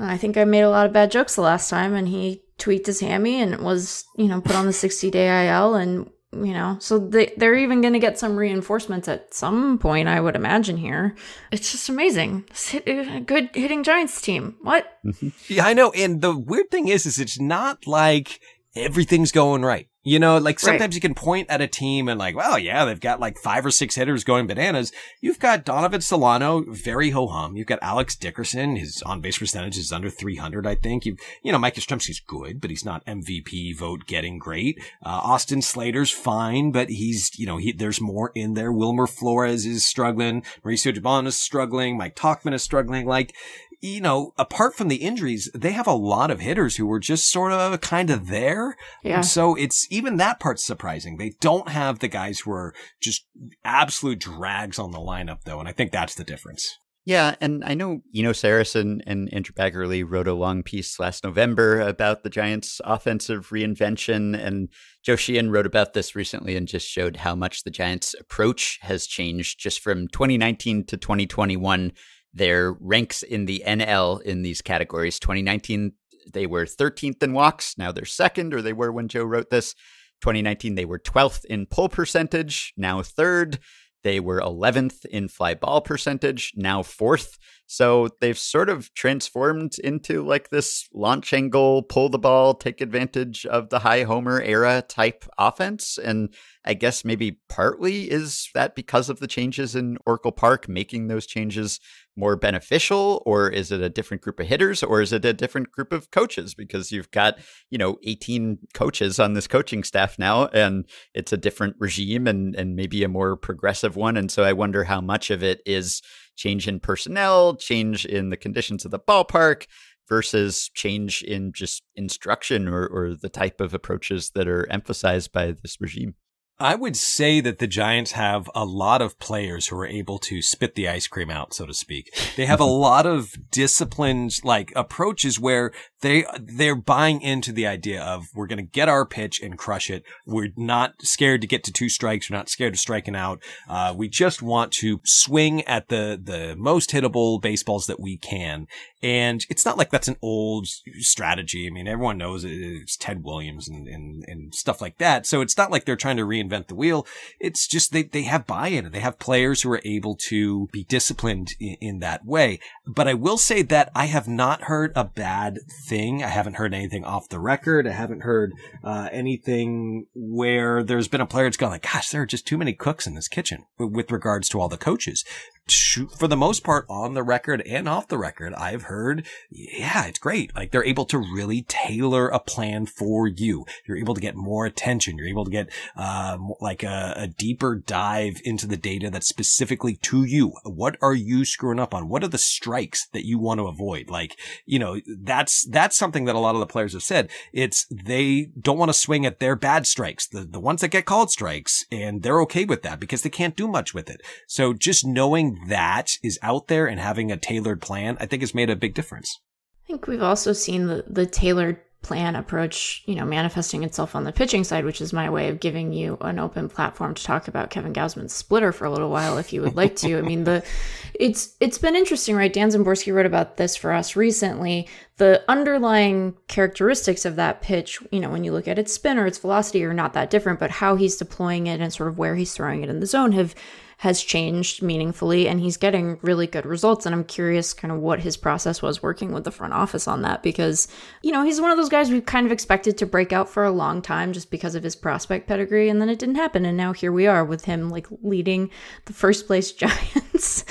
I 0.00 0.16
think 0.16 0.36
I 0.36 0.44
made 0.44 0.62
a 0.62 0.70
lot 0.70 0.86
of 0.86 0.92
bad 0.92 1.10
jokes 1.10 1.34
the 1.34 1.42
last 1.42 1.68
time, 1.68 1.92
and 1.94 2.06
he 2.08 2.42
tweaked 2.56 2.86
his 2.86 3.00
hammy 3.00 3.40
and 3.42 3.60
was, 3.62 4.04
you 4.16 4.26
know, 4.26 4.40
put 4.40 4.54
on 4.54 4.66
the 4.66 4.72
60 4.72 5.10
day 5.10 5.48
IL. 5.48 5.74
And, 5.74 6.08
you 6.32 6.52
know, 6.52 6.76
so 6.80 6.98
they, 7.00 7.32
they're 7.36 7.56
even 7.56 7.80
going 7.80 7.94
to 7.94 7.98
get 7.98 8.18
some 8.18 8.36
reinforcements 8.36 9.08
at 9.08 9.34
some 9.34 9.76
point, 9.78 10.08
I 10.08 10.20
would 10.20 10.36
imagine 10.36 10.76
here. 10.76 11.16
It's 11.50 11.72
just 11.72 11.88
amazing. 11.88 12.44
This 12.48 12.68
hit, 12.68 12.84
a 12.86 13.20
good 13.20 13.50
hitting 13.54 13.82
Giants 13.82 14.20
team. 14.20 14.56
What? 14.62 14.86
Mm-hmm. 15.04 15.28
Yeah, 15.48 15.66
I 15.66 15.72
know. 15.74 15.90
And 15.92 16.20
the 16.22 16.36
weird 16.36 16.70
thing 16.70 16.88
is, 16.88 17.04
is 17.04 17.18
it's 17.18 17.40
not 17.40 17.86
like 17.86 18.40
everything's 18.76 19.32
going 19.32 19.62
right. 19.62 19.88
You 20.08 20.18
know, 20.18 20.38
like 20.38 20.56
Right. 20.56 20.60
sometimes 20.60 20.94
you 20.94 21.00
can 21.02 21.14
point 21.14 21.50
at 21.50 21.60
a 21.60 21.66
team 21.66 22.08
and 22.08 22.18
like, 22.18 22.34
well, 22.34 22.58
yeah, 22.58 22.84
they've 22.86 22.98
got 22.98 23.20
like 23.20 23.36
five 23.36 23.66
or 23.66 23.70
six 23.70 23.94
hitters 23.94 24.24
going 24.24 24.46
bananas. 24.46 24.90
You've 25.20 25.38
got 25.38 25.64
Donovan 25.64 26.00
Solano, 26.00 26.64
very 26.66 27.10
ho 27.10 27.26
hum. 27.26 27.56
You've 27.56 27.66
got 27.66 27.78
Alex 27.82 28.16
Dickerson. 28.16 28.76
His 28.76 29.02
on 29.02 29.20
base 29.20 29.38
percentage 29.38 29.76
is 29.76 29.92
under 29.92 30.08
300, 30.08 30.66
I 30.66 30.74
think. 30.76 31.04
You've, 31.04 31.18
you 31.42 31.52
know, 31.52 31.58
Mike 31.58 31.74
Yastrzemski's 31.74 32.20
good, 32.20 32.60
but 32.60 32.70
he's 32.70 32.84
not 32.86 33.04
MVP 33.04 33.76
vote 33.76 34.06
getting 34.06 34.38
great. 34.38 34.78
Uh, 35.04 35.10
Austin 35.10 35.60
Slater's 35.60 36.10
fine, 36.10 36.72
but 36.72 36.88
he's, 36.88 37.38
you 37.38 37.44
know, 37.46 37.58
he, 37.58 37.72
there's 37.72 38.00
more 38.00 38.32
in 38.34 38.54
there. 38.54 38.72
Wilmer 38.72 39.06
Flores 39.06 39.66
is 39.66 39.84
struggling. 39.84 40.42
Mauricio 40.64 40.96
Dubon 40.96 41.26
is 41.26 41.36
struggling. 41.36 41.98
Mike 41.98 42.16
Tauchman 42.16 42.54
is 42.54 42.62
struggling. 42.62 43.06
Like, 43.06 43.34
you 43.80 44.00
know, 44.00 44.32
apart 44.36 44.74
from 44.74 44.88
the 44.88 44.96
injuries, 44.96 45.50
they 45.54 45.72
have 45.72 45.86
a 45.86 45.92
lot 45.92 46.30
of 46.30 46.40
hitters 46.40 46.76
who 46.76 46.86
were 46.86 46.98
just 46.98 47.30
sort 47.30 47.52
of 47.52 47.80
kind 47.80 48.10
of 48.10 48.28
there. 48.28 48.76
Yeah. 49.02 49.20
So 49.20 49.54
it's 49.54 49.86
even 49.90 50.16
that 50.16 50.40
part's 50.40 50.64
surprising. 50.64 51.16
They 51.16 51.34
don't 51.40 51.68
have 51.68 51.98
the 52.00 52.08
guys 52.08 52.40
who 52.40 52.52
are 52.52 52.74
just 53.00 53.26
absolute 53.64 54.20
drags 54.20 54.78
on 54.78 54.90
the 54.90 54.98
lineup 54.98 55.44
though. 55.44 55.60
And 55.60 55.68
I 55.68 55.72
think 55.72 55.92
that's 55.92 56.14
the 56.14 56.24
difference. 56.24 56.78
Yeah, 57.08 57.36
and 57.40 57.64
I 57.64 57.72
know 57.72 58.02
Eno 58.14 58.32
Sarris 58.32 58.74
and 58.74 59.02
Andrew 59.32 59.54
Baggarly 59.54 60.04
wrote 60.06 60.28
a 60.28 60.34
long 60.34 60.62
piece 60.62 61.00
last 61.00 61.24
November 61.24 61.80
about 61.80 62.22
the 62.22 62.28
Giants' 62.28 62.82
offensive 62.84 63.48
reinvention, 63.48 64.38
and 64.38 64.68
Joe 65.02 65.16
Sheehan 65.16 65.50
wrote 65.50 65.64
about 65.64 65.94
this 65.94 66.14
recently 66.14 66.54
and 66.54 66.68
just 66.68 66.86
showed 66.86 67.16
how 67.16 67.34
much 67.34 67.64
the 67.64 67.70
Giants' 67.70 68.14
approach 68.20 68.78
has 68.82 69.06
changed 69.06 69.58
just 69.58 69.80
from 69.80 70.08
2019 70.08 70.84
to 70.84 70.98
2021. 70.98 71.92
Their 72.34 72.72
ranks 72.72 73.22
in 73.22 73.46
the 73.46 73.62
NL 73.66 74.20
in 74.22 74.42
these 74.42 74.62
categories. 74.62 75.18
2019, 75.18 75.92
they 76.32 76.46
were 76.46 76.64
13th 76.64 77.22
in 77.22 77.32
walks. 77.32 77.76
Now 77.78 77.92
they're 77.92 78.04
second, 78.04 78.54
or 78.54 78.62
they 78.62 78.72
were 78.72 78.92
when 78.92 79.08
Joe 79.08 79.24
wrote 79.24 79.50
this. 79.50 79.74
2019, 80.20 80.74
they 80.74 80.84
were 80.84 80.98
12th 80.98 81.44
in 81.46 81.66
pull 81.66 81.88
percentage, 81.88 82.72
now 82.76 83.02
third. 83.02 83.58
They 84.04 84.20
were 84.20 84.40
11th 84.40 85.04
in 85.06 85.28
fly 85.28 85.54
ball 85.54 85.80
percentage, 85.80 86.52
now 86.56 86.82
fourth. 86.82 87.38
So 87.70 88.08
they've 88.22 88.38
sort 88.38 88.70
of 88.70 88.92
transformed 88.94 89.78
into 89.84 90.24
like 90.24 90.48
this 90.48 90.88
launch 90.94 91.34
angle, 91.34 91.82
pull 91.82 92.08
the 92.08 92.18
ball, 92.18 92.54
take 92.54 92.80
advantage 92.80 93.44
of 93.44 93.68
the 93.68 93.80
high 93.80 94.04
homer 94.04 94.40
era 94.40 94.82
type 94.88 95.26
offense. 95.36 95.98
And 95.98 96.34
I 96.64 96.72
guess 96.72 97.04
maybe 97.04 97.40
partly 97.50 98.10
is 98.10 98.48
that 98.54 98.74
because 98.74 99.10
of 99.10 99.20
the 99.20 99.26
changes 99.26 99.76
in 99.76 99.98
Oracle 100.06 100.32
Park, 100.32 100.66
making 100.66 101.08
those 101.08 101.26
changes 101.26 101.78
more 102.16 102.36
beneficial 102.36 103.22
or 103.26 103.48
is 103.48 103.70
it 103.70 103.80
a 103.80 103.88
different 103.88 104.22
group 104.22 104.40
of 104.40 104.46
hitters 104.46 104.82
or 104.82 105.00
is 105.00 105.12
it 105.12 105.24
a 105.24 105.32
different 105.32 105.70
group 105.70 105.92
of 105.92 106.10
coaches 106.10 106.52
because 106.52 106.90
you've 106.90 107.10
got 107.12 107.38
you 107.70 107.78
know 107.78 107.96
18 108.02 108.58
coaches 108.74 109.20
on 109.20 109.34
this 109.34 109.46
coaching 109.46 109.84
staff 109.84 110.18
now 110.18 110.46
and 110.46 110.84
it's 111.14 111.32
a 111.32 111.36
different 111.36 111.76
regime 111.78 112.26
and 112.26 112.56
and 112.56 112.74
maybe 112.74 113.04
a 113.04 113.08
more 113.08 113.36
progressive 113.36 113.94
one 113.94 114.16
and 114.16 114.32
so 114.32 114.42
i 114.42 114.52
wonder 114.52 114.82
how 114.82 115.00
much 115.00 115.30
of 115.30 115.44
it 115.44 115.60
is 115.64 116.02
change 116.38 116.66
in 116.66 116.80
personnel 116.80 117.54
change 117.56 118.06
in 118.06 118.30
the 118.30 118.36
conditions 118.36 118.84
of 118.84 118.90
the 118.90 118.98
ballpark 118.98 119.66
versus 120.08 120.70
change 120.74 121.22
in 121.22 121.52
just 121.52 121.82
instruction 121.94 122.66
or, 122.66 122.86
or 122.86 123.14
the 123.14 123.28
type 123.28 123.60
of 123.60 123.74
approaches 123.74 124.30
that 124.34 124.48
are 124.48 124.66
emphasized 124.70 125.32
by 125.32 125.52
this 125.52 125.76
regime 125.80 126.14
I 126.60 126.74
would 126.74 126.96
say 126.96 127.40
that 127.40 127.60
the 127.60 127.68
Giants 127.68 128.12
have 128.12 128.50
a 128.52 128.64
lot 128.64 129.00
of 129.00 129.18
players 129.20 129.68
who 129.68 129.78
are 129.78 129.86
able 129.86 130.18
to 130.20 130.42
spit 130.42 130.74
the 130.74 130.88
ice 130.88 131.06
cream 131.06 131.30
out, 131.30 131.54
so 131.54 131.66
to 131.66 131.74
speak. 131.74 132.12
They 132.36 132.46
have 132.46 132.60
a 132.60 132.64
lot 132.88 133.06
of 133.06 133.34
disciplined, 133.52 134.32
like 134.42 134.72
approaches 134.74 135.38
where 135.38 135.72
they, 136.00 136.24
they're 136.40 136.74
buying 136.74 137.20
into 137.22 137.52
the 137.52 137.66
idea 137.66 138.02
of 138.02 138.26
we're 138.34 138.48
going 138.48 138.64
to 138.64 138.70
get 138.70 138.88
our 138.88 139.06
pitch 139.06 139.40
and 139.40 139.56
crush 139.56 139.88
it. 139.88 140.04
We're 140.26 140.52
not 140.56 140.94
scared 141.02 141.42
to 141.42 141.46
get 141.46 141.62
to 141.64 141.72
two 141.72 141.88
strikes. 141.88 142.28
We're 142.28 142.36
not 142.36 142.48
scared 142.48 142.74
of 142.74 142.80
striking 142.80 143.16
out. 143.16 143.40
Uh, 143.68 143.94
we 143.96 144.08
just 144.08 144.42
want 144.42 144.72
to 144.74 145.00
swing 145.04 145.62
at 145.62 145.88
the, 145.88 146.20
the 146.20 146.56
most 146.56 146.90
hittable 146.90 147.40
baseballs 147.40 147.86
that 147.86 148.00
we 148.00 148.16
can. 148.16 148.66
And 149.00 149.46
it's 149.48 149.64
not 149.64 149.78
like 149.78 149.90
that's 149.90 150.08
an 150.08 150.16
old 150.22 150.66
strategy. 150.98 151.68
I 151.68 151.70
mean, 151.70 151.86
everyone 151.86 152.18
knows 152.18 152.44
it. 152.44 152.50
it's 152.50 152.96
Ted 152.96 153.22
Williams 153.22 153.68
and, 153.68 153.86
and, 153.86 154.24
and 154.26 154.52
stuff 154.52 154.80
like 154.80 154.98
that. 154.98 155.24
So 155.24 155.40
it's 155.40 155.56
not 155.56 155.70
like 155.70 155.84
they're 155.84 155.94
trying 155.94 156.16
to 156.16 156.24
reinvent 156.24 156.47
the 156.48 156.74
wheel. 156.74 157.06
It's 157.38 157.66
just 157.66 157.92
they, 157.92 158.02
they 158.02 158.22
have 158.22 158.46
buy-in. 158.46 158.86
And 158.86 158.94
they 158.94 159.00
have 159.00 159.18
players 159.18 159.62
who 159.62 159.72
are 159.72 159.82
able 159.84 160.16
to 160.28 160.68
be 160.68 160.84
disciplined 160.84 161.54
in, 161.60 161.76
in 161.80 161.98
that 162.00 162.24
way. 162.24 162.60
But 162.86 163.08
I 163.08 163.14
will 163.14 163.38
say 163.38 163.62
that 163.62 163.90
I 163.94 164.06
have 164.06 164.28
not 164.28 164.62
heard 164.62 164.92
a 164.94 165.04
bad 165.04 165.58
thing. 165.86 166.22
I 166.22 166.28
haven't 166.28 166.56
heard 166.56 166.74
anything 166.74 167.04
off 167.04 167.28
the 167.28 167.40
record. 167.40 167.86
I 167.86 167.92
haven't 167.92 168.22
heard 168.22 168.52
uh, 168.82 169.08
anything 169.12 170.06
where 170.14 170.82
there's 170.82 171.08
been 171.08 171.20
a 171.20 171.26
player 171.26 171.44
that's 171.44 171.56
gone 171.56 171.70
like, 171.70 171.82
gosh, 171.82 172.08
there 172.10 172.22
are 172.22 172.26
just 172.26 172.46
too 172.46 172.58
many 172.58 172.72
cooks 172.72 173.06
in 173.06 173.14
this 173.14 173.28
kitchen 173.28 173.64
with 173.78 174.10
regards 174.10 174.48
to 174.48 174.60
all 174.60 174.68
the 174.68 174.76
coaches 174.76 175.24
for 175.70 176.28
the 176.28 176.36
most 176.36 176.64
part 176.64 176.86
on 176.88 177.14
the 177.14 177.22
record 177.22 177.62
and 177.62 177.88
off 177.88 178.08
the 178.08 178.18
record, 178.18 178.54
I've 178.54 178.82
heard, 178.82 179.26
yeah, 179.50 180.06
it's 180.06 180.18
great. 180.18 180.54
Like 180.54 180.70
they're 180.70 180.84
able 180.84 181.04
to 181.06 181.18
really 181.18 181.62
tailor 181.62 182.28
a 182.28 182.38
plan 182.38 182.86
for 182.86 183.26
you. 183.26 183.66
You're 183.86 183.96
able 183.96 184.14
to 184.14 184.20
get 184.20 184.34
more 184.34 184.66
attention. 184.66 185.18
You're 185.18 185.28
able 185.28 185.44
to 185.44 185.50
get, 185.50 185.70
um, 185.96 186.52
like 186.60 186.82
a, 186.82 187.14
a, 187.16 187.28
deeper 187.28 187.76
dive 187.76 188.40
into 188.44 188.66
the 188.66 188.76
data 188.76 189.10
that's 189.10 189.28
specifically 189.28 189.96
to 189.96 190.24
you. 190.24 190.52
What 190.64 190.96
are 191.00 191.14
you 191.14 191.44
screwing 191.44 191.78
up 191.78 191.94
on? 191.94 192.08
What 192.08 192.24
are 192.24 192.28
the 192.28 192.38
strikes 192.38 193.06
that 193.08 193.26
you 193.26 193.38
want 193.38 193.58
to 193.58 193.66
avoid? 193.66 194.08
Like, 194.08 194.36
you 194.66 194.78
know, 194.78 195.00
that's, 195.06 195.64
that's 195.66 195.96
something 195.96 196.24
that 196.24 196.34
a 196.34 196.40
lot 196.40 196.54
of 196.54 196.60
the 196.60 196.66
players 196.66 196.94
have 196.94 197.02
said. 197.02 197.30
It's 197.52 197.86
they 197.90 198.50
don't 198.60 198.78
want 198.78 198.88
to 198.88 198.94
swing 198.94 199.26
at 199.26 199.38
their 199.38 199.56
bad 199.56 199.86
strikes, 199.86 200.26
the, 200.26 200.44
the 200.44 200.60
ones 200.60 200.80
that 200.80 200.88
get 200.88 201.04
called 201.04 201.30
strikes, 201.30 201.84
and 201.92 202.22
they're 202.22 202.40
okay 202.42 202.64
with 202.64 202.82
that 202.82 203.00
because 203.00 203.22
they 203.22 203.30
can't 203.30 203.56
do 203.56 203.68
much 203.68 203.94
with 203.94 204.10
it. 204.10 204.20
So 204.46 204.72
just 204.72 205.06
knowing 205.06 205.57
that 205.66 206.10
is 206.22 206.38
out 206.42 206.68
there 206.68 206.86
and 206.86 207.00
having 207.00 207.32
a 207.32 207.36
tailored 207.36 207.80
plan, 207.80 208.16
I 208.20 208.26
think 208.26 208.42
has 208.42 208.54
made 208.54 208.70
a 208.70 208.76
big 208.76 208.94
difference. 208.94 209.38
I 209.84 209.86
think 209.88 210.06
we've 210.06 210.22
also 210.22 210.52
seen 210.52 210.86
the, 210.86 211.04
the 211.08 211.26
tailored 211.26 211.80
plan 212.00 212.36
approach, 212.36 213.02
you 213.06 213.14
know, 213.14 213.24
manifesting 213.24 213.82
itself 213.82 214.14
on 214.14 214.22
the 214.22 214.32
pitching 214.32 214.62
side, 214.62 214.84
which 214.84 215.00
is 215.00 215.12
my 215.12 215.28
way 215.28 215.48
of 215.48 215.58
giving 215.58 215.92
you 215.92 216.16
an 216.20 216.38
open 216.38 216.68
platform 216.68 217.12
to 217.12 217.24
talk 217.24 217.48
about 217.48 217.70
Kevin 217.70 217.92
Gausman's 217.92 218.32
splitter 218.32 218.70
for 218.70 218.84
a 218.84 218.90
little 218.90 219.10
while 219.10 219.36
if 219.36 219.52
you 219.52 219.62
would 219.62 219.74
like 219.74 219.96
to. 219.96 220.16
I 220.16 220.22
mean, 220.22 220.44
the 220.44 220.64
it's 221.14 221.56
it's 221.58 221.78
been 221.78 221.96
interesting, 221.96 222.36
right? 222.36 222.52
Dan 222.52 222.68
Szymborski 222.68 223.12
wrote 223.12 223.26
about 223.26 223.56
this 223.56 223.76
for 223.76 223.92
us 223.92 224.14
recently. 224.14 224.88
The 225.16 225.42
underlying 225.48 226.36
characteristics 226.46 227.24
of 227.24 227.36
that 227.36 227.62
pitch, 227.62 227.98
you 228.12 228.20
know, 228.20 228.30
when 228.30 228.44
you 228.44 228.52
look 228.52 228.68
at 228.68 228.78
its 228.78 228.92
spin 228.92 229.18
or 229.18 229.26
its 229.26 229.38
velocity 229.38 229.84
are 229.84 229.92
not 229.92 230.12
that 230.12 230.30
different, 230.30 230.60
but 230.60 230.70
how 230.70 230.94
he's 230.94 231.16
deploying 231.16 231.66
it 231.66 231.80
and 231.80 231.92
sort 231.92 232.08
of 232.08 232.18
where 232.18 232.36
he's 232.36 232.54
throwing 232.54 232.84
it 232.84 232.90
in 232.90 233.00
the 233.00 233.06
zone 233.06 233.32
have 233.32 233.54
has 233.98 234.22
changed 234.22 234.80
meaningfully 234.80 235.48
and 235.48 235.58
he's 235.58 235.76
getting 235.76 236.18
really 236.22 236.46
good 236.46 236.64
results. 236.64 237.04
And 237.04 237.12
I'm 237.12 237.24
curious 237.24 237.74
kind 237.74 237.90
of 237.90 237.98
what 237.98 238.20
his 238.20 238.36
process 238.36 238.80
was 238.80 239.02
working 239.02 239.32
with 239.32 239.42
the 239.42 239.50
front 239.50 239.72
office 239.72 240.06
on 240.06 240.22
that 240.22 240.40
because, 240.40 240.86
you 241.20 241.32
know, 241.32 241.42
he's 241.42 241.60
one 241.60 241.72
of 241.72 241.76
those 241.76 241.88
guys 241.88 242.08
we 242.08 242.20
kind 242.20 242.46
of 242.46 242.52
expected 242.52 242.96
to 242.98 243.06
break 243.06 243.32
out 243.32 243.48
for 243.48 243.64
a 243.64 243.72
long 243.72 244.00
time 244.00 244.32
just 244.32 244.52
because 244.52 244.76
of 244.76 244.84
his 244.84 244.94
prospect 244.94 245.48
pedigree. 245.48 245.88
And 245.88 246.00
then 246.00 246.08
it 246.08 246.20
didn't 246.20 246.36
happen. 246.36 246.64
And 246.64 246.76
now 246.76 246.92
here 246.92 247.10
we 247.10 247.26
are 247.26 247.44
with 247.44 247.64
him 247.64 247.90
like 247.90 248.06
leading 248.22 248.70
the 249.06 249.12
first 249.12 249.48
place 249.48 249.72
Giants 249.78 250.64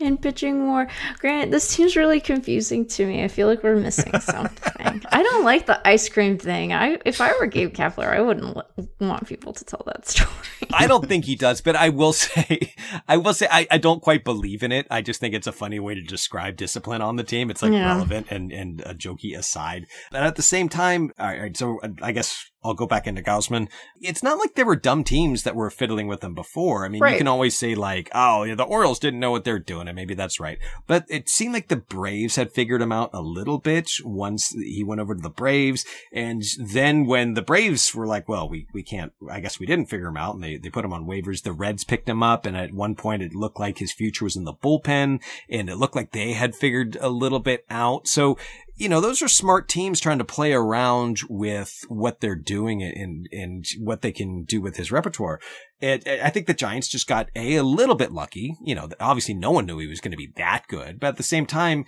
in 0.00 0.18
pitching 0.18 0.66
war. 0.66 0.88
Grant, 1.18 1.52
this 1.52 1.68
seems 1.68 1.94
really 1.94 2.20
confusing 2.20 2.84
to 2.88 3.06
me. 3.06 3.22
I 3.22 3.28
feel 3.28 3.46
like 3.46 3.62
we're 3.62 3.76
missing 3.76 4.12
something. 4.20 5.02
I 5.08 5.22
don't 5.22 5.44
like 5.44 5.66
the 5.66 5.86
ice 5.86 6.08
cream 6.08 6.36
thing. 6.36 6.72
I 6.72 6.98
if 7.04 7.20
I 7.20 7.32
were 7.38 7.46
Gabe 7.46 7.72
Kapler, 7.72 8.08
I 8.08 8.20
wouldn't 8.20 8.56
want 9.00 9.26
people 9.28 9.52
to 9.52 9.64
tell 9.64 9.82
that 9.86 10.08
story. 10.08 10.32
I 10.72 10.88
don't 10.88 11.06
think 11.08 11.24
he 11.24 11.36
does, 11.36 11.60
but 11.60 11.76
I 11.76 11.90
will 11.90 12.12
say 12.12 12.71
I 13.08 13.16
will 13.16 13.34
say 13.34 13.48
I, 13.50 13.66
I 13.70 13.78
don't 13.78 14.02
quite 14.02 14.24
believe 14.24 14.62
in 14.62 14.72
it. 14.72 14.86
I 14.90 15.02
just 15.02 15.20
think 15.20 15.34
it's 15.34 15.46
a 15.46 15.52
funny 15.52 15.80
way 15.80 15.94
to 15.94 16.02
describe 16.02 16.56
discipline 16.56 17.02
on 17.02 17.16
the 17.16 17.24
team. 17.24 17.50
It's 17.50 17.62
like 17.62 17.72
yeah. 17.72 17.94
relevant 17.94 18.28
and 18.30 18.52
and 18.52 18.80
a 18.82 18.94
jokey 18.94 19.36
aside. 19.36 19.86
But 20.10 20.22
at 20.22 20.36
the 20.36 20.42
same 20.42 20.68
time, 20.68 21.12
all 21.18 21.26
right. 21.26 21.56
So 21.56 21.78
uh, 21.82 21.88
I 22.02 22.12
guess 22.12 22.51
I'll 22.64 22.74
go 22.74 22.86
back 22.86 23.06
into 23.06 23.22
Gausman. 23.22 23.68
It's 24.00 24.22
not 24.22 24.38
like 24.38 24.54
there 24.54 24.66
were 24.66 24.76
dumb 24.76 25.04
teams 25.04 25.42
that 25.42 25.56
were 25.56 25.70
fiddling 25.70 26.06
with 26.06 26.20
them 26.20 26.34
before. 26.34 26.84
I 26.84 26.88
mean, 26.88 27.02
right. 27.02 27.12
you 27.12 27.18
can 27.18 27.28
always 27.28 27.56
say 27.56 27.74
like, 27.74 28.10
oh, 28.14 28.44
yeah, 28.44 28.54
the 28.54 28.64
Orioles 28.64 28.98
didn't 28.98 29.20
know 29.20 29.30
what 29.30 29.44
they're 29.44 29.58
doing, 29.58 29.88
and 29.88 29.96
maybe 29.96 30.14
that's 30.14 30.38
right. 30.38 30.58
But 30.86 31.04
it 31.08 31.28
seemed 31.28 31.54
like 31.54 31.68
the 31.68 31.76
Braves 31.76 32.36
had 32.36 32.52
figured 32.52 32.82
him 32.82 32.92
out 32.92 33.10
a 33.12 33.20
little 33.20 33.58
bit 33.58 33.90
once 34.04 34.50
he 34.50 34.84
went 34.84 35.00
over 35.00 35.14
to 35.14 35.20
the 35.20 35.30
Braves. 35.30 35.84
And 36.12 36.42
then 36.58 37.06
when 37.06 37.34
the 37.34 37.42
Braves 37.42 37.94
were 37.94 38.06
like, 38.06 38.28
well, 38.28 38.48
we, 38.48 38.66
we 38.72 38.82
can't, 38.82 39.12
I 39.30 39.40
guess 39.40 39.58
we 39.58 39.66
didn't 39.66 39.86
figure 39.86 40.08
him 40.08 40.16
out, 40.16 40.34
and 40.34 40.44
they, 40.44 40.56
they 40.56 40.70
put 40.70 40.84
him 40.84 40.92
on 40.92 41.06
waivers, 41.06 41.42
the 41.42 41.52
Reds 41.52 41.84
picked 41.84 42.08
him 42.08 42.22
up, 42.22 42.46
and 42.46 42.56
at 42.56 42.72
one 42.72 42.94
point 42.94 43.22
it 43.22 43.34
looked 43.34 43.58
like 43.58 43.78
his 43.78 43.92
future 43.92 44.24
was 44.24 44.36
in 44.36 44.44
the 44.44 44.54
bullpen, 44.54 45.20
and 45.48 45.68
it 45.68 45.76
looked 45.76 45.96
like 45.96 46.12
they 46.12 46.32
had 46.32 46.54
figured 46.54 46.96
a 47.00 47.08
little 47.08 47.40
bit 47.40 47.64
out. 47.68 48.06
So 48.06 48.38
you 48.82 48.88
know, 48.88 49.00
those 49.00 49.22
are 49.22 49.28
smart 49.28 49.68
teams 49.68 50.00
trying 50.00 50.18
to 50.18 50.24
play 50.24 50.52
around 50.52 51.20
with 51.28 51.72
what 51.86 52.20
they're 52.20 52.34
doing 52.34 52.82
and, 52.82 53.28
and 53.30 53.64
what 53.78 54.02
they 54.02 54.10
can 54.10 54.42
do 54.42 54.60
with 54.60 54.76
his 54.76 54.90
repertoire. 54.90 55.38
It, 55.80 56.08
I 56.08 56.30
think 56.30 56.48
the 56.48 56.52
Giants 56.52 56.88
just 56.88 57.06
got 57.06 57.28
a, 57.36 57.54
a 57.54 57.62
little 57.62 57.94
bit 57.94 58.10
lucky. 58.10 58.56
You 58.64 58.74
know, 58.74 58.88
obviously 58.98 59.34
no 59.34 59.52
one 59.52 59.66
knew 59.66 59.78
he 59.78 59.86
was 59.86 60.00
going 60.00 60.10
to 60.10 60.16
be 60.16 60.32
that 60.34 60.64
good, 60.66 60.98
but 60.98 61.06
at 61.06 61.16
the 61.16 61.22
same 61.22 61.46
time, 61.46 61.84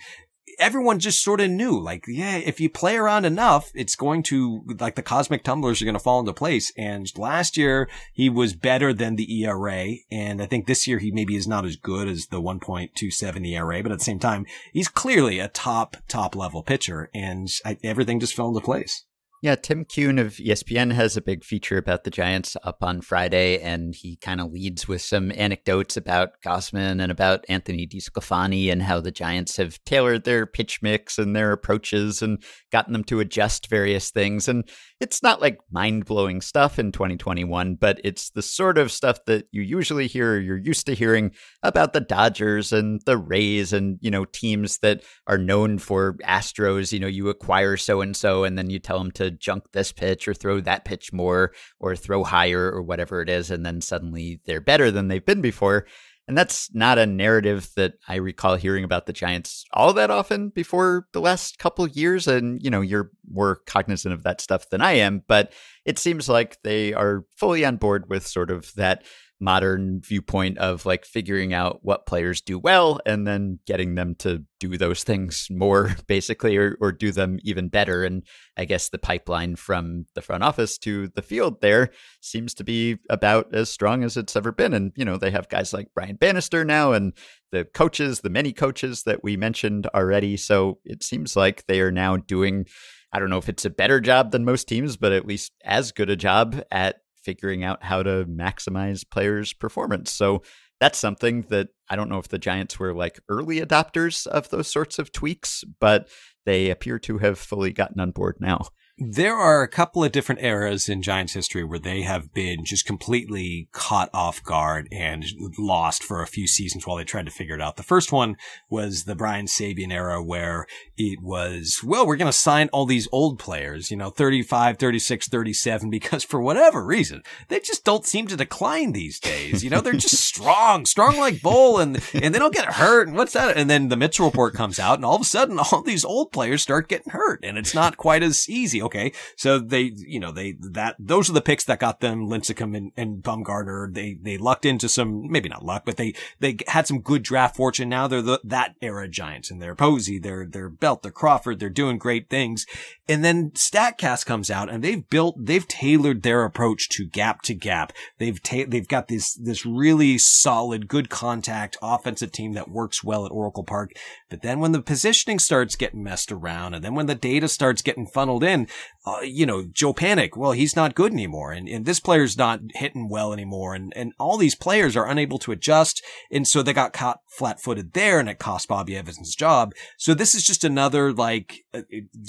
everyone 0.59 0.99
just 0.99 1.23
sort 1.23 1.41
of 1.41 1.49
knew, 1.49 1.79
like, 1.79 2.05
yeah, 2.07 2.37
if 2.37 2.59
you 2.59 2.69
play 2.69 2.95
around 2.95 3.25
enough, 3.25 3.71
it's 3.73 3.95
going 3.95 4.23
to, 4.23 4.63
like, 4.79 4.95
the 4.95 5.01
cosmic 5.01 5.43
tumblers 5.43 5.81
are 5.81 5.85
going 5.85 5.93
to 5.95 5.99
fall 5.99 6.19
into 6.19 6.33
place. 6.33 6.71
And 6.77 7.11
last 7.17 7.57
year, 7.57 7.89
he 8.13 8.29
was 8.29 8.53
better 8.53 8.93
than 8.93 9.15
the 9.15 9.43
ERA. 9.43 9.95
And 10.11 10.41
I 10.41 10.45
think 10.45 10.65
this 10.65 10.87
year, 10.87 10.99
he 10.99 11.11
maybe 11.11 11.35
is 11.35 11.47
not 11.47 11.65
as 11.65 11.75
good 11.75 12.07
as 12.07 12.27
the 12.27 12.41
1.27 12.41 13.47
ERA, 13.47 13.83
but 13.83 13.91
at 13.91 13.99
the 13.99 14.03
same 14.03 14.19
time, 14.19 14.45
he's 14.71 14.87
clearly 14.87 15.39
a 15.39 15.47
top, 15.47 15.97
top 16.07 16.35
level 16.35 16.63
pitcher. 16.63 17.09
And 17.13 17.49
I, 17.65 17.77
everything 17.83 18.19
just 18.19 18.35
fell 18.35 18.49
into 18.49 18.61
place. 18.61 19.05
Yeah, 19.45 19.53
Tim 19.53 19.85
Keown 19.85 20.17
of 20.17 20.37
ESPN 20.37 20.91
has 20.93 21.15
a 21.15 21.21
big 21.21 21.43
feature 21.43 21.77
about 21.77 22.03
the 22.03 22.09
Giants 22.09 22.57
up 22.63 22.81
on 22.81 23.01
Friday, 23.01 23.59
and 23.59 23.93
he 23.93 24.15
kind 24.15 24.41
of 24.41 24.51
leads 24.51 24.87
with 24.87 25.03
some 25.03 25.31
anecdotes 25.33 25.95
about 25.95 26.41
Gausman 26.43 26.99
and 26.99 27.11
about 27.11 27.45
Anthony 27.47 27.85
DeSclafani 27.85 28.71
and 28.71 28.81
how 28.81 28.99
the 28.99 29.11
Giants 29.11 29.57
have 29.57 29.77
tailored 29.83 30.23
their 30.23 30.47
pitch 30.47 30.81
mix 30.81 31.19
and 31.19 31.35
their 31.35 31.51
approaches 31.51 32.23
and 32.23 32.41
gotten 32.71 32.91
them 32.91 33.03
to 33.03 33.19
adjust 33.19 33.67
various 33.67 34.09
things. 34.09 34.47
And 34.47 34.67
it's 34.99 35.21
not 35.21 35.41
like 35.41 35.59
mind 35.69 36.05
blowing 36.05 36.41
stuff 36.41 36.79
in 36.79 36.91
2021, 36.91 37.75
but 37.75 38.01
it's 38.03 38.31
the 38.31 38.41
sort 38.41 38.79
of 38.79 38.91
stuff 38.91 39.25
that 39.25 39.45
you 39.51 39.61
usually 39.61 40.07
hear 40.07 40.37
or 40.37 40.39
you're 40.39 40.57
used 40.57 40.87
to 40.87 40.95
hearing 40.95 41.29
about 41.61 41.93
the 41.93 42.01
Dodgers 42.01 42.73
and 42.73 42.99
the 43.05 43.15
Rays 43.15 43.73
and, 43.73 43.99
you 44.01 44.09
know, 44.09 44.25
teams 44.25 44.79
that 44.79 45.03
are 45.27 45.37
known 45.37 45.77
for 45.77 46.15
Astros. 46.23 46.91
You 46.91 46.99
know, 46.99 47.05
you 47.05 47.29
acquire 47.29 47.77
so 47.77 48.01
and 48.01 48.15
so 48.15 48.43
and 48.43 48.57
then 48.57 48.71
you 48.71 48.79
tell 48.79 48.97
them 48.97 49.11
to 49.11 49.34
junk 49.39 49.71
this 49.71 49.91
pitch 49.91 50.27
or 50.27 50.33
throw 50.33 50.59
that 50.61 50.85
pitch 50.85 51.13
more 51.13 51.53
or 51.79 51.95
throw 51.95 52.23
higher 52.23 52.71
or 52.71 52.81
whatever 52.81 53.21
it 53.21 53.29
is. 53.29 53.51
And 53.51 53.65
then 53.65 53.81
suddenly 53.81 54.41
they're 54.45 54.61
better 54.61 54.91
than 54.91 55.07
they've 55.07 55.25
been 55.25 55.41
before. 55.41 55.85
And 56.27 56.35
that's 56.35 56.73
not 56.73 56.97
a 56.97 57.05
narrative 57.05 57.69
that 57.75 57.93
I 58.07 58.15
recall 58.15 58.55
hearing 58.55 58.83
about 58.83 59.05
the 59.05 59.13
Giants 59.13 59.63
all 59.71 59.93
that 59.93 60.09
often 60.09 60.49
before 60.49 61.07
the 61.13 61.21
last 61.21 61.59
couple 61.59 61.87
years. 61.87 62.27
And, 62.27 62.61
you 62.63 62.71
know, 62.71 62.81
you're 62.81 63.11
more 63.29 63.57
cognizant 63.67 64.13
of 64.13 64.23
that 64.23 64.41
stuff 64.41 64.69
than 64.69 64.81
I 64.81 64.93
am, 64.93 65.23
but 65.27 65.53
it 65.85 65.99
seems 65.99 66.27
like 66.27 66.57
they 66.63 66.93
are 66.93 67.25
fully 67.37 67.63
on 67.63 67.77
board 67.77 68.09
with 68.09 68.25
sort 68.25 68.49
of 68.49 68.73
that 68.75 69.03
modern 69.45 70.01
viewpoint 70.01 70.57
of 70.57 70.85
like 70.87 71.05
figuring 71.05 71.53
out 71.53 71.79
what 71.83 72.07
players 72.07 72.41
do 72.41 72.57
well 72.57 72.99
and 73.05 73.27
then 73.27 73.59
getting 73.67 73.93
them 73.93 74.15
to 74.15 74.43
do 74.59 74.75
those 74.75 75.03
things 75.03 75.47
more 75.51 75.95
basically 76.07 76.57
or, 76.57 76.75
or 76.81 76.91
do 76.91 77.11
them 77.11 77.37
even 77.43 77.69
better. 77.69 78.03
And 78.03 78.23
i 78.57 78.65
guess 78.65 78.89
the 78.89 78.97
pipeline 78.97 79.55
from 79.55 80.05
the 80.15 80.21
front 80.21 80.43
office 80.43 80.77
to 80.79 81.09
the 81.09 81.21
field 81.21 81.61
there 81.61 81.91
seems 82.21 82.53
to 82.55 82.63
be 82.63 82.97
about 83.09 83.53
as 83.53 83.69
strong 83.69 84.03
as 84.03 84.17
it's 84.17 84.35
ever 84.35 84.51
been. 84.51 84.73
And 84.73 84.91
you 84.95 85.05
know 85.05 85.17
they 85.17 85.31
have 85.31 85.47
guys 85.47 85.71
like 85.73 85.93
brian 85.93 86.15
bannister 86.15 86.65
now 86.65 86.91
and 86.91 87.13
the 87.51 87.63
coaches 87.63 88.21
the 88.21 88.29
many 88.29 88.51
coaches 88.51 89.03
that 89.03 89.23
we 89.23 89.37
mentioned 89.37 89.87
already. 89.93 90.35
So 90.37 90.79
it 90.83 91.03
seems 91.03 91.35
like 91.35 91.67
they 91.67 91.79
are 91.81 91.91
now 91.91 92.17
doing 92.17 92.65
I 93.13 93.19
don't 93.19 93.29
know 93.29 93.37
if 93.37 93.47
it's 93.47 93.63
a 93.63 93.69
better 93.69 94.01
job 94.01 94.31
than 94.31 94.43
most 94.43 94.67
teams, 94.67 94.97
but 94.97 95.13
at 95.13 95.25
least 95.25 95.53
as 95.63 95.93
good 95.93 96.09
a 96.09 96.17
job 96.17 96.61
at 96.69 96.97
figuring 97.25 97.63
out 97.63 97.83
how 97.83 98.03
to 98.03 98.25
maximize 98.25 99.03
players' 99.09 99.51
performance. 99.51 100.11
So 100.11 100.43
that's 100.79 100.99
something 100.99 101.41
that 101.49 101.69
I 101.89 101.95
don't 101.95 102.09
know 102.09 102.19
if 102.19 102.27
the 102.27 102.37
Giants 102.37 102.79
were 102.79 102.93
like 102.93 103.19
early 103.27 103.59
adopters 103.59 104.27
of 104.27 104.49
those 104.49 104.67
sorts 104.67 104.99
of 104.99 105.11
tweaks, 105.11 105.63
but 105.79 106.07
they 106.45 106.69
appear 106.69 106.99
to 106.99 107.17
have 107.17 107.39
fully 107.39 107.73
gotten 107.73 107.99
on 107.99 108.11
board 108.11 108.37
now. 108.39 108.67
There 108.97 109.35
are 109.35 109.61
a 109.61 109.67
couple 109.67 110.05
of 110.05 110.13
different 110.13 110.41
eras 110.41 110.87
in 110.87 111.01
Giants 111.01 111.33
history 111.33 111.65
where 111.65 111.79
they 111.79 112.03
have 112.03 112.33
been 112.33 112.63
just 112.63 112.85
completely 112.85 113.67
caught 113.73 114.09
off 114.13 114.41
guard 114.41 114.87
and 114.89 115.25
lost 115.59 116.01
for 116.01 116.21
a 116.21 116.27
few 116.27 116.47
seasons 116.47 116.87
while 116.87 116.95
they 116.95 117.03
tried 117.03 117.25
to 117.25 117.31
figure 117.31 117.55
it 117.55 117.61
out. 117.61 117.75
The 117.75 117.83
first 117.83 118.13
one 118.13 118.37
was 118.69 119.03
the 119.03 119.13
Brian 119.13 119.47
Sabean 119.47 119.91
era 119.91 120.23
where 120.23 120.65
it 120.95 121.19
was, 121.21 121.81
well, 121.83 122.07
we're 122.07 122.15
going 122.15 122.31
to 122.31 122.37
sign 122.37 122.69
all 122.69 122.85
these 122.85 123.09
old 123.11 123.37
players, 123.37 123.91
you 123.91 123.97
know, 123.97 124.11
35, 124.11 124.77
36, 124.77 125.27
37, 125.27 125.89
because 125.89 126.23
for 126.23 126.39
whatever 126.39 126.81
reason, 126.85 127.21
they 127.49 127.59
just 127.59 127.83
don't 127.83 128.05
seem 128.05 128.27
to 128.27 128.37
decline 128.37 128.93
these 128.93 129.19
days. 129.19 129.61
You 129.61 129.71
know, 129.71 129.81
they're 129.81 129.91
just 129.91 130.23
strong, 130.25 130.85
strong 130.85 131.17
like 131.17 131.41
bull 131.41 131.79
and, 131.79 132.01
and 132.13 132.33
they 132.33 132.39
don't 132.39 132.53
get 132.53 132.75
hurt. 132.75 133.09
And 133.09 133.17
what's 133.17 133.33
that? 133.33 133.57
And 133.57 133.69
then 133.69 133.89
the 133.89 133.97
Mitchell 133.97 134.27
report 134.27 134.53
comes 134.53 134.79
out 134.79 134.99
and 134.99 135.03
all 135.03 135.15
of 135.15 135.21
a 135.21 135.25
sudden 135.25 135.59
all 135.59 135.81
these 135.81 136.05
old 136.05 136.31
players 136.31 136.61
start 136.61 136.87
getting 136.87 137.11
hurt 137.11 137.41
and 137.43 137.57
it's 137.57 137.75
not 137.75 137.97
quite 137.97 138.23
as 138.23 138.47
easy 138.47 138.84
okay. 138.85 139.11
So 139.35 139.59
they, 139.59 139.91
you 139.95 140.19
know, 140.19 140.31
they, 140.31 140.55
that, 140.59 140.95
those 140.99 141.29
are 141.29 141.33
the 141.33 141.41
picks 141.41 141.65
that 141.65 141.79
got 141.79 141.99
them 141.99 142.27
Lincecum 142.27 142.75
and, 142.75 142.91
and 142.95 143.23
Bumgarner. 143.23 143.93
They, 143.93 144.17
they 144.21 144.37
lucked 144.37 144.65
into 144.65 144.87
some, 144.87 145.29
maybe 145.29 145.49
not 145.49 145.65
luck, 145.65 145.83
but 145.85 145.97
they, 145.97 146.13
they 146.39 146.57
had 146.67 146.87
some 146.87 147.01
good 147.01 147.23
draft 147.23 147.55
fortune. 147.55 147.89
Now 147.89 148.07
they're 148.07 148.21
the, 148.21 148.39
that 148.43 148.75
era 148.81 149.07
Giants 149.07 149.51
and 149.51 149.61
they're 149.61 149.75
Posey, 149.75 150.19
they're, 150.19 150.45
they're 150.45 150.69
Belt, 150.69 151.03
they're 151.03 151.11
Crawford, 151.11 151.59
they're 151.59 151.69
doing 151.69 151.97
great 151.97 152.29
things. 152.29 152.65
And 153.07 153.23
then 153.23 153.51
StatCast 153.51 154.25
comes 154.25 154.49
out 154.49 154.69
and 154.69 154.83
they've 154.83 155.07
built, 155.09 155.35
they've 155.39 155.67
tailored 155.67 156.23
their 156.23 156.43
approach 156.43 156.89
to 156.89 157.05
gap 157.05 157.41
to 157.43 157.53
gap. 157.53 157.93
They've, 158.17 158.41
ta- 158.41 158.65
they've 158.67 158.87
got 158.87 159.07
this, 159.07 159.33
this 159.35 159.65
really 159.65 160.17
solid, 160.17 160.87
good 160.87 161.09
contact 161.09 161.77
offensive 161.81 162.31
team 162.31 162.53
that 162.53 162.69
works 162.69 163.03
well 163.03 163.25
at 163.25 163.31
Oracle 163.31 163.63
Park. 163.63 163.91
But 164.29 164.41
then 164.41 164.59
when 164.59 164.71
the 164.71 164.81
positioning 164.81 165.39
starts 165.39 165.75
getting 165.75 166.03
messed 166.03 166.31
around 166.31 166.73
and 166.73 166.83
then 166.83 166.95
when 166.95 167.05
the 167.05 167.15
data 167.15 167.47
starts 167.47 167.81
getting 167.81 168.07
funneled 168.07 168.43
in, 168.43 168.67
uh, 169.05 169.21
you 169.21 169.45
know, 169.45 169.63
Joe 169.71 169.93
Panik, 169.93 170.35
well, 170.35 170.53
he's 170.53 170.75
not 170.75 170.95
good 170.95 171.11
anymore. 171.11 171.51
And, 171.51 171.67
and 171.69 171.85
this 171.85 171.99
player's 171.99 172.37
not 172.37 172.59
hitting 172.73 173.07
well 173.07 173.33
anymore. 173.33 173.75
And, 173.75 173.93
and 173.95 174.13
all 174.19 174.37
these 174.37 174.55
players 174.55 174.97
are 174.97 175.07
unable 175.07 175.37
to 175.39 175.51
adjust. 175.51 176.03
And 176.31 176.47
so 176.47 176.63
they 176.63 176.73
got 176.73 176.91
caught 176.91 177.19
flat 177.29 177.61
footed 177.61 177.93
there 177.93 178.19
and 178.19 178.27
it 178.27 178.39
cost 178.39 178.67
Bobby 178.67 178.97
Evans 178.97 179.35
job. 179.35 179.73
So 179.97 180.15
this 180.15 180.33
is 180.33 180.43
just 180.43 180.63
another 180.63 181.13
like 181.13 181.65
uh, 181.73 181.81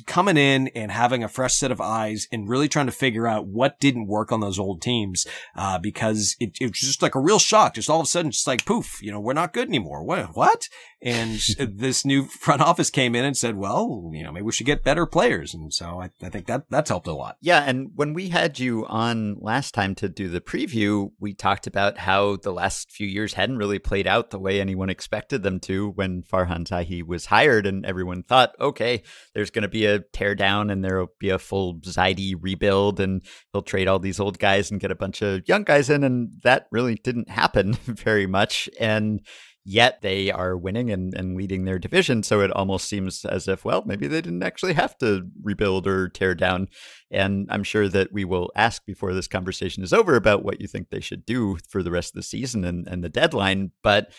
coming 0.07 0.36
in 0.36 0.68
and 0.68 0.90
having 0.90 1.24
a 1.24 1.28
fresh 1.28 1.55
set 1.55 1.70
of 1.70 1.80
eyes 1.80 2.28
and 2.30 2.49
really 2.49 2.68
trying 2.68 2.86
to 2.86 2.92
figure 2.92 3.26
out 3.26 3.47
what 3.47 3.80
didn't 3.80 4.07
work 4.07 4.30
on 4.30 4.40
those 4.40 4.59
old 4.59 4.82
teams. 4.82 5.26
Uh, 5.55 5.78
because 5.78 6.36
it, 6.40 6.59
it 6.61 6.66
was 6.66 6.80
just 6.80 7.01
like 7.01 7.14
a 7.14 7.20
real 7.20 7.38
shock. 7.38 7.74
Just 7.74 7.88
all 7.88 8.01
of 8.01 8.05
a 8.05 8.09
sudden, 8.09 8.32
just 8.32 8.47
like 8.47 8.66
poof, 8.66 8.99
you 9.01 9.11
know, 9.11 9.20
we're 9.20 9.32
not 9.32 9.55
good 9.55 9.68
anymore. 9.68 10.03
What? 10.03 10.36
What? 10.36 10.68
And 11.01 11.40
this 11.59 12.05
new 12.05 12.24
front 12.26 12.61
office 12.61 12.90
came 12.90 13.14
in 13.14 13.24
and 13.24 13.36
said, 13.36 13.57
well, 13.57 14.11
you 14.12 14.22
know, 14.22 14.32
maybe 14.32 14.44
we 14.44 14.53
should 14.53 14.66
get 14.66 14.84
better 14.84 15.07
players. 15.07 15.55
And 15.55 15.72
so 15.72 16.03
I, 16.03 16.11
I 16.22 16.28
think 16.28 16.36
that 16.45 16.64
that's 16.68 16.91
helped 16.91 17.07
a 17.07 17.12
lot. 17.12 17.37
Yeah, 17.41 17.62
and 17.62 17.91
when 17.95 18.12
we 18.12 18.28
had 18.28 18.59
you 18.59 18.87
on 18.87 19.37
last 19.41 19.72
time 19.72 19.95
to 19.97 20.09
do 20.09 20.28
the 20.28 20.41
preview, 20.41 21.11
we 21.18 21.32
talked 21.32 21.66
about 21.66 21.99
how 21.99 22.37
the 22.37 22.53
last 22.53 22.91
few 22.91 23.07
years 23.07 23.34
hadn't 23.34 23.57
really 23.57 23.78
played 23.78 24.07
out 24.07 24.30
the 24.30 24.39
way 24.39 24.61
anyone 24.61 24.91
expected 24.91 25.43
them 25.43 25.59
to 25.61 25.91
when 25.91 26.22
Farhan 26.22 26.66
Zaidi 26.66 27.03
was 27.03 27.26
hired, 27.26 27.66
and 27.66 27.87
everyone 27.87 28.22
thought, 28.22 28.55
okay, 28.61 29.03
there's 29.34 29.51
going 29.51 29.62
to 29.62 29.68
be 29.68 29.87
a 29.87 30.01
teardown 30.01 30.70
and 30.70 30.84
there'll 30.84 31.12
be 31.18 31.30
a 31.30 31.39
full 31.39 31.80
Zaidi 31.80 32.34
rebuild, 32.39 33.01
and 33.01 33.22
he'll 33.53 33.62
trade 33.62 33.89
all 33.89 33.99
these 33.99 34.20
old 34.20 34.39
guys 34.39 34.70
and 34.70 34.80
get 34.80 34.91
a 34.91 34.97
bunch 34.97 35.22
of 35.22 35.49
young 35.49 35.64
guys 35.64 35.89
in, 35.89 36.05
and 36.05 36.32
that 36.43 36.66
really 36.70 36.97
didn't 36.97 37.30
happen 37.30 37.72
very 37.84 38.26
much. 38.26 38.68
And 38.78 39.20
yet 39.68 40.00
they 40.00 40.30
are 40.30 40.56
winning 40.56 40.92
and, 40.92 41.12
and 41.12 41.36
leading 41.36 41.64
their 41.64 41.78
division. 41.78 42.22
So 42.22 42.40
it 42.40 42.52
almost 42.52 42.88
seems 42.88 43.24
as 43.24 43.48
if, 43.48 43.64
well, 43.64 43.82
maybe 43.84 44.06
they 44.06 44.20
didn't 44.20 44.44
actually 44.44 44.74
have 44.74 44.96
to 44.98 45.28
rebuild 45.42 45.88
or 45.88 46.08
tear 46.08 46.36
down. 46.36 46.68
And 47.10 47.48
I'm 47.50 47.64
sure 47.64 47.88
that 47.88 48.12
we 48.12 48.24
will 48.24 48.52
ask 48.54 48.86
before 48.86 49.12
this 49.12 49.26
conversation 49.26 49.82
is 49.82 49.92
over 49.92 50.14
about 50.14 50.44
what 50.44 50.60
you 50.60 50.68
think 50.68 50.90
they 50.90 51.00
should 51.00 51.26
do 51.26 51.58
for 51.68 51.82
the 51.82 51.90
rest 51.90 52.10
of 52.10 52.14
the 52.14 52.22
season 52.22 52.64
and, 52.64 52.86
and 52.86 53.02
the 53.02 53.08
deadline. 53.08 53.72
But 53.82 54.12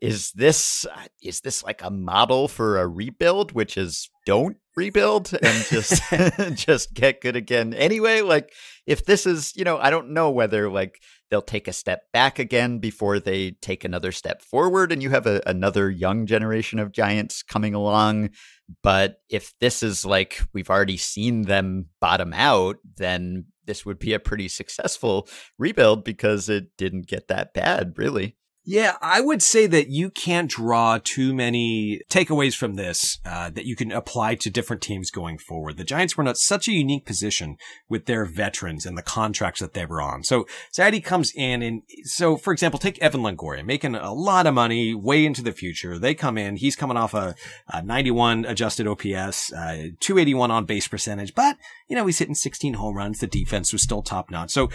is 0.00 0.32
this 0.32 0.84
uh, 0.86 1.06
is 1.22 1.40
this 1.40 1.62
like 1.62 1.82
a 1.82 1.90
model 1.90 2.48
for 2.48 2.78
a 2.78 2.88
rebuild, 2.88 3.52
which 3.52 3.76
is 3.76 4.10
don't 4.26 4.56
rebuild 4.78 5.32
and 5.42 5.64
just 5.64 6.02
just 6.54 6.94
get 6.94 7.20
good 7.20 7.36
again 7.36 7.74
anyway? 7.74 8.22
Like 8.22 8.52
if 8.86 9.04
this 9.04 9.26
is, 9.26 9.54
you 9.56 9.64
know, 9.64 9.76
I 9.78 9.90
don't 9.90 10.10
know 10.10 10.30
whether 10.30 10.70
like 10.70 11.02
they'll 11.30 11.42
take 11.42 11.68
a 11.68 11.72
step 11.72 12.04
back 12.12 12.38
again 12.38 12.78
before 12.78 13.20
they 13.20 13.50
take 13.50 13.84
another 13.84 14.12
step 14.12 14.40
forward 14.40 14.92
and 14.92 15.02
you 15.02 15.10
have 15.10 15.26
a, 15.26 15.42
another 15.46 15.90
young 15.90 16.26
generation 16.26 16.78
of 16.78 16.92
giants 16.92 17.42
coming 17.42 17.74
along 17.74 18.30
but 18.82 19.20
if 19.28 19.52
this 19.60 19.82
is 19.82 20.04
like 20.04 20.40
we've 20.52 20.70
already 20.70 20.96
seen 20.96 21.42
them 21.42 21.86
bottom 22.00 22.32
out 22.32 22.76
then 22.96 23.44
this 23.66 23.84
would 23.84 23.98
be 23.98 24.14
a 24.14 24.18
pretty 24.18 24.48
successful 24.48 25.28
rebuild 25.58 26.04
because 26.04 26.48
it 26.48 26.76
didn't 26.78 27.06
get 27.06 27.28
that 27.28 27.52
bad 27.52 27.92
really 27.96 28.36
yeah, 28.70 28.98
I 29.00 29.22
would 29.22 29.42
say 29.42 29.66
that 29.66 29.88
you 29.88 30.10
can't 30.10 30.50
draw 30.50 30.98
too 31.02 31.32
many 31.32 32.02
takeaways 32.10 32.54
from 32.54 32.74
this 32.74 33.18
uh, 33.24 33.48
that 33.48 33.64
you 33.64 33.74
can 33.74 33.90
apply 33.90 34.34
to 34.34 34.50
different 34.50 34.82
teams 34.82 35.10
going 35.10 35.38
forward. 35.38 35.78
The 35.78 35.84
Giants 35.84 36.18
were 36.18 36.24
in 36.26 36.34
such 36.34 36.68
a 36.68 36.72
unique 36.72 37.06
position 37.06 37.56
with 37.88 38.04
their 38.04 38.26
veterans 38.26 38.84
and 38.84 38.98
the 38.98 39.02
contracts 39.02 39.60
that 39.60 39.72
they 39.72 39.86
were 39.86 40.02
on. 40.02 40.22
So 40.22 40.46
Zaidi 40.70 41.02
comes 41.02 41.32
in 41.34 41.62
and 41.62 41.80
so, 42.02 42.36
for 42.36 42.52
example, 42.52 42.78
take 42.78 42.98
Evan 42.98 43.22
Longoria, 43.22 43.64
making 43.64 43.94
a 43.94 44.12
lot 44.12 44.46
of 44.46 44.52
money 44.52 44.94
way 44.94 45.24
into 45.24 45.42
the 45.42 45.52
future. 45.52 45.98
They 45.98 46.14
come 46.14 46.36
in, 46.36 46.56
he's 46.56 46.76
coming 46.76 46.98
off 46.98 47.14
a, 47.14 47.36
a 47.68 47.80
91 47.82 48.44
adjusted 48.44 48.86
OPS, 48.86 49.50
uh, 49.50 49.88
281 49.98 50.50
on 50.50 50.66
base 50.66 50.86
percentage, 50.88 51.34
but 51.34 51.56
you 51.88 51.96
know, 51.96 52.04
he's 52.04 52.18
hitting 52.18 52.34
16 52.34 52.74
home 52.74 52.98
runs. 52.98 53.20
The 53.20 53.28
defense 53.28 53.72
was 53.72 53.80
still 53.80 54.02
top 54.02 54.30
notch. 54.30 54.50
So 54.50 54.68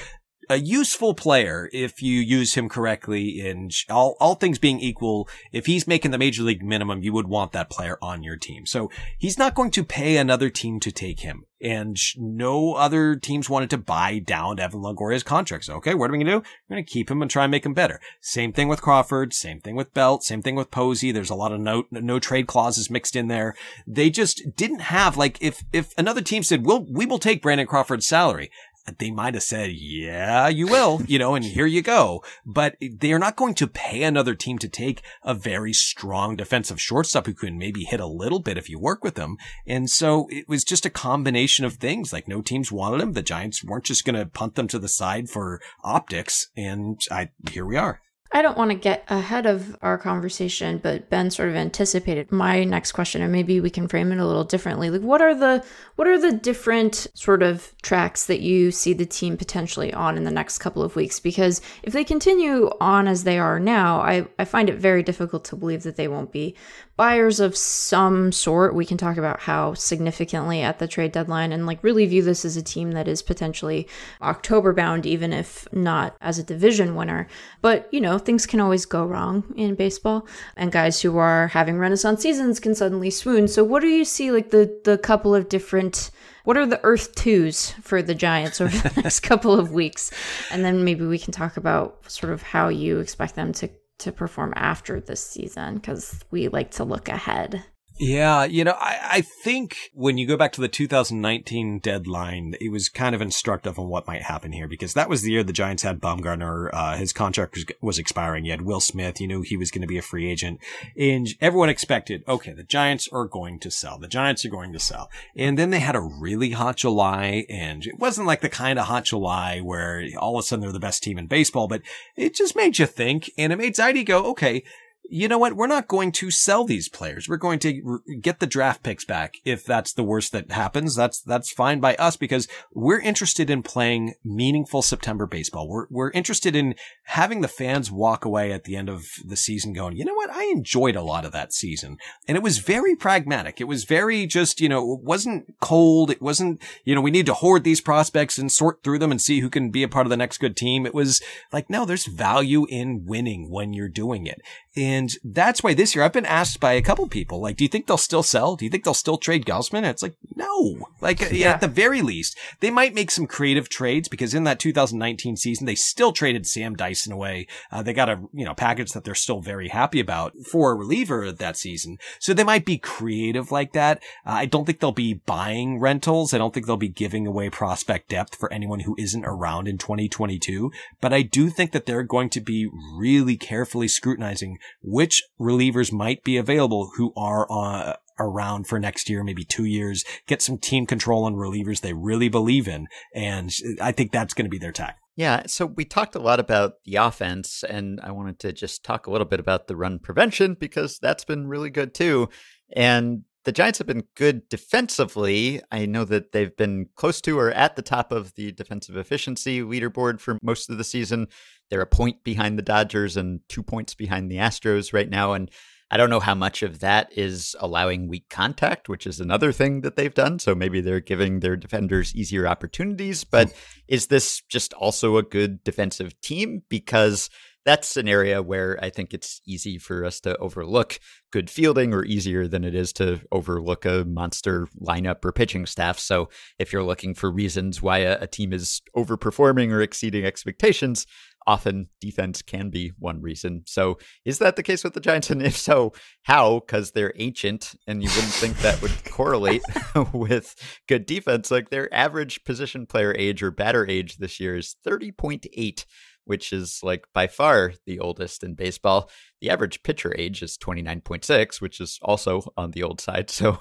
a 0.50 0.58
useful 0.58 1.14
player 1.14 1.70
if 1.74 2.02
you 2.02 2.20
use 2.20 2.56
him 2.56 2.70
correctly 2.70 3.40
in 3.40 3.70
all, 3.90 4.16
all 4.20 4.36
things 4.36 4.60
being 4.60 4.80
equal. 4.80 5.28
If 5.52 5.66
he's 5.66 5.88
making 5.88 6.12
the 6.12 6.18
major 6.18 6.44
league 6.44 6.64
minimum, 6.64 7.02
you 7.04 7.14
would 7.14 7.28
want 7.28 7.52
that 7.54 7.70
player 7.70 7.98
on 8.02 8.24
your 8.24 8.38
team. 8.38 8.66
So 8.66 8.90
he's 9.18 9.38
not 9.38 9.56
going 9.56 9.72
to 9.72 9.84
pay 9.84 10.18
another 10.18 10.50
team 10.50 10.80
to 10.82 10.92
take 10.92 11.22
him. 11.22 11.46
And 11.62 11.98
no 12.18 12.74
other 12.74 13.16
teams 13.16 13.50
wanted 13.50 13.70
to 13.70 13.78
buy 13.78 14.20
down 14.20 14.60
Evan 14.60 14.82
Longoria's 14.82 15.24
contract. 15.24 15.64
So, 15.64 15.76
okay, 15.76 15.94
what 15.94 16.10
are 16.10 16.12
we 16.12 16.18
going 16.18 16.26
to 16.28 16.32
do? 16.34 16.50
We're 16.68 16.76
going 16.76 16.86
to 16.86 16.92
keep 16.92 17.10
him 17.10 17.22
and 17.22 17.32
try 17.32 17.46
and 17.46 17.52
make 17.52 17.66
him 17.66 17.74
better. 17.74 18.02
Same 18.20 18.52
thing 18.52 18.68
with 18.68 18.82
Crawford. 18.82 19.34
Same 19.34 19.62
thing 19.62 19.78
with 19.78 19.94
Belt. 19.94 20.24
Same 20.24 20.42
thing 20.42 20.56
with 20.56 20.72
Posey. 20.72 21.14
There's 21.14 21.30
a 21.30 21.36
lot 21.36 21.54
of 21.54 21.62
no, 21.62 21.86
no 21.90 22.20
trade 22.20 22.48
clauses 22.48 22.90
mixed 22.90 23.16
in 23.16 23.30
there. 23.30 23.56
They 23.88 24.10
just 24.10 24.44
didn't 24.58 24.82
have 24.82 25.16
like, 25.16 25.42
if, 25.42 25.64
if 25.72 25.94
another 25.98 26.22
team 26.22 26.44
said, 26.44 26.66
we'll, 26.66 26.86
we 26.92 27.06
will 27.06 27.20
take 27.20 27.42
Brandon 27.42 27.66
Crawford's 27.66 28.08
salary 28.08 28.52
they 29.00 29.12
might 29.12 29.34
have 29.34 29.44
said, 29.44 29.72
yeah, 29.72 30.48
you 30.48 30.68
will, 30.68 31.02
you 31.08 31.18
know, 31.18 31.36
and 31.36 31.46
here 31.46 31.66
you 31.66 31.82
go. 31.82 32.24
But 32.46 32.76
they 32.82 33.14
are 33.14 33.20
not 33.20 33.36
going 33.36 33.56
to 33.56 33.68
pay 33.68 34.04
another 34.04 34.36
team 34.36 34.58
to 34.60 34.68
take 34.68 35.02
a 35.24 35.34
very 35.34 35.74
strong 35.74 36.36
defensive 36.36 36.82
shortstop 36.82 37.26
who 37.26 37.34
can 37.34 37.58
maybe 37.58 37.86
hit 37.86 38.00
a 38.00 38.08
little 38.08 38.40
bit 38.40 38.58
if 38.58 38.70
you 38.70 38.80
work 38.80 39.04
with 39.04 39.16
them. 39.16 39.38
And 39.66 39.90
so 39.90 40.28
it 40.30 40.48
was 40.48 40.64
just 40.64 40.86
a 40.86 40.90
combination 40.90 41.66
of 41.66 41.76
things. 41.76 42.12
Like 42.12 42.28
no 42.28 42.42
teams 42.42 42.72
wanted 42.72 43.02
him. 43.02 43.14
The 43.14 43.22
Giants 43.22 43.64
weren't 43.64 43.86
just 43.86 44.06
going 44.06 44.16
to 44.16 44.26
punt 44.26 44.56
them 44.56 44.68
to 44.70 44.80
the 44.80 44.90
side 44.90 45.30
for 45.30 45.62
optics. 45.84 46.50
And 46.56 47.00
I, 47.10 47.30
here 47.50 47.66
we 47.66 47.78
are. 47.78 48.02
I 48.36 48.42
don't 48.42 48.58
want 48.58 48.72
to 48.72 48.76
get 48.76 49.04
ahead 49.10 49.46
of 49.46 49.78
our 49.84 49.96
conversation, 50.00 50.80
but 50.80 51.08
Ben 51.12 51.30
sort 51.30 51.50
of 51.50 51.56
anticipated 51.56 52.32
my 52.32 52.64
next 52.64 52.94
question, 52.94 53.22
and 53.22 53.32
maybe 53.32 53.60
we 53.60 53.70
can 53.70 53.88
frame 53.88 54.12
it 54.12 54.18
a 54.18 54.26
little 54.26 54.44
differently. 54.44 54.90
Like, 54.90 55.02
what 55.02 55.22
are 55.22 55.36
the 55.36 55.64
what 55.98 56.08
are 56.08 56.20
the 56.20 56.32
different 56.32 57.06
sort 57.14 57.44
of 57.44 57.72
tracks 57.84 58.26
that 58.26 58.40
you 58.40 58.72
see 58.72 58.94
the 58.94 59.06
team 59.06 59.38
potentially 59.38 59.94
on 59.94 60.18
in 60.18 60.24
the 60.24 60.32
next 60.32 60.58
couple 60.58 60.82
of 60.82 60.96
weeks? 60.96 61.20
Because 61.20 61.62
if 61.84 61.94
they 61.94 62.04
continue 62.04 62.72
on 62.82 63.08
as 63.08 63.24
they 63.24 63.38
are 63.38 63.60
now, 63.60 64.00
I, 64.02 64.26
I 64.40 64.46
find 64.46 64.68
it 64.68 64.78
very 64.78 65.04
difficult 65.04 65.46
to 65.46 65.56
believe 65.56 65.84
that 65.84 65.96
they 65.96 66.08
won't 66.08 66.32
be 66.32 66.56
buyers 66.96 67.40
of 67.40 67.58
some 67.58 68.32
sort. 68.32 68.76
We 68.76 68.86
can 68.86 68.98
talk 68.98 69.18
about 69.18 69.42
how 69.42 69.74
significantly 69.74 70.62
at 70.62 70.80
the 70.80 70.88
trade 70.88 71.12
deadline 71.12 71.52
and 71.52 71.66
like 71.66 71.84
really 71.84 72.06
view 72.06 72.22
this 72.22 72.46
as 72.46 72.56
a 72.56 72.62
team 72.62 72.92
that 72.92 73.08
is 73.08 73.22
potentially 73.22 73.88
October 74.22 74.74
bound, 74.74 75.06
even 75.06 75.34
if 75.34 75.68
not 75.72 76.16
as 76.22 76.38
a 76.38 76.44
division 76.44 76.96
winner. 76.96 77.28
But, 77.62 77.90
you 77.92 78.00
know, 78.00 78.18
things 78.18 78.46
can 78.46 78.60
always 78.60 78.86
go 78.86 79.06
wrong 79.06 79.44
in 79.56 79.76
baseball, 79.76 80.28
and 80.56 80.72
guys 80.72 81.02
who 81.02 81.18
are 81.18 81.48
having 81.48 81.78
renaissance 81.78 82.22
seasons 82.22 82.60
can 82.60 82.76
suddenly 82.76 83.10
swoon. 83.10 83.48
So, 83.48 83.64
what 83.64 83.82
do 83.82 83.88
you 83.88 84.06
see 84.06 84.32
like 84.32 84.52
the, 84.52 84.80
the 84.84 84.98
couple 84.98 85.34
of 85.34 85.50
different 85.50 86.12
what 86.44 86.58
are 86.58 86.66
the 86.66 86.84
Earth 86.84 87.16
twos 87.16 87.72
for 87.82 88.02
the 88.02 88.14
Giants 88.14 88.60
over 88.60 88.78
the 88.78 89.02
next 89.02 89.22
couple 89.22 89.58
of 89.58 89.72
weeks? 89.72 90.12
And 90.52 90.64
then 90.66 90.84
maybe 90.84 91.06
we 91.06 91.18
can 91.18 91.32
talk 91.32 91.56
about 91.56 92.12
sort 92.12 92.34
of 92.34 92.42
how 92.42 92.68
you 92.68 93.00
expect 93.00 93.36
them 93.36 93.54
to 93.54 93.70
to 94.00 94.12
perform 94.12 94.54
after 94.56 95.00
this 95.00 95.26
season 95.26 95.76
because 95.76 96.24
we 96.32 96.48
like 96.48 96.72
to 96.72 96.84
look 96.84 97.10
ahead. 97.10 97.64
Yeah, 98.00 98.46
you 98.46 98.64
know, 98.64 98.76
I, 98.80 99.00
I 99.04 99.22
think 99.22 99.92
when 99.94 100.18
you 100.18 100.26
go 100.26 100.36
back 100.36 100.52
to 100.54 100.62
the 100.62 100.68
2019 100.68 101.78
deadline, 101.78 102.56
it 102.60 102.72
was 102.72 102.90
kind 102.90 103.14
of 103.14 103.22
instructive 103.22 103.78
on 103.78 103.88
what 103.88 104.08
might 104.08 104.24
happen 104.24 104.52
here 104.52 104.68
because 104.68 104.96
that 104.96 105.10
was 105.10 105.22
the 105.22 105.32
year 105.32 105.44
the 105.44 105.54
Giants 105.54 105.84
had 105.84 106.02
Bumgarner. 106.02 106.72
Uh, 106.74 106.98
his 106.98 107.14
contract 107.14 107.54
was, 107.54 107.66
was 107.82 108.00
expiring. 108.00 108.46
You 108.46 108.52
had 108.52 108.64
Will 108.64 108.80
Smith. 108.80 109.22
You 109.22 109.28
knew 109.28 109.42
he 109.42 109.58
was 109.58 109.70
going 109.70 109.84
to 109.84 109.88
be 109.88 110.00
a 110.00 110.02
free 110.02 110.28
agent. 110.30 110.60
And 110.98 111.28
everyone 111.40 111.70
expected, 111.70 112.24
okay, 112.28 112.52
the 112.52 112.64
Giants 112.64 113.08
are 113.12 113.28
going 113.28 113.60
to 113.60 113.70
sell. 113.70 114.00
The 114.00 114.08
Giants 114.08 114.44
are 114.44 114.50
going 114.50 114.74
to 114.74 114.80
sell. 114.80 115.12
And 115.36 115.56
then 115.56 115.70
they 115.70 115.80
had 115.80 115.96
a 115.96 116.02
really 116.02 116.52
hot 116.52 116.78
July 116.78 117.46
and 117.48 117.86
it 117.86 118.00
wasn't 118.00 118.26
like 118.26 118.42
the 118.42 118.50
kind 118.50 118.80
of 118.80 118.88
hot 118.88 119.06
July 119.06 119.60
where 119.60 120.04
all 120.18 120.38
of 120.38 120.40
a 120.40 120.44
sudden 120.44 120.62
they're 120.62 120.72
the 120.72 120.80
best 120.80 121.04
team 121.04 121.20
in 121.20 121.28
baseball, 121.28 121.68
but 121.68 121.84
it 122.16 122.34
just 122.34 122.56
made 122.56 122.80
you 122.80 122.88
think 122.88 123.30
and 123.38 123.54
it 123.54 123.58
made 123.58 123.76
Zaidi 123.76 124.04
go, 124.04 124.26
okay, 124.32 124.64
you 125.10 125.28
know 125.28 125.38
what? 125.38 125.54
We're 125.54 125.68
not 125.68 125.88
going 125.88 126.12
to 126.14 126.32
sell 126.32 126.66
these 126.66 126.90
players. 126.90 127.28
We're 127.28 127.38
going 127.38 127.60
to 127.60 128.02
get 128.22 128.40
the 128.40 128.48
draft 128.48 128.84
picks 128.84 129.06
back. 129.06 129.36
If 129.46 129.66
that's 129.66 129.94
the 129.94 130.04
worst 130.04 130.32
that 130.32 130.52
happens, 130.52 130.96
that's, 130.96 131.22
that's 131.22 131.52
fine 131.52 131.80
by 131.80 131.96
us 131.96 132.16
because 132.16 132.48
we're 132.74 133.00
interested 133.00 133.50
in 133.50 133.64
playing 133.64 134.16
meaningful 134.24 134.82
September 134.82 135.26
baseball. 135.28 135.68
We're, 135.68 135.88
we're 135.90 136.12
interested 136.12 136.56
in 136.56 136.76
having 137.04 137.42
the 137.42 137.48
fans 137.48 137.92
walk 137.92 138.26
away 138.26 138.52
at 138.52 138.64
the 138.64 138.76
end 138.76 138.90
of 138.90 139.06
the 139.26 139.36
season 139.36 139.74
going, 139.74 139.98
you 139.98 140.06
know 140.06 140.14
what? 140.14 140.30
I 140.30 140.46
enjoyed 140.46 140.96
a 140.96 141.04
lot 141.04 141.26
of 141.26 141.32
that 141.34 141.54
season 141.54 141.98
and 142.28 142.38
it 142.38 142.44
was 142.44 142.60
very 142.60 142.96
pragmatic. 142.96 143.60
It 143.60 143.66
was 143.66 143.84
very 143.84 144.26
just, 144.26 144.62
you 144.62 144.70
know, 144.70 144.94
it 144.94 145.02
wasn't 145.04 145.54
cold. 145.60 146.10
It 146.10 146.22
wasn't, 146.22 146.62
you 146.86 146.96
know, 146.96 147.02
we 147.02 147.12
need 147.12 147.26
to 147.26 147.34
hoard 147.34 147.64
these 147.64 147.82
prospects 147.82 148.38
and 148.38 148.52
sort 148.52 148.84
through 148.84 149.00
them 149.00 149.12
and 149.12 149.22
see 149.22 149.42
who 149.42 149.50
can 149.50 149.70
be 149.70 149.84
a 149.84 149.88
part 149.88 150.06
of 150.06 150.10
the 150.10 150.18
next 150.18 150.40
good 150.40 150.56
team. 150.56 150.86
It 150.86 150.94
was 150.94 151.22
like, 151.52 151.70
no, 151.70 151.86
there's 151.86 152.06
value 152.06 152.66
in 152.70 153.06
winning 153.06 153.50
when 153.50 153.74
you're 153.74 153.90
doing 153.90 154.26
it. 154.26 154.42
And 154.76 155.16
that's 155.24 155.62
why 155.62 155.76
this 155.76 155.94
year 155.94 156.04
I've 156.04 156.14
been 156.14 156.26
asked 156.26 156.60
by 156.60 156.74
a 156.74 156.82
couple 156.82 157.08
people, 157.08 157.40
like, 157.40 157.58
do 157.58 157.64
you 157.64 157.68
think 157.68 157.86
they'll 157.86 157.98
still 157.98 158.24
sell? 158.24 158.56
Do 158.56 158.66
you 158.66 158.72
think 158.72 158.84
they'll 158.84 158.96
still 158.96 159.18
trade 159.18 159.46
Gausman? 159.46 159.80
And 159.80 159.88
it's 159.88 160.02
like, 160.02 160.16
no. 160.36 160.88
Like, 161.00 161.32
yeah. 161.32 161.52
at 161.52 161.62
the 161.62 161.68
very 161.68 162.02
least, 162.02 162.36
they 162.60 162.72
might 162.72 162.96
make 162.96 163.12
some 163.12 163.28
creative 163.28 163.70
trades 163.70 164.08
because 164.08 164.34
in 164.34 164.46
that 164.46 164.60
2019 164.60 165.38
season, 165.38 165.68
they 165.68 165.76
still 165.76 166.12
traded 166.12 166.48
Sam 166.48 166.76
Dyson 166.76 167.14
away. 167.14 167.46
Uh, 167.72 167.84
they 167.84 167.94
got 167.94 168.10
a, 168.10 168.20
you 168.34 168.46
know, 168.46 168.56
package 168.56 168.94
that 168.94 169.04
they're 169.04 169.14
still 169.14 169.42
very 169.42 169.68
happy 169.68 170.00
about 170.00 170.34
for 170.50 170.72
a 170.72 170.76
reliever 170.76 171.32
that 171.32 171.58
season. 171.58 172.00
So 172.20 172.34
they 172.34 172.44
might 172.44 172.66
be 172.66 172.80
creative 172.80 173.52
like 173.52 173.74
that. 173.74 174.02
Uh, 174.26 174.32
I 174.32 174.46
don't 174.48 174.66
think 174.66 174.80
they'll 174.80 174.92
be 174.92 175.14
buying 175.14 175.80
rentals. 175.80 176.34
I 176.34 176.40
don't 176.40 176.52
think 176.52 176.66
they'll 176.66 176.78
be 176.78 176.90
giving 176.90 177.28
away 177.28 177.52
prospect 177.52 178.10
depth 178.10 178.36
for 178.36 178.52
anyone 178.52 178.80
who 178.82 178.96
isn't 178.98 179.26
around 179.26 179.68
in 179.68 179.78
2022. 179.78 180.72
But 181.00 181.14
I 181.14 181.22
do 181.22 181.52
think 181.52 181.74
that 181.74 181.86
they're 181.86 182.02
going 182.02 182.32
to 182.32 182.42
be 182.42 182.68
really 182.98 183.38
carefully 183.38 183.88
scrutinizing 183.88 184.58
which 184.82 185.24
relievers 185.40 185.92
might 185.92 186.24
be 186.24 186.38
available 186.38 186.92
who 186.98 187.14
are 187.16 187.48
uh, 187.52 187.96
around 188.20 188.68
for 188.68 188.80
next 188.80 189.10
year, 189.10 189.24
maybe 189.24 189.44
two 189.44 189.66
years, 189.66 190.04
get 190.28 190.42
some 190.42 190.58
team 190.58 190.86
control 190.86 191.26
on 191.26 191.36
relievers 191.36 191.82
they 191.82 191.94
really 191.94 192.30
believe 192.30 192.68
in. 192.68 192.88
And 193.14 193.52
I 193.82 193.92
think 193.92 194.12
that's 194.12 194.34
going 194.34 194.46
to 194.46 194.50
be 194.50 194.60
their 194.60 194.72
tack. 194.72 194.98
Yeah, 195.16 195.44
so 195.46 195.68
we 195.68 195.86
talked 195.86 196.16
a 196.16 196.20
lot 196.20 196.40
about 196.40 196.74
the 196.86 196.96
offense, 196.96 197.64
and 197.64 198.00
I 198.02 198.12
wanted 198.12 198.40
to 198.40 198.52
just 198.52 198.84
talk 198.84 199.06
a 199.06 199.12
little 199.12 199.28
bit 199.28 199.40
about 199.40 199.68
the 199.68 199.76
run 199.76 200.00
prevention 200.00 200.56
because 200.60 200.98
that's 200.98 201.24
been 201.24 201.48
really 201.48 201.70
good 201.70 201.94
too. 201.94 202.30
And 202.76 203.24
the 203.46 203.52
Giants 203.52 203.80
have 203.80 203.88
been 203.88 204.06
good 204.16 204.48
defensively. 204.50 205.62
I 205.72 205.86
know 205.86 206.06
that 206.06 206.32
they've 206.32 206.56
been 206.56 206.88
close 206.96 207.20
to 207.22 207.38
or 207.38 207.52
at 207.52 207.76
the 207.76 207.82
top 207.82 208.12
of 208.12 208.34
the 208.36 208.52
defensive 208.52 208.96
efficiency 208.96 209.62
leaderboard 209.62 210.20
for 210.20 210.38
most 210.42 210.70
of 210.70 210.78
the 210.78 210.84
season. 210.84 211.28
They're 211.70 211.82
a 211.82 211.88
point 211.88 212.24
behind 212.24 212.58
the 212.58 212.64
Dodgers 212.64 213.18
and 213.18 213.42
two 213.50 213.64
points 213.64 213.96
behind 213.96 214.32
the 214.32 214.38
Astros 214.38 214.94
right 214.94 215.10
now. 215.10 215.34
And 215.34 215.52
I 215.92 215.98
don't 215.98 216.10
know 216.10 216.22
how 216.22 216.36
much 216.36 216.64
of 216.64 216.80
that 216.80 217.16
is 217.16 217.56
allowing 217.60 218.08
weak 218.08 218.30
contact, 218.30 218.90
which 218.90 219.06
is 219.06 219.20
another 219.20 219.52
thing 219.52 219.82
that 219.82 219.96
they've 219.96 220.14
done. 220.14 220.40
So 220.40 220.56
maybe 220.56 220.82
they're 220.82 221.00
giving 221.00 221.42
their 221.42 221.56
defenders 221.56 222.16
easier 222.16 222.48
opportunities. 222.48 223.24
But 223.24 223.54
is 223.88 224.08
this 224.08 224.42
just 224.50 224.74
also 224.74 225.18
a 225.18 225.24
good 225.24 225.64
defensive 225.64 226.20
team? 226.22 226.64
Because 226.70 227.30
that's 227.66 227.98
an 227.98 228.08
area 228.08 228.42
where 228.42 228.78
I 228.82 228.90
think 228.90 229.14
it's 229.14 229.42
easy 229.48 229.78
for 229.78 230.06
us 230.06 230.20
to 230.22 230.38
overlook 230.38 231.00
good 231.32 231.50
fielding 231.50 231.94
or 231.94 232.06
easier 232.06 232.48
than 232.48 232.64
it 232.64 232.76
is 232.76 232.94
to 232.94 233.22
overlook 233.32 233.86
a 233.86 234.06
monster 234.06 234.68
lineup 234.82 235.24
or 235.24 235.32
pitching 235.32 235.66
staff. 235.66 235.98
So 235.98 236.30
if 236.60 236.74
you're 236.74 236.84
looking 236.84 237.14
for 237.14 237.32
reasons 237.32 237.82
why 237.82 238.00
a, 238.00 238.22
a 238.22 238.28
team 238.28 238.54
is 238.54 238.82
overperforming 238.96 239.72
or 239.72 239.82
exceeding 239.82 240.26
expectations, 240.26 241.06
often 241.46 241.90
defense 242.00 242.42
can 242.42 242.70
be 242.70 242.92
one 243.00 243.22
reason. 243.22 243.64
So 243.66 243.98
is 244.26 244.40
that 244.40 244.56
the 244.56 244.64
case 244.64 244.84
with 244.84 244.94
the 244.94 245.00
Giants? 245.00 245.30
And 245.30 245.42
if 245.42 245.58
so, 245.58 245.94
how? 246.24 246.60
Because 246.60 246.92
they're 246.92 247.14
ancient 247.18 247.76
and 247.88 248.02
you 248.02 248.10
wouldn't 248.16 248.34
think 248.34 248.58
that 248.60 248.82
would 248.82 249.04
correlate 249.06 249.64
with 250.14 250.56
good 250.88 251.06
defense. 251.06 251.52
Like 251.52 251.70
their 251.70 251.94
average 251.94 252.44
position 252.44 252.86
player 252.86 253.14
age 253.18 253.44
or 253.44 253.52
batter 253.52 253.88
age 253.88 254.18
this 254.18 254.40
year 254.40 254.56
is 254.56 254.76
30.8 254.86 255.86
which 256.26 256.54
is 256.54 256.80
like 256.84 257.06
by 257.14 257.28
far 257.28 257.74
the 257.86 258.00
oldest 258.00 258.44
in 258.44 258.56
baseball. 258.56 259.10
The 259.42 259.50
average 259.50 259.84
pitcher 259.84 260.14
age 260.18 260.42
is 260.42 260.58
29.6, 260.58 261.62
which 261.62 261.82
is 261.82 262.00
also 262.02 262.44
on 262.58 262.72
the 262.72 262.84
old 262.84 263.02
side. 263.02 263.32
So 263.44 263.60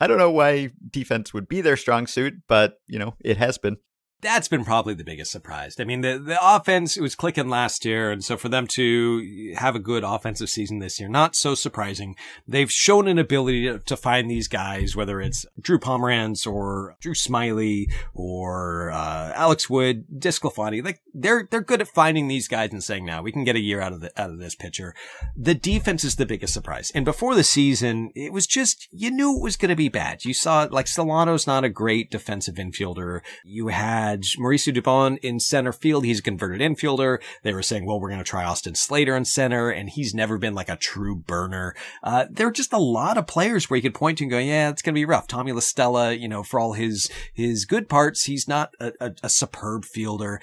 I 0.00 0.06
don't 0.06 0.18
know 0.18 0.30
why 0.30 0.70
defense 0.88 1.34
would 1.34 1.48
be 1.48 1.60
their 1.60 1.76
strong 1.76 2.06
suit, 2.06 2.34
but 2.48 2.74
you 2.86 2.98
know, 2.98 3.16
it 3.20 3.36
has 3.36 3.58
been 3.58 3.76
that's 4.20 4.48
been 4.48 4.64
probably 4.64 4.94
the 4.94 5.04
biggest 5.04 5.30
surprise. 5.30 5.76
I 5.78 5.84
mean, 5.84 6.00
the, 6.00 6.18
the 6.18 6.38
offense 6.40 6.96
it 6.96 7.02
was 7.02 7.14
clicking 7.14 7.48
last 7.48 7.84
year. 7.84 8.10
And 8.10 8.24
so 8.24 8.36
for 8.36 8.48
them 8.48 8.66
to 8.68 9.54
have 9.56 9.74
a 9.74 9.80
good 9.80 10.04
offensive 10.04 10.50
season 10.50 10.78
this 10.78 11.00
year, 11.00 11.08
not 11.08 11.36
so 11.36 11.54
surprising. 11.54 12.16
They've 12.46 12.70
shown 12.70 13.08
an 13.08 13.18
ability 13.18 13.66
to, 13.66 13.78
to 13.78 13.96
find 13.96 14.30
these 14.30 14.48
guys, 14.48 14.96
whether 14.96 15.20
it's 15.20 15.46
Drew 15.60 15.78
Pomeranz 15.78 16.46
or 16.46 16.96
Drew 17.00 17.14
Smyly 17.14 17.90
or, 18.14 18.90
uh, 18.90 19.32
Alex 19.34 19.70
Wood, 19.70 20.06
DeSclafani. 20.18 20.84
Like 20.84 21.00
they're, 21.14 21.48
they're 21.50 21.60
good 21.60 21.80
at 21.80 21.88
finding 21.88 22.28
these 22.28 22.48
guys 22.48 22.72
and 22.72 22.82
saying, 22.82 23.04
now 23.04 23.22
we 23.22 23.32
can 23.32 23.44
get 23.44 23.56
a 23.56 23.60
year 23.60 23.80
out 23.80 23.92
of 23.92 24.00
the, 24.00 24.20
out 24.20 24.30
of 24.30 24.38
this 24.38 24.54
pitcher. 24.54 24.94
The 25.36 25.54
defense 25.54 26.04
is 26.04 26.16
the 26.16 26.26
biggest 26.26 26.54
surprise. 26.54 26.90
And 26.94 27.04
before 27.04 27.34
the 27.34 27.44
season, 27.44 28.10
it 28.14 28.32
was 28.32 28.46
just, 28.46 28.88
you 28.90 29.10
knew 29.10 29.36
it 29.36 29.42
was 29.42 29.56
going 29.56 29.70
to 29.70 29.76
be 29.76 29.88
bad. 29.88 30.24
You 30.24 30.34
saw 30.34 30.66
like 30.70 30.86
Solano's 30.86 31.46
not 31.46 31.64
a 31.64 31.68
great 31.68 32.10
defensive 32.10 32.56
infielder. 32.56 33.20
You 33.44 33.68
had 33.68 34.09
had 34.10 34.22
Mauricio 34.22 35.18
in 35.22 35.40
center 35.40 35.72
field. 35.72 36.04
He's 36.04 36.20
a 36.20 36.22
converted 36.22 36.60
infielder. 36.60 37.20
They 37.42 37.54
were 37.54 37.62
saying, 37.62 37.86
well, 37.86 38.00
we're 38.00 38.08
going 38.08 38.18
to 38.18 38.24
try 38.24 38.44
Austin 38.44 38.74
Slater 38.74 39.16
in 39.16 39.24
center, 39.24 39.70
and 39.70 39.88
he's 39.88 40.14
never 40.14 40.38
been 40.38 40.54
like 40.54 40.68
a 40.68 40.76
true 40.76 41.16
burner. 41.16 41.74
Uh, 42.02 42.26
there 42.30 42.46
are 42.46 42.52
just 42.52 42.72
a 42.72 42.78
lot 42.78 43.18
of 43.18 43.26
players 43.26 43.68
where 43.68 43.76
you 43.76 43.82
could 43.82 43.94
point 43.94 44.18
to 44.18 44.24
and 44.24 44.30
go, 44.30 44.38
yeah, 44.38 44.70
it's 44.70 44.82
going 44.82 44.94
to 44.94 44.98
be 44.98 45.04
rough. 45.04 45.26
Tommy 45.26 45.52
La 45.52 45.60
Stella, 45.60 46.12
you 46.12 46.28
know, 46.28 46.42
for 46.42 46.60
all 46.60 46.74
his, 46.74 47.10
his 47.32 47.64
good 47.64 47.88
parts, 47.88 48.24
he's 48.24 48.46
not 48.46 48.74
a, 48.80 48.92
a, 49.00 49.12
a 49.24 49.28
superb 49.28 49.84
fielder 49.84 50.40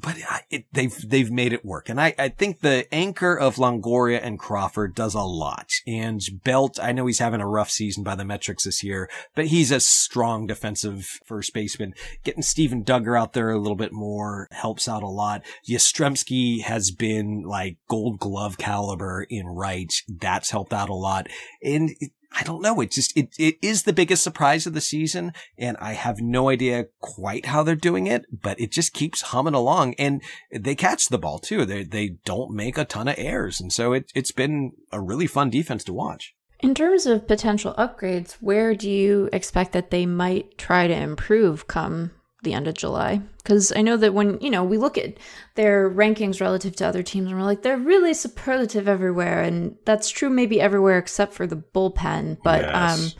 but 0.00 0.16
it, 0.50 0.64
they've 0.72 1.08
they've 1.08 1.30
made 1.30 1.52
it 1.52 1.64
work, 1.64 1.88
and 1.88 2.00
I, 2.00 2.14
I 2.18 2.28
think 2.28 2.60
the 2.60 2.92
anchor 2.92 3.34
of 3.34 3.56
Longoria 3.56 4.20
and 4.22 4.38
Crawford 4.38 4.94
does 4.94 5.14
a 5.14 5.22
lot. 5.22 5.70
And 5.86 6.20
Belt, 6.44 6.78
I 6.82 6.92
know 6.92 7.06
he's 7.06 7.18
having 7.18 7.40
a 7.40 7.48
rough 7.48 7.70
season 7.70 8.04
by 8.04 8.14
the 8.14 8.24
metrics 8.24 8.64
this 8.64 8.82
year, 8.82 9.08
but 9.34 9.46
he's 9.46 9.70
a 9.70 9.80
strong 9.80 10.46
defensive 10.46 11.18
first 11.24 11.54
baseman. 11.54 11.94
Getting 12.24 12.42
Steven 12.42 12.84
Duggar 12.84 13.18
out 13.18 13.32
there 13.32 13.50
a 13.50 13.58
little 13.58 13.76
bit 13.76 13.92
more 13.92 14.48
helps 14.50 14.88
out 14.88 15.02
a 15.02 15.08
lot. 15.08 15.42
Yastrzemski 15.68 16.62
has 16.62 16.90
been 16.90 17.42
like 17.42 17.78
Gold 17.88 18.18
Glove 18.18 18.58
caliber 18.58 19.26
in 19.28 19.46
right. 19.46 19.92
That's 20.08 20.50
helped 20.50 20.72
out 20.72 20.88
a 20.88 20.94
lot, 20.94 21.28
and 21.62 21.90
I 22.38 22.42
don't 22.42 22.60
know. 22.60 22.80
It 22.80 22.90
just, 22.90 23.16
it, 23.16 23.30
it 23.38 23.56
is 23.62 23.84
the 23.84 23.94
biggest 23.94 24.22
surprise 24.22 24.66
of 24.66 24.74
the 24.74 24.80
season. 24.80 25.32
And 25.56 25.76
I 25.78 25.94
have 25.94 26.20
no 26.20 26.50
idea 26.50 26.86
quite 27.00 27.46
how 27.46 27.62
they're 27.62 27.74
doing 27.74 28.06
it, 28.06 28.26
but 28.30 28.60
it 28.60 28.70
just 28.70 28.92
keeps 28.92 29.22
humming 29.22 29.54
along 29.54 29.94
and 29.94 30.22
they 30.52 30.74
catch 30.74 31.08
the 31.08 31.18
ball 31.18 31.38
too. 31.38 31.64
They, 31.64 31.82
they 31.84 32.16
don't 32.24 32.50
make 32.50 32.76
a 32.76 32.84
ton 32.84 33.08
of 33.08 33.14
errors. 33.16 33.60
And 33.60 33.72
so 33.72 33.94
it, 33.94 34.12
it's 34.14 34.32
been 34.32 34.72
a 34.92 35.00
really 35.00 35.26
fun 35.26 35.48
defense 35.48 35.82
to 35.84 35.94
watch. 35.94 36.34
In 36.60 36.74
terms 36.74 37.06
of 37.06 37.26
potential 37.26 37.74
upgrades, 37.78 38.32
where 38.40 38.74
do 38.74 38.90
you 38.90 39.28
expect 39.32 39.72
that 39.72 39.90
they 39.90 40.04
might 40.04 40.58
try 40.58 40.86
to 40.86 40.94
improve 40.94 41.66
come 41.66 42.10
the 42.46 42.54
end 42.54 42.66
of 42.66 42.74
July. 42.74 43.20
Because 43.38 43.72
I 43.76 43.82
know 43.82 43.98
that 43.98 44.14
when, 44.14 44.40
you 44.40 44.50
know, 44.50 44.64
we 44.64 44.78
look 44.78 44.96
at 44.96 45.18
their 45.56 45.90
rankings 45.90 46.40
relative 46.40 46.74
to 46.76 46.86
other 46.86 47.02
teams 47.02 47.28
and 47.28 47.38
we're 47.38 47.44
like, 47.44 47.62
they're 47.62 47.76
really 47.76 48.14
superlative 48.14 48.88
everywhere. 48.88 49.42
And 49.42 49.76
that's 49.84 50.08
true 50.08 50.30
maybe 50.30 50.60
everywhere 50.60 50.96
except 50.96 51.34
for 51.34 51.46
the 51.46 51.56
bullpen. 51.56 52.38
But, 52.42 52.62
yes. 52.62 53.02
um, 53.02 53.12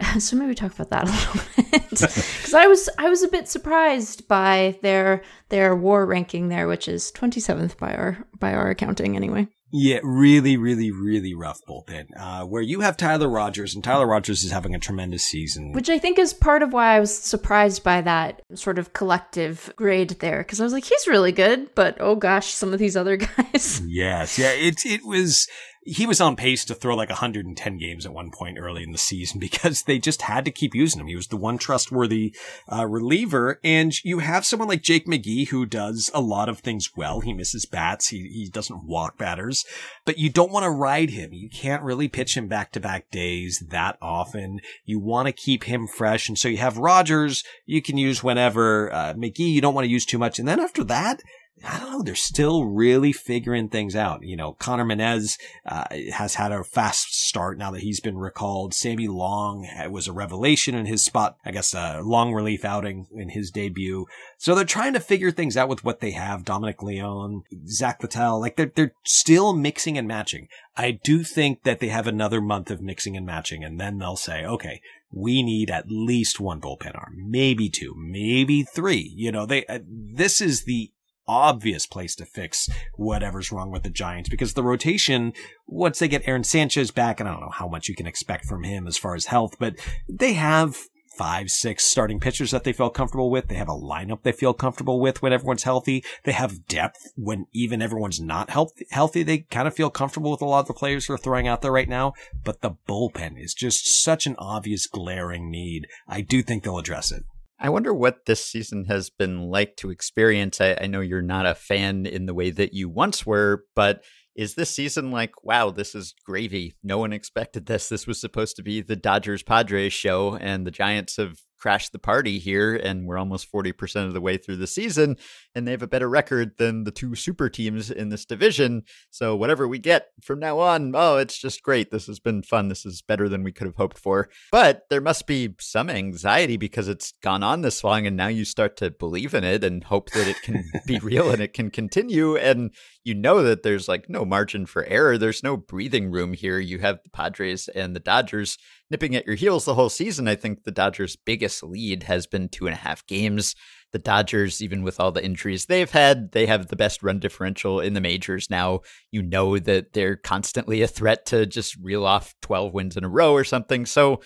so 0.18 0.36
maybe 0.36 0.54
talk 0.54 0.74
about 0.74 0.90
that 0.90 1.04
a 1.08 1.12
little 1.12 1.42
bit 1.56 1.90
because 1.90 2.54
I 2.54 2.66
was 2.66 2.88
I 2.98 3.08
was 3.08 3.22
a 3.22 3.28
bit 3.28 3.48
surprised 3.48 4.26
by 4.28 4.78
their 4.82 5.22
their 5.50 5.76
WAR 5.76 6.06
ranking 6.06 6.48
there, 6.48 6.66
which 6.66 6.88
is 6.88 7.12
27th 7.12 7.76
by 7.76 7.94
our 7.94 8.18
by 8.38 8.54
our 8.54 8.70
accounting 8.70 9.14
anyway. 9.14 9.46
Yeah, 9.72 10.00
really, 10.02 10.56
really, 10.56 10.90
really 10.90 11.34
rough 11.34 11.60
bullpen. 11.68 12.08
Uh, 12.16 12.44
where 12.44 12.62
you 12.62 12.80
have 12.80 12.96
Tyler 12.96 13.28
Rogers, 13.28 13.74
and 13.74 13.84
Tyler 13.84 14.06
Rogers 14.06 14.42
is 14.42 14.50
having 14.50 14.74
a 14.74 14.78
tremendous 14.78 15.22
season. 15.22 15.72
Which 15.72 15.88
I 15.88 15.98
think 15.98 16.18
is 16.18 16.32
part 16.32 16.62
of 16.62 16.72
why 16.72 16.96
I 16.96 17.00
was 17.00 17.16
surprised 17.16 17.84
by 17.84 18.00
that 18.00 18.42
sort 18.54 18.78
of 18.78 18.92
collective 18.92 19.72
grade 19.76 20.10
there, 20.20 20.38
because 20.38 20.60
I 20.60 20.64
was 20.64 20.72
like, 20.72 20.84
he's 20.84 21.06
really 21.06 21.32
good, 21.32 21.74
but 21.74 21.96
oh 22.00 22.16
gosh, 22.16 22.48
some 22.48 22.72
of 22.72 22.78
these 22.78 22.96
other 22.96 23.16
guys. 23.16 23.80
yes, 23.86 24.38
yeah, 24.38 24.50
it 24.50 24.84
it 24.84 25.04
was 25.04 25.46
he 25.82 26.06
was 26.06 26.20
on 26.20 26.36
pace 26.36 26.64
to 26.66 26.74
throw 26.74 26.94
like 26.94 27.08
110 27.08 27.78
games 27.78 28.04
at 28.04 28.12
one 28.12 28.30
point 28.30 28.58
early 28.58 28.82
in 28.82 28.92
the 28.92 28.98
season 28.98 29.40
because 29.40 29.82
they 29.82 29.98
just 29.98 30.22
had 30.22 30.44
to 30.44 30.50
keep 30.50 30.74
using 30.74 31.00
him. 31.00 31.06
He 31.06 31.16
was 31.16 31.28
the 31.28 31.36
one 31.36 31.58
trustworthy 31.58 32.34
uh, 32.70 32.86
reliever. 32.86 33.58
And 33.64 33.92
you 34.04 34.18
have 34.18 34.44
someone 34.44 34.68
like 34.68 34.82
Jake 34.82 35.06
McGee 35.06 35.48
who 35.48 35.66
does 35.66 36.10
a 36.12 36.20
lot 36.20 36.48
of 36.48 36.58
things 36.58 36.96
well. 36.96 37.20
He 37.20 37.32
misses 37.32 37.66
bats. 37.66 38.08
He, 38.08 38.28
he 38.28 38.48
doesn't 38.50 38.84
walk 38.84 39.16
batters, 39.16 39.64
but 40.04 40.18
you 40.18 40.30
don't 40.30 40.52
want 40.52 40.64
to 40.64 40.70
ride 40.70 41.10
him. 41.10 41.32
You 41.32 41.48
can't 41.48 41.82
really 41.82 42.08
pitch 42.08 42.36
him 42.36 42.48
back 42.48 42.72
to 42.72 42.80
back 42.80 43.10
days 43.10 43.64
that 43.70 43.96
often. 44.02 44.60
You 44.84 44.98
want 44.98 45.26
to 45.26 45.32
keep 45.32 45.64
him 45.64 45.86
fresh. 45.86 46.28
And 46.28 46.38
so 46.38 46.48
you 46.48 46.58
have 46.58 46.78
Rogers 46.78 47.44
you 47.66 47.80
can 47.80 47.96
use 47.96 48.22
whenever, 48.22 48.92
uh, 48.92 49.14
McGee 49.14 49.52
you 49.52 49.60
don't 49.60 49.74
want 49.74 49.84
to 49.84 49.90
use 49.90 50.04
too 50.04 50.18
much. 50.18 50.38
And 50.38 50.46
then 50.46 50.60
after 50.60 50.84
that, 50.84 51.22
I 51.62 51.78
don't 51.78 51.92
know. 51.92 52.02
They're 52.02 52.14
still 52.14 52.64
really 52.64 53.12
figuring 53.12 53.68
things 53.68 53.94
out. 53.94 54.22
You 54.22 54.36
know, 54.36 54.54
Conner 54.54 54.84
Menez 54.84 55.38
uh, 55.66 55.84
has 56.12 56.34
had 56.36 56.52
a 56.52 56.64
fast 56.64 57.12
start 57.14 57.58
now 57.58 57.70
that 57.70 57.82
he's 57.82 58.00
been 58.00 58.16
recalled. 58.16 58.72
Sammy 58.72 59.08
Long 59.08 59.68
was 59.90 60.08
a 60.08 60.12
revelation 60.12 60.74
in 60.74 60.86
his 60.86 61.04
spot. 61.04 61.36
I 61.44 61.50
guess 61.50 61.74
a 61.74 62.00
long 62.02 62.32
relief 62.32 62.64
outing 62.64 63.06
in 63.12 63.30
his 63.30 63.50
debut. 63.50 64.06
So 64.38 64.54
they're 64.54 64.64
trying 64.64 64.94
to 64.94 65.00
figure 65.00 65.30
things 65.30 65.56
out 65.56 65.68
with 65.68 65.84
what 65.84 66.00
they 66.00 66.12
have. 66.12 66.44
Dominic 66.44 66.82
Leone, 66.82 67.42
Zach 67.66 68.02
Littell, 68.02 68.40
like 68.40 68.56
they're 68.56 68.72
they're 68.74 68.94
still 69.04 69.52
mixing 69.52 69.98
and 69.98 70.08
matching. 70.08 70.48
I 70.76 70.92
do 70.92 71.22
think 71.22 71.64
that 71.64 71.80
they 71.80 71.88
have 71.88 72.06
another 72.06 72.40
month 72.40 72.70
of 72.70 72.80
mixing 72.80 73.16
and 73.18 73.26
matching, 73.26 73.62
and 73.62 73.78
then 73.78 73.98
they'll 73.98 74.16
say, 74.16 74.46
okay, 74.46 74.80
we 75.12 75.42
need 75.42 75.70
at 75.70 75.90
least 75.90 76.40
one 76.40 76.60
bullpen 76.60 76.96
arm, 76.96 77.16
maybe 77.28 77.68
two, 77.68 77.94
maybe 77.96 78.62
three. 78.62 79.12
You 79.14 79.30
know, 79.30 79.44
they, 79.44 79.66
uh, 79.66 79.80
this 79.86 80.40
is 80.40 80.64
the 80.64 80.90
obvious 81.30 81.86
place 81.86 82.16
to 82.16 82.24
fix 82.24 82.68
whatever's 82.96 83.52
wrong 83.52 83.70
with 83.70 83.84
the 83.84 83.90
Giants 83.90 84.28
because 84.28 84.54
the 84.54 84.64
rotation, 84.64 85.32
once 85.68 86.00
they 86.00 86.08
get 86.08 86.26
Aaron 86.26 86.42
Sanchez 86.42 86.90
back, 86.90 87.20
and 87.20 87.28
I 87.28 87.32
don't 87.32 87.42
know 87.42 87.50
how 87.50 87.68
much 87.68 87.88
you 87.88 87.94
can 87.94 88.06
expect 88.06 88.46
from 88.46 88.64
him 88.64 88.88
as 88.88 88.98
far 88.98 89.14
as 89.14 89.26
health, 89.26 89.54
but 89.60 89.76
they 90.08 90.32
have 90.32 90.76
five, 91.16 91.48
six 91.50 91.84
starting 91.84 92.18
pitchers 92.18 92.50
that 92.50 92.64
they 92.64 92.72
feel 92.72 92.90
comfortable 92.90 93.30
with. 93.30 93.46
They 93.46 93.54
have 93.54 93.68
a 93.68 93.72
lineup 93.72 94.22
they 94.22 94.32
feel 94.32 94.54
comfortable 94.54 94.98
with 94.98 95.22
when 95.22 95.32
everyone's 95.32 95.62
healthy. 95.62 96.02
They 96.24 96.32
have 96.32 96.66
depth 96.66 97.12
when 97.14 97.46
even 97.52 97.80
everyone's 97.80 98.20
not 98.20 98.50
healthy. 98.50 98.86
healthy. 98.90 99.22
They 99.22 99.38
kind 99.38 99.68
of 99.68 99.74
feel 99.74 99.90
comfortable 99.90 100.32
with 100.32 100.42
a 100.42 100.46
lot 100.46 100.60
of 100.60 100.66
the 100.66 100.74
players 100.74 101.06
who 101.06 101.12
are 101.12 101.18
throwing 101.18 101.46
out 101.46 101.62
there 101.62 101.70
right 101.70 101.88
now. 101.88 102.14
But 102.42 102.62
the 102.62 102.72
bullpen 102.88 103.40
is 103.40 103.54
just 103.54 104.02
such 104.02 104.26
an 104.26 104.34
obvious 104.38 104.88
glaring 104.88 105.48
need. 105.48 105.86
I 106.08 106.22
do 106.22 106.42
think 106.42 106.64
they'll 106.64 106.78
address 106.78 107.12
it. 107.12 107.24
I 107.60 107.68
wonder 107.68 107.92
what 107.92 108.24
this 108.24 108.44
season 108.44 108.86
has 108.86 109.10
been 109.10 109.42
like 109.42 109.76
to 109.76 109.90
experience. 109.90 110.60
I, 110.60 110.78
I, 110.80 110.86
know 110.86 111.00
you're 111.00 111.20
not 111.20 111.44
a 111.44 111.54
fan 111.54 112.06
in 112.06 112.24
the 112.24 112.32
way 112.32 112.50
that 112.50 112.72
you 112.72 112.88
once 112.88 113.26
were, 113.26 113.64
but 113.76 114.02
is 114.34 114.54
this 114.54 114.70
season 114.70 115.10
like, 115.10 115.44
wow, 115.44 115.70
this 115.70 115.94
is 115.94 116.14
gravy? 116.24 116.74
No 116.82 116.96
one 116.96 117.12
expected 117.12 117.66
this. 117.66 117.90
This 117.90 118.06
was 118.06 118.18
supposed 118.18 118.56
to 118.56 118.62
be 118.62 118.80
the 118.80 118.96
Dodgers 118.96 119.42
Padres 119.42 119.92
show, 119.92 120.36
and 120.36 120.66
the 120.66 120.70
Giants 120.70 121.18
have 121.18 121.36
crashed 121.60 121.92
the 121.92 121.98
party 121.98 122.38
here, 122.38 122.74
and 122.74 123.06
we're 123.06 123.18
almost 123.18 123.50
40% 123.52 124.06
of 124.06 124.14
the 124.14 124.20
way 124.20 124.36
through 124.36 124.56
the 124.56 124.66
season, 124.66 125.16
and 125.54 125.66
they 125.66 125.72
have 125.72 125.82
a 125.82 125.88
better 125.88 126.08
record 126.08 126.56
than 126.58 126.84
the 126.84 126.90
two 126.90 127.14
super 127.14 127.48
teams 127.48 127.90
in 127.90 128.08
this 128.08 128.24
division. 128.24 128.82
So, 129.10 129.36
whatever 129.36 129.68
we 129.68 129.78
get 129.78 130.08
from 130.22 130.40
now 130.40 130.58
on, 130.58 130.92
oh, 130.94 131.18
it's 131.18 131.38
just 131.38 131.62
great. 131.62 131.90
This 131.90 132.06
has 132.06 132.18
been 132.18 132.42
fun. 132.42 132.68
This 132.68 132.86
is 132.86 133.02
better 133.02 133.28
than 133.28 133.42
we 133.42 133.52
could 133.52 133.66
have 133.66 133.76
hoped 133.76 133.98
for. 133.98 134.28
But 134.50 134.82
there 134.90 135.00
must 135.00 135.26
be 135.26 135.54
some 135.60 135.90
anxiety 135.90 136.56
because 136.56 136.88
it's 136.88 137.12
gone 137.22 137.42
on 137.42 137.62
this 137.62 137.84
long, 137.84 138.06
and 138.06 138.16
now 138.16 138.28
you 138.28 138.44
start 138.44 138.76
to 138.78 138.90
believe 138.90 139.34
in 139.34 139.44
it 139.44 139.62
and 139.62 139.84
hope 139.84 140.10
that 140.10 140.26
it 140.26 140.40
can 140.42 140.64
be 140.86 140.98
real 140.98 141.30
and 141.30 141.42
it 141.42 141.52
can 141.52 141.70
continue. 141.70 142.36
And 142.36 142.72
you 143.04 143.14
know 143.14 143.42
that 143.42 143.62
there's 143.62 143.88
like 143.88 144.08
no 144.08 144.24
margin 144.24 144.66
for 144.66 144.84
error, 144.84 145.18
there's 145.18 145.42
no 145.42 145.56
breathing 145.56 146.10
room 146.10 146.32
here. 146.32 146.58
You 146.58 146.78
have 146.78 147.00
the 147.02 147.10
Padres 147.10 147.68
and 147.68 147.94
the 147.94 148.00
Dodgers 148.00 148.58
nipping 148.90 149.14
at 149.14 149.26
your 149.26 149.36
heels 149.36 149.64
the 149.64 149.74
whole 149.74 149.88
season. 149.88 150.28
I 150.28 150.34
think 150.34 150.64
the 150.64 150.70
Dodgers' 150.70 151.16
biggest 151.16 151.62
lead 151.62 152.04
has 152.04 152.26
been 152.26 152.48
two 152.48 152.66
and 152.66 152.74
a 152.74 152.78
half 152.78 153.06
games. 153.06 153.54
The 153.92 153.98
Dodgers, 153.98 154.62
even 154.62 154.82
with 154.82 155.00
all 155.00 155.12
the 155.12 155.24
injuries 155.24 155.66
they've 155.66 155.90
had, 155.90 156.32
they 156.32 156.46
have 156.46 156.68
the 156.68 156.76
best 156.76 157.02
run 157.02 157.18
differential 157.18 157.80
in 157.80 157.94
the 157.94 158.00
majors 158.00 158.50
now. 158.50 158.80
You 159.10 159.22
know 159.22 159.58
that 159.58 159.92
they're 159.92 160.16
constantly 160.16 160.82
a 160.82 160.88
threat 160.88 161.26
to 161.26 161.46
just 161.46 161.76
reel 161.76 162.04
off 162.04 162.34
12 162.42 162.72
wins 162.72 162.96
in 162.96 163.04
a 163.04 163.08
row 163.08 163.32
or 163.32 163.44
something. 163.44 163.86
So, 163.86 164.20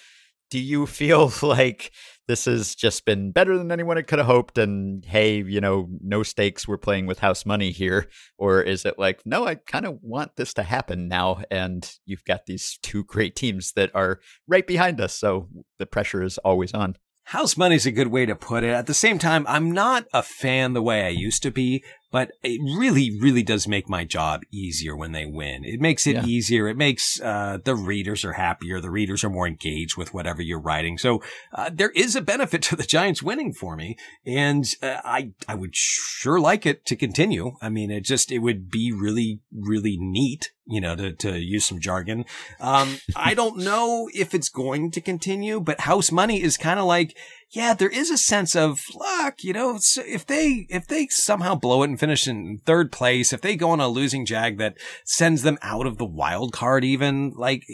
do 0.50 0.58
you 0.58 0.86
feel 0.86 1.32
like 1.42 1.92
this 2.26 2.46
has 2.46 2.74
just 2.74 3.04
been 3.04 3.32
better 3.32 3.56
than 3.58 3.70
anyone 3.70 4.02
could 4.04 4.18
have 4.18 4.26
hoped 4.26 4.58
and 4.58 5.04
hey 5.04 5.42
you 5.42 5.60
know 5.60 5.88
no 6.00 6.22
stakes 6.22 6.66
we're 6.66 6.78
playing 6.78 7.06
with 7.06 7.18
house 7.18 7.44
money 7.44 7.70
here. 7.70 8.08
Or 8.38 8.62
is 8.62 8.84
it 8.84 8.98
like 8.98 9.22
no 9.24 9.46
i 9.46 9.56
kind 9.56 9.86
of 9.86 9.98
want 10.02 10.36
this 10.36 10.54
to 10.54 10.62
happen 10.62 11.08
now 11.08 11.42
and 11.50 11.90
you've 12.04 12.24
got 12.24 12.46
these 12.46 12.78
two 12.82 13.04
great 13.04 13.36
teams 13.36 13.72
that 13.72 13.90
are 13.94 14.20
right 14.46 14.66
behind 14.66 15.00
us 15.00 15.14
so 15.14 15.48
the 15.78 15.86
pressure 15.86 16.22
is 16.22 16.38
always 16.38 16.72
on. 16.72 16.96
House 17.28 17.56
money 17.56 17.76
is 17.76 17.86
a 17.86 17.90
good 17.90 18.08
way 18.08 18.26
to 18.26 18.36
put 18.36 18.64
it. 18.64 18.70
At 18.70 18.86
the 18.86 18.92
same 18.92 19.18
time, 19.18 19.46
I'm 19.48 19.70
not 19.70 20.06
a 20.12 20.22
fan 20.22 20.74
the 20.74 20.82
way 20.82 21.06
I 21.06 21.08
used 21.08 21.42
to 21.44 21.50
be 21.50 21.82
but 22.14 22.30
it 22.44 22.60
really, 22.78 23.18
really 23.20 23.42
does 23.42 23.66
make 23.66 23.88
my 23.88 24.04
job 24.04 24.42
easier 24.52 24.94
when 24.94 25.10
they 25.10 25.26
win. 25.26 25.64
It 25.64 25.80
makes 25.80 26.06
it 26.06 26.14
yeah. 26.14 26.24
easier. 26.24 26.68
It 26.68 26.76
makes 26.76 27.20
uh, 27.20 27.58
the 27.64 27.74
readers 27.74 28.24
are 28.24 28.34
happier. 28.34 28.80
The 28.80 28.88
readers 28.88 29.24
are 29.24 29.30
more 29.30 29.48
engaged 29.48 29.96
with 29.96 30.14
whatever 30.14 30.40
you're 30.40 30.60
writing. 30.60 30.96
So 30.96 31.24
uh, 31.52 31.72
there 31.74 31.90
is 31.90 32.14
a 32.14 32.20
benefit 32.20 32.62
to 32.62 32.76
the 32.76 32.84
Giants 32.84 33.20
winning 33.20 33.52
for 33.52 33.74
me, 33.74 33.96
and 34.24 34.64
uh, 34.80 35.00
I 35.04 35.32
I 35.48 35.56
would 35.56 35.74
sure 35.74 36.38
like 36.38 36.64
it 36.66 36.86
to 36.86 36.94
continue. 36.94 37.56
I 37.60 37.68
mean, 37.68 37.90
it 37.90 38.04
just 38.04 38.30
it 38.30 38.38
would 38.38 38.70
be 38.70 38.92
really, 38.92 39.40
really 39.52 39.96
neat 39.98 40.52
you 40.66 40.80
know, 40.80 40.96
to, 40.96 41.12
to 41.12 41.38
use 41.38 41.64
some 41.66 41.78
jargon. 41.78 42.24
Um, 42.60 42.98
I 43.14 43.34
don't 43.34 43.58
know 43.58 44.08
if 44.14 44.34
it's 44.34 44.48
going 44.48 44.90
to 44.92 45.00
continue, 45.00 45.60
but 45.60 45.80
house 45.80 46.10
money 46.10 46.42
is 46.42 46.56
kind 46.56 46.78
of 46.78 46.86
like, 46.86 47.16
yeah, 47.55 47.72
there 47.74 47.88
is 47.88 48.11
a 48.11 48.18
sense 48.18 48.57
of 48.57 48.84
luck, 48.94 49.44
you 49.44 49.52
know, 49.52 49.78
if 49.96 50.26
they, 50.26 50.66
if 50.68 50.86
they 50.86 51.07
somehow 51.07 51.55
blow 51.55 51.82
it 51.82 51.90
and 51.90 52.00
finish 52.00 52.26
in 52.26 52.59
third 52.59 52.90
place, 52.90 53.32
if 53.32 53.40
they 53.40 53.55
go 53.57 53.70
on 53.70 53.80
a 53.80 53.88
losing 53.88 54.26
jag 54.26 54.59
that 54.59 54.76
sends 55.05 55.42
them 55.42 55.59
out 55.62 55.86
of 55.86 55.98
the 55.98 56.05
wild 56.05 56.52
card 56.52 56.84
even, 56.84 57.32
like, 57.36 57.64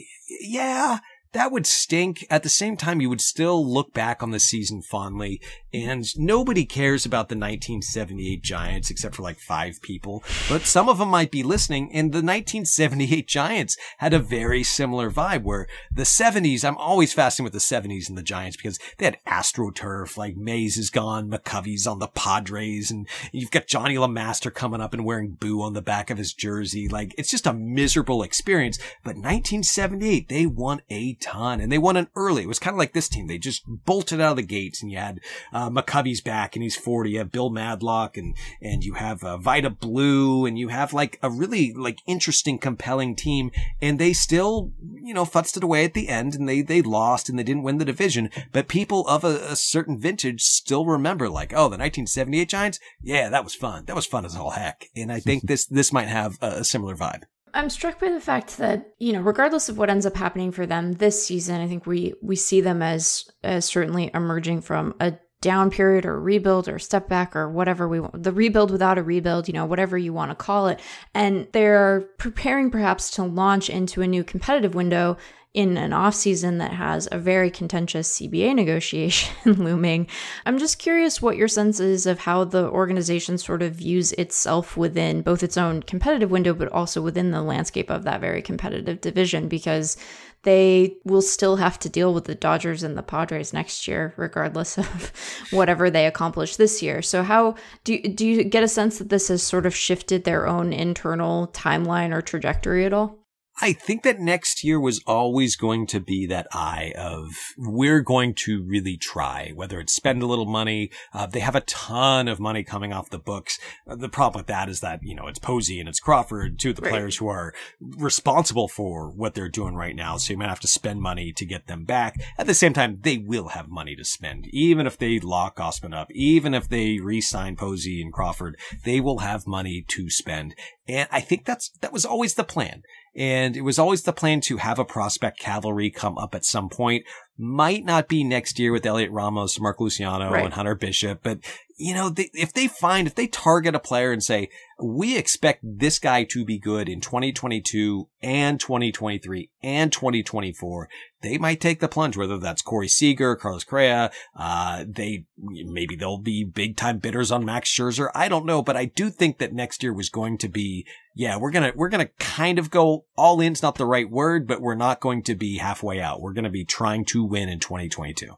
yeah, 0.41 0.99
that 1.33 1.53
would 1.53 1.67
stink. 1.67 2.27
At 2.31 2.43
the 2.43 2.49
same 2.49 2.77
time, 2.77 3.01
you 3.01 3.09
would 3.09 3.21
still 3.21 3.67
look 3.67 3.93
back 3.93 4.23
on 4.23 4.31
the 4.31 4.41
season 4.41 4.83
fondly 4.83 5.41
and 5.73 6.05
nobody 6.19 6.65
cares 6.65 7.07
about 7.07 7.29
the 7.29 7.37
1978 7.37 8.43
Giants 8.43 8.91
except 8.91 9.15
for 9.15 9.23
like 9.23 9.39
five 9.39 9.81
people, 9.83 10.25
but 10.49 10.63
some 10.63 10.89
of 10.89 10.99
them 10.99 11.09
might 11.09 11.31
be 11.31 11.43
listening. 11.43 11.91
And 11.93 12.13
the 12.13 12.19
1978 12.19 13.29
Giants 13.29 13.77
had 13.99 14.13
a 14.13 14.19
very 14.19 14.63
similar 14.63 15.11
vibe 15.11 15.43
where 15.43 15.69
the 15.93 16.03
70s, 16.03 16.65
I'm 16.65 16.77
always 16.77 17.13
fascinated 17.13 17.53
with 17.53 17.63
the 17.63 17.75
70s 17.75 18.09
and 18.09 18.19
the 18.19 18.23
Giants 18.23 18.57
because 18.57 18.79
they 18.99 19.05
had 19.05 19.19
AstroTurf, 19.27 20.17
like 20.17 20.37
Mays 20.37 20.77
is 20.77 20.91
gone, 20.91 21.31
McCovey's 21.31 21.87
on 21.87 22.01
the 22.01 22.09
Padres, 22.09 22.91
and 22.91 23.09
you've 23.33 23.51
got 23.51 23.67
Johnnie 23.67 23.97
LeMaster 23.97 24.53
coming 24.53 24.81
up 24.81 24.93
and 24.93 25.05
wearing 25.05 25.37
boo 25.39 25.63
on 25.63 25.75
the 25.75 25.83
back 25.83 26.11
of 26.11 26.19
his 26.19 26.33
jersey. 26.33 26.89
Like 26.89 27.15
it's 27.17 27.31
just 27.31 27.47
a 27.47 27.53
miserable 27.53 28.23
experience. 28.23 28.79
But 29.05 29.17
1978, 29.17 30.29
they 30.29 30.47
won 30.47 30.83
a 30.91 31.15
ton 31.21 31.61
and 31.61 31.71
they 31.71 31.79
won 31.79 31.97
an 31.97 32.09
early. 32.17 32.43
It 32.43 32.49
was 32.49 32.59
kind 32.59 32.75
of 32.75 32.79
like 32.79 32.93
this 32.93 33.09
team. 33.09 33.27
They 33.27 33.39
just 33.39 33.63
bolted 33.67 34.21
out 34.21 34.33
of 34.33 34.37
the 34.37 34.43
gates 34.43 34.83
and 34.83 34.91
you 34.91 34.99
had, 34.99 35.21
uh, 35.53 35.71
McCovey's 35.71 36.21
back 36.21 36.57
and 36.57 36.63
he's 36.63 36.77
40. 36.77 37.11
You 37.11 37.19
have 37.19 37.33
Bill 37.33 37.51
Madlock 37.51 38.17
and, 38.17 38.37
and 38.61 38.85
you 38.85 38.95
have, 38.95 39.23
uh, 39.23 39.37
Vida 39.37 39.71
Blue 39.71 40.47
and 40.47 40.59
you 40.59 40.69
have 40.69 40.93
like 40.93 41.19
a 41.23 41.31
really 41.31 41.73
like 41.73 41.99
interesting, 42.07 42.59
compelling 42.59 43.15
team 43.15 43.51
and 43.81 43.99
they 43.99 44.13
still, 44.13 44.73
you 45.03 45.15
know, 45.15 45.25
futzed 45.25 45.57
it 45.57 45.65
away 45.65 45.85
at 45.85 45.95
the 45.95 46.09
end 46.09 46.35
and 46.35 46.49
they, 46.49 46.63
they 46.63 46.83
lost 46.83 47.29
and 47.29 47.39
they 47.39 47.45
didn't 47.45 47.63
win 47.63 47.79
the 47.79 47.85
division. 47.85 48.31
But 48.53 48.69
people 48.69 49.07
of 49.07 49.25
a, 49.25 49.51
a 49.51 49.57
certain 49.57 49.99
vintage 49.99 50.43
still 50.43 50.87
remember 50.87 51.29
like, 51.29 51.53
oh, 51.53 51.69
the 51.69 51.79
1978 51.79 52.49
Giants. 52.49 52.81
Yeah, 53.03 53.29
that 53.29 53.45
was 53.45 53.55
fun. 53.55 53.85
That 53.87 53.97
was 53.97 54.07
fun 54.07 54.25
as 54.25 54.37
all 54.37 54.51
heck. 54.51 54.87
And 54.97 55.13
I 55.13 55.21
think 55.21 55.43
this, 55.47 55.67
this 55.67 55.93
might 55.93 56.09
have 56.09 56.39
a, 56.41 56.61
a 56.61 56.65
similar 56.65 56.97
vibe. 56.97 57.23
I'm 57.55 57.71
struck 57.71 58.01
by 58.01 58.11
the 58.11 58.21
fact 58.21 58.59
that 58.59 58.95
you 58.99 59.13
know, 59.13 59.21
regardless 59.21 59.69
of 59.69 59.79
what 59.79 59.91
ends 59.91 60.07
up 60.07 60.17
happening 60.17 60.53
for 60.53 60.67
them 60.67 60.93
this 60.93 61.25
season, 61.25 61.61
I 61.61 61.69
think 61.69 61.87
we 61.87 62.15
we 62.23 62.37
see 62.37 62.61
them 62.61 62.83
as 62.83 63.31
as 63.43 63.65
certainly 63.65 64.11
emerging 64.15 64.63
from 64.63 64.95
a 65.01 65.15
down 65.41 65.71
period 65.71 66.05
or 66.05 66.21
rebuild 66.21 66.69
or 66.69 66.79
step 66.79 67.09
back 67.09 67.35
or 67.35 67.49
whatever 67.49 67.89
we 67.89 67.99
want 67.99 68.23
the 68.23 68.33
rebuild 68.33 68.71
without 68.71 68.99
a 68.99 69.03
rebuild 69.03 69.49
you 69.49 69.55
know 69.55 69.65
whatever 69.65 69.97
you 69.97 70.13
want 70.13 70.31
to 70.31 70.35
call 70.35 70.69
it. 70.69 70.81
And 71.15 71.49
they're 71.53 72.03
preparing 72.19 72.71
perhaps 72.71 73.11
to 73.13 73.25
launch 73.25 73.71
into 73.71 74.03
a 74.03 74.07
new 74.07 74.23
competitive 74.23 74.75
window 74.75 75.17
in 75.53 75.77
an 75.77 75.93
off 75.93 76.15
season 76.15 76.59
that 76.59 76.73
has 76.73 77.09
a 77.11 77.19
very 77.19 77.51
contentious 77.51 78.19
CBA 78.19 78.55
negotiation 78.55 79.35
looming. 79.65 80.07
I'm 80.47 80.59
just 80.59 80.79
curious 80.79 81.21
what 81.21 81.37
your 81.37 81.49
sense 81.49 81.81
is 81.81 82.07
of 82.07 82.21
how 82.21 82.45
the 82.45 82.69
organization 82.69 83.37
sort 83.39 83.63
of 83.63 83.75
views 83.75 84.13
itself 84.13 84.77
within 84.77 85.23
both 85.23 85.43
its 85.43 85.57
own 85.57 85.83
competitive 85.83 86.31
window, 86.31 86.55
but 86.55 86.71
also 86.73 87.03
within 87.03 87.31
the 87.31 87.43
landscape 87.43 87.91
of 87.91 88.05
that 88.05 88.21
very 88.21 88.43
competitive 88.43 89.01
division, 89.01 89.49
because 89.49 89.97
they 90.43 90.97
will 91.05 91.21
still 91.21 91.57
have 91.57 91.79
to 91.81 91.89
deal 91.89 92.15
with 92.15 92.25
the 92.25 92.35
Dodgers 92.35 92.83
and 92.83 92.97
the 92.97 93.03
Padres 93.03 93.53
next 93.53 93.87
year, 93.87 94.15
regardless 94.17 94.79
of 94.79 95.13
whatever 95.51 95.91
they 95.91 96.07
accomplish 96.07 96.57
this 96.57 96.83
year. 96.83 97.03
So, 97.03 97.23
how 97.23 97.57
do 97.85 97.95
you, 97.95 98.09
do 98.09 98.27
you 98.27 98.45
get 98.45 98.63
a 98.63 98.69
sense 98.69 98.99
that 98.99 99.11
this 99.11 99.29
has 99.29 99.43
sort 99.43 99.67
of 99.67 99.75
shifted 99.75 100.25
their 100.25 100.47
own 100.47 100.73
internal 100.73 101.49
timeline 101.49 102.13
or 102.13 102.23
trajectory 102.23 102.87
at 102.87 102.93
all? 102.93 103.20
I 103.63 103.75
think 103.75 104.05
that 104.05 104.21
next 104.21 104.65
year 104.65 104.81
was 104.81 105.03
always 105.07 105.55
going 105.55 105.87
to 105.89 106.01
be 106.01 106.27
that 106.27 106.47
eye 106.53 106.95
of 106.97 107.55
we're 107.59 108.01
going 108.01 108.35
to 108.47 108.63
really 108.63 108.97
try, 108.97 109.53
whether 109.55 109.81
it's 109.81 109.93
spend 109.93 110.23
a 110.23 110.27
little 110.27 110.47
money. 110.47 110.91
Uh, 111.13 111.27
they 111.27 111.41
have 111.41 111.55
a 111.55 111.61
ton 111.63 112.27
of 112.27 112.41
money 112.41 112.65
coming 112.65 112.93
off 112.93 113.11
the 113.11 113.19
books. 113.19 113.59
Uh, 113.87 113.97
the 113.97 114.09
problem 114.09 114.41
with 114.41 114.47
that 114.47 114.69
is 114.69 114.81
that, 114.81 115.01
you 115.03 115.15
know, 115.15 115.27
it's 115.27 115.39
Posey 115.39 115.79
and 115.79 115.89
it's 115.89 116.01
Crawford, 116.01 116.59
two 116.59 116.71
of 116.71 116.77
the 116.77 116.83
right. 116.83 116.91
players 116.91 117.19
who 117.19 117.29
are 117.29 117.53
responsible 117.81 118.67
for 118.67 119.11
what 119.11 119.35
they're 119.35 119.49
doing 119.49 119.75
right 119.75 119.95
now. 119.95 120.17
So 120.17 120.33
you 120.33 120.39
might 120.39 120.49
have 120.49 120.61
to 120.61 120.69
spend 120.69 121.03
money 121.03 121.33
to 121.33 121.45
get 121.45 121.67
them 121.67 121.85
back. 121.85 122.19
At 122.39 122.47
the 122.47 122.55
same 122.55 122.73
time, 122.73 122.99
they 123.03 123.19
will 123.19 123.49
have 123.49 123.69
money 123.69 123.95
to 123.97 124.05
spend. 124.05 124.47
Even 124.53 124.87
if 124.87 124.97
they 124.97 125.21
lock 125.21 125.57
Gausman 125.57 125.95
up, 125.95 126.11
even 126.13 126.55
if 126.55 126.69
they 126.69 126.99
re-sign 126.99 127.57
Posey 127.57 128.01
and 128.01 128.13
Crawford, 128.13 128.59
they 128.85 129.01
will 129.01 129.19
have 129.19 129.47
money 129.47 129.85
to 129.89 130.09
spend. 130.09 130.55
And 130.91 131.09
I 131.13 131.21
think 131.21 131.45
that's, 131.45 131.71
that 131.81 131.93
was 131.93 132.05
always 132.05 132.35
the 132.35 132.45
plan. 132.45 132.83
And 133.15 133.57
it 133.57 133.63
was 133.63 133.79
always 133.79 134.03
the 134.03 134.13
plan 134.13 134.41
to 134.43 134.57
have 134.57 134.79
a 134.79 134.85
prospect 134.85 135.39
cavalry 135.39 135.91
come 135.91 136.19
up 136.19 136.35
at 136.35 136.45
some 136.45 136.69
point. 136.69 137.05
Might 137.43 137.87
not 137.87 138.07
be 138.07 138.23
next 138.23 138.59
year 138.59 138.71
with 138.71 138.85
Heliot 138.85 139.11
Ramos, 139.11 139.59
Marco 139.59 139.85
Luciano, 139.85 140.31
right. 140.31 140.45
and 140.45 140.53
Hunter 140.53 140.75
Bishop, 140.75 141.21
but 141.23 141.39
you 141.81 141.95
know, 141.95 142.11
they, 142.11 142.31
if 142.35 142.53
they 142.53 142.69
find, 142.69 143.07
if 143.07 143.15
they 143.15 143.27
target 143.27 143.75
a 143.75 143.81
player 143.81 144.13
and 144.13 144.23
say, 144.23 144.51
we 144.83 145.17
expect 145.17 145.61
this 145.63 145.99
guy 145.99 146.25
to 146.25 146.45
be 146.45 146.59
good 146.59 146.89
in 146.89 147.01
2022 147.01 148.07
and 148.23 148.61
2023 148.61 149.51
and 149.63 149.91
2024, 149.91 150.89
they 151.23 151.39
might 151.39 151.61
take 151.61 151.81
the 151.81 151.89
plunge, 151.89 152.17
whether 152.17 152.39
that's 152.39 152.63
Corey 152.63 152.89
Seager, 152.89 153.35
Carlos 153.35 153.65
Correa, 153.65 154.11
uh, 154.37 154.85
they, 154.87 155.25
maybe 155.39 155.97
they'll 155.97 156.19
be 156.19 156.45
big 156.45 156.77
time 156.77 156.99
bidders 156.99 157.31
on 157.31 157.45
Max 157.45 157.71
Scherzer. 157.71 158.11
I 158.15 158.29
don't 158.29 158.47
know, 158.47 158.63
but 158.63 158.77
I 158.77 158.87
do 158.87 159.09
think 159.09 159.39
that 159.39 159.55
next 159.55 159.83
year 159.83 159.93
was 159.93 160.11
going 160.11 160.37
to 160.39 160.49
be, 160.49 160.87
yeah, 161.15 161.37
we're 161.39 161.51
gonna, 161.51 161.73
we're 161.75 161.89
gonna 161.89 162.11
kind 162.19 162.59
of 162.59 162.71
go 162.71 163.05
all 163.17 163.41
in's 163.41 163.63
not 163.63 163.77
the 163.77 163.87
right 163.87 164.11
word, 164.11 164.47
but 164.47 164.61
we're 164.61 164.75
not 164.75 165.01
going 165.01 165.23
to 165.25 165.35
be 165.35 165.59
halfway 165.59 166.01
out. 166.01 166.21
We're 166.21 166.35
gonna 166.35 166.51
be 166.51 166.65
trying 166.65 167.05
to 167.07 167.25
win 167.31 167.49
in 167.49 167.59
2022 167.59 168.35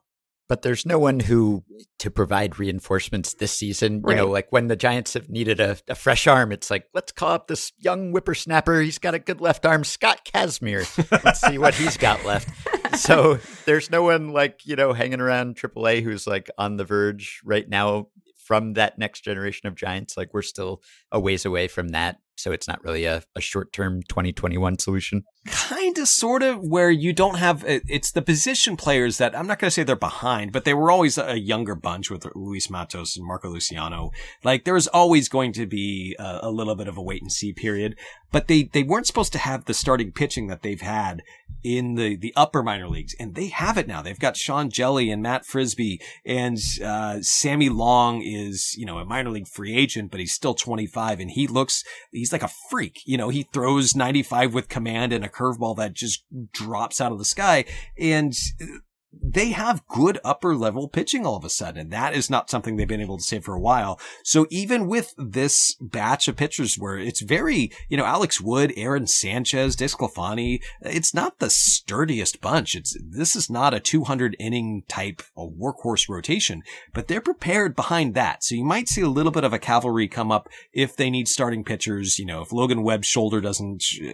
but 0.52 0.60
there's 0.60 0.84
no 0.84 0.98
one 0.98 1.18
who 1.18 1.64
to 1.98 2.10
provide 2.10 2.58
reinforcements 2.58 3.32
this 3.32 3.52
season. 3.52 4.02
Right. 4.02 4.12
You 4.12 4.16
know, 4.18 4.30
like 4.30 4.48
when 4.50 4.68
the 4.68 4.76
Giants 4.76 5.14
have 5.14 5.30
needed 5.30 5.60
a, 5.60 5.78
a, 5.88 5.94
fresh 5.94 6.26
arm, 6.26 6.52
it's 6.52 6.70
like, 6.70 6.88
let's 6.92 7.10
call 7.10 7.30
up 7.30 7.46
this 7.46 7.72
young 7.78 8.12
whippersnapper. 8.12 8.82
He's 8.82 8.98
got 8.98 9.14
a 9.14 9.18
good 9.18 9.40
left 9.40 9.64
arm, 9.64 9.82
Scott 9.82 10.26
Kazmir. 10.26 10.84
Let's 11.24 11.40
see 11.40 11.56
what 11.56 11.74
he's 11.74 11.96
got 11.96 12.26
left. 12.26 12.50
So 12.94 13.38
there's 13.64 13.90
no 13.90 14.02
one 14.02 14.34
like, 14.34 14.66
you 14.66 14.76
know, 14.76 14.92
hanging 14.92 15.22
around 15.22 15.56
AAA 15.56 16.02
who's 16.02 16.26
like 16.26 16.50
on 16.58 16.76
the 16.76 16.84
verge 16.84 17.40
right 17.42 17.66
now 17.66 18.08
from 18.36 18.74
that 18.74 18.98
next 18.98 19.22
generation 19.22 19.66
of 19.66 19.74
Giants. 19.74 20.14
Like 20.14 20.34
we're 20.34 20.42
still 20.42 20.82
a 21.10 21.18
ways 21.18 21.46
away 21.46 21.68
from 21.68 21.88
that. 21.88 22.18
So 22.36 22.52
it's 22.52 22.68
not 22.68 22.84
really 22.84 23.06
a, 23.06 23.22
a 23.34 23.40
short 23.40 23.72
term 23.72 24.02
2021 24.10 24.78
solution. 24.78 25.24
Kind 25.46 25.98
of, 25.98 26.06
sort 26.06 26.42
of, 26.42 26.62
where 26.62 26.90
you 26.90 27.12
don't 27.12 27.36
have 27.36 27.64
it's 27.66 28.12
the 28.12 28.22
position 28.22 28.76
players 28.76 29.18
that 29.18 29.36
I'm 29.36 29.48
not 29.48 29.58
going 29.58 29.68
to 29.68 29.72
say 29.72 29.82
they're 29.82 29.96
behind, 29.96 30.52
but 30.52 30.64
they 30.64 30.74
were 30.74 30.90
always 30.90 31.18
a 31.18 31.38
younger 31.38 31.74
bunch 31.74 32.10
with 32.10 32.26
Luis 32.36 32.70
Matos 32.70 33.16
and 33.16 33.26
Marco 33.26 33.48
Luciano. 33.48 34.12
Like 34.44 34.64
there 34.64 34.74
was 34.74 34.86
always 34.88 35.28
going 35.28 35.52
to 35.54 35.66
be 35.66 36.14
a, 36.18 36.40
a 36.42 36.50
little 36.50 36.76
bit 36.76 36.86
of 36.86 36.96
a 36.96 37.02
wait 37.02 37.22
and 37.22 37.32
see 37.32 37.52
period, 37.52 37.96
but 38.30 38.46
they, 38.46 38.64
they 38.64 38.84
weren't 38.84 39.06
supposed 39.06 39.32
to 39.32 39.38
have 39.38 39.64
the 39.64 39.74
starting 39.74 40.12
pitching 40.12 40.46
that 40.46 40.62
they've 40.62 40.80
had 40.80 41.22
in 41.62 41.94
the, 41.94 42.16
the 42.16 42.32
upper 42.34 42.62
minor 42.62 42.88
leagues. 42.88 43.14
And 43.20 43.34
they 43.34 43.48
have 43.48 43.78
it 43.78 43.86
now. 43.86 44.02
They've 44.02 44.18
got 44.18 44.36
Sean 44.36 44.70
Hjelle 44.70 45.12
and 45.12 45.22
Matt 45.22 45.44
Frisbee 45.44 46.00
and, 46.24 46.58
uh, 46.84 47.20
Sammy 47.20 47.68
Long 47.68 48.22
is, 48.22 48.74
you 48.76 48.86
know, 48.86 48.98
a 48.98 49.04
minor 49.04 49.30
league 49.30 49.46
free 49.46 49.76
agent, 49.76 50.10
but 50.10 50.20
he's 50.20 50.32
still 50.32 50.54
25 50.54 51.20
and 51.20 51.30
he 51.30 51.46
looks, 51.46 51.84
he's 52.10 52.32
like 52.32 52.42
a 52.42 52.50
freak. 52.70 53.00
You 53.04 53.16
know, 53.16 53.28
he 53.28 53.44
throws 53.44 53.94
95 53.94 54.54
with 54.54 54.68
command 54.68 55.12
and 55.12 55.24
a 55.24 55.28
curveball 55.32 55.76
that 55.76 55.94
just 55.94 56.24
drops 56.52 57.00
out 57.00 57.12
of 57.12 57.18
the 57.18 57.24
sky. 57.24 57.64
And 57.98 58.34
they 59.12 59.50
have 59.50 59.86
good 59.88 60.18
upper 60.24 60.54
level 60.56 60.88
pitching 60.88 61.26
all 61.26 61.36
of 61.36 61.44
a 61.44 61.50
sudden. 61.50 61.90
That 61.90 62.14
is 62.14 62.30
not 62.30 62.50
something 62.50 62.76
they've 62.76 62.88
been 62.88 63.00
able 63.00 63.18
to 63.18 63.22
say 63.24 63.40
for 63.40 63.54
a 63.54 63.60
while. 63.60 64.00
So 64.24 64.46
even 64.50 64.86
with 64.86 65.14
this 65.18 65.76
batch 65.80 66.28
of 66.28 66.36
pitchers 66.36 66.76
where 66.76 66.98
it's 66.98 67.20
very, 67.20 67.70
you 67.88 67.96
know, 67.96 68.04
Alex 68.04 68.40
Wood, 68.40 68.72
Aaron 68.76 69.06
Sanchez, 69.06 69.76
DeSclafani, 69.76 70.62
it's 70.80 71.12
not 71.12 71.38
the 71.38 71.50
sturdiest 71.50 72.40
bunch. 72.40 72.74
It's, 72.74 72.96
this 73.02 73.36
is 73.36 73.50
not 73.50 73.74
a 73.74 73.80
200 73.80 74.36
inning 74.38 74.84
type 74.88 75.22
of 75.36 75.52
workhorse 75.52 76.08
rotation, 76.08 76.62
but 76.94 77.08
they're 77.08 77.20
prepared 77.20 77.76
behind 77.76 78.14
that. 78.14 78.42
So 78.42 78.54
you 78.54 78.64
might 78.64 78.88
see 78.88 79.02
a 79.02 79.08
little 79.08 79.32
bit 79.32 79.44
of 79.44 79.52
a 79.52 79.58
cavalry 79.58 80.08
come 80.08 80.32
up 80.32 80.48
if 80.72 80.96
they 80.96 81.10
need 81.10 81.28
starting 81.28 81.64
pitchers. 81.64 82.18
You 82.18 82.26
know, 82.26 82.42
if 82.42 82.52
Logan 82.52 82.82
Webb's 82.82 83.08
shoulder 83.08 83.40
doesn't 83.40 83.84
uh, 84.02 84.12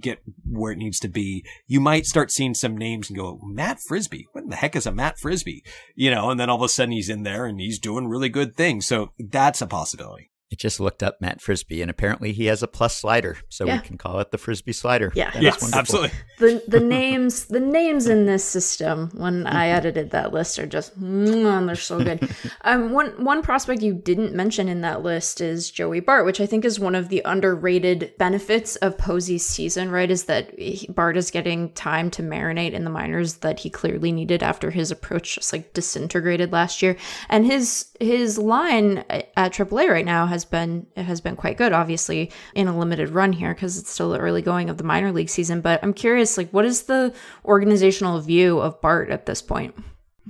get 0.00 0.20
where 0.48 0.72
it 0.72 0.78
needs 0.78 1.00
to 1.00 1.08
be, 1.08 1.44
you 1.66 1.80
might 1.80 2.06
start 2.06 2.30
seeing 2.30 2.54
some 2.54 2.76
names 2.76 3.10
and 3.10 3.18
go, 3.18 3.40
Matt 3.42 3.80
Frisbee 3.80 4.26
the 4.46 4.56
heck 4.56 4.76
is 4.76 4.86
a 4.86 4.92
Matt 4.92 5.18
Frisbee? 5.18 5.64
You 5.94 6.10
know, 6.10 6.30
and 6.30 6.38
then 6.38 6.50
all 6.50 6.56
of 6.56 6.62
a 6.62 6.68
sudden 6.68 6.92
he's 6.92 7.08
in 7.08 7.22
there 7.22 7.46
and 7.46 7.60
he's 7.60 7.78
doing 7.78 8.08
really 8.08 8.28
good 8.28 8.56
things. 8.56 8.86
So 8.86 9.12
that's 9.18 9.60
a 9.60 9.66
possibility. 9.66 10.30
I 10.50 10.54
just 10.54 10.80
looked 10.80 11.02
up 11.02 11.20
Matt 11.20 11.42
Frisbee, 11.42 11.82
and 11.82 11.90
apparently 11.90 12.32
he 12.32 12.46
has 12.46 12.62
a 12.62 12.66
plus 12.66 12.96
slider, 12.96 13.36
so 13.50 13.66
yeah. 13.66 13.76
we 13.76 13.86
can 13.86 13.98
call 13.98 14.18
it 14.20 14.30
the 14.30 14.38
Frisbee 14.38 14.72
slider. 14.72 15.12
Yeah, 15.14 15.30
that 15.30 15.42
yes, 15.42 15.74
absolutely. 15.74 16.10
The 16.38 16.62
the 16.66 16.80
names 16.80 17.46
the 17.46 17.60
names 17.60 18.06
in 18.06 18.24
this 18.24 18.44
system 18.44 19.10
when 19.14 19.46
I 19.46 19.68
edited 19.68 20.12
that 20.12 20.32
list 20.32 20.58
are 20.58 20.66
just 20.66 20.98
mm, 20.98 21.66
they're 21.66 21.76
so 21.76 22.02
good. 22.02 22.30
um, 22.62 22.92
one 22.92 23.08
one 23.22 23.42
prospect 23.42 23.82
you 23.82 23.92
didn't 23.92 24.32
mention 24.32 24.68
in 24.68 24.80
that 24.82 25.02
list 25.02 25.42
is 25.42 25.70
Joey 25.70 26.00
Bart, 26.00 26.24
which 26.24 26.40
I 26.40 26.46
think 26.46 26.64
is 26.64 26.80
one 26.80 26.94
of 26.94 27.10
the 27.10 27.20
underrated 27.26 28.14
benefits 28.16 28.76
of 28.76 28.96
Posey's 28.96 29.44
season. 29.44 29.90
Right, 29.90 30.10
is 30.10 30.24
that 30.24 30.58
he, 30.58 30.86
Bart 30.90 31.18
is 31.18 31.30
getting 31.30 31.72
time 31.72 32.10
to 32.12 32.22
marinate 32.22 32.72
in 32.72 32.84
the 32.84 32.90
minors 32.90 33.34
that 33.38 33.58
he 33.60 33.68
clearly 33.68 34.12
needed 34.12 34.42
after 34.42 34.70
his 34.70 34.90
approach 34.90 35.34
just 35.34 35.52
like 35.52 35.74
disintegrated 35.74 36.52
last 36.52 36.80
year, 36.80 36.96
and 37.28 37.44
his 37.44 37.90
his 38.00 38.38
line 38.38 39.04
at 39.08 39.52
AAA 39.52 39.88
right 39.88 40.06
now 40.06 40.24
has 40.26 40.37
has 40.38 40.44
been 40.44 40.86
it 40.96 41.02
has 41.02 41.20
been 41.20 41.36
quite 41.36 41.56
good. 41.56 41.72
Obviously, 41.72 42.30
in 42.54 42.68
a 42.68 42.78
limited 42.78 43.10
run 43.10 43.32
here 43.32 43.54
because 43.54 43.78
it's 43.78 43.90
still 43.90 44.10
the 44.10 44.18
early 44.18 44.42
going 44.42 44.70
of 44.70 44.78
the 44.78 44.84
minor 44.84 45.10
league 45.10 45.28
season. 45.28 45.60
But 45.60 45.80
I'm 45.82 45.92
curious, 45.92 46.38
like, 46.38 46.50
what 46.50 46.64
is 46.64 46.84
the 46.84 47.12
organizational 47.44 48.20
view 48.20 48.60
of 48.60 48.80
Bart 48.80 49.10
at 49.10 49.26
this 49.26 49.42
point? 49.42 49.74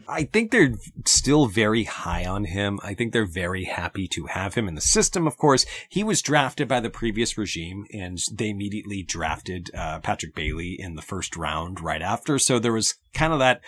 I 0.09 0.24
think 0.24 0.50
they're 0.50 0.74
still 1.04 1.46
very 1.46 1.84
high 1.84 2.24
on 2.24 2.44
him. 2.44 2.78
I 2.82 2.94
think 2.94 3.12
they're 3.12 3.26
very 3.26 3.64
happy 3.64 4.06
to 4.09 4.26
have 4.26 4.54
him 4.54 4.68
in 4.68 4.74
the 4.74 4.80
system. 4.80 5.26
Of 5.26 5.36
course, 5.36 5.66
he 5.88 6.04
was 6.04 6.22
drafted 6.22 6.68
by 6.68 6.80
the 6.80 6.88
previous 6.88 7.36
regime 7.36 7.84
and 7.92 8.18
they 8.32 8.50
immediately 8.50 9.02
drafted 9.02 9.70
uh, 9.74 9.98
Patrick 10.00 10.34
Bailey 10.34 10.76
in 10.78 10.94
the 10.94 11.02
first 11.02 11.36
round 11.36 11.80
right 11.80 12.00
after. 12.00 12.38
So 12.38 12.59
there 12.59 12.72
was 12.72 12.94
kind 13.12 13.32
of 13.32 13.40
that 13.40 13.61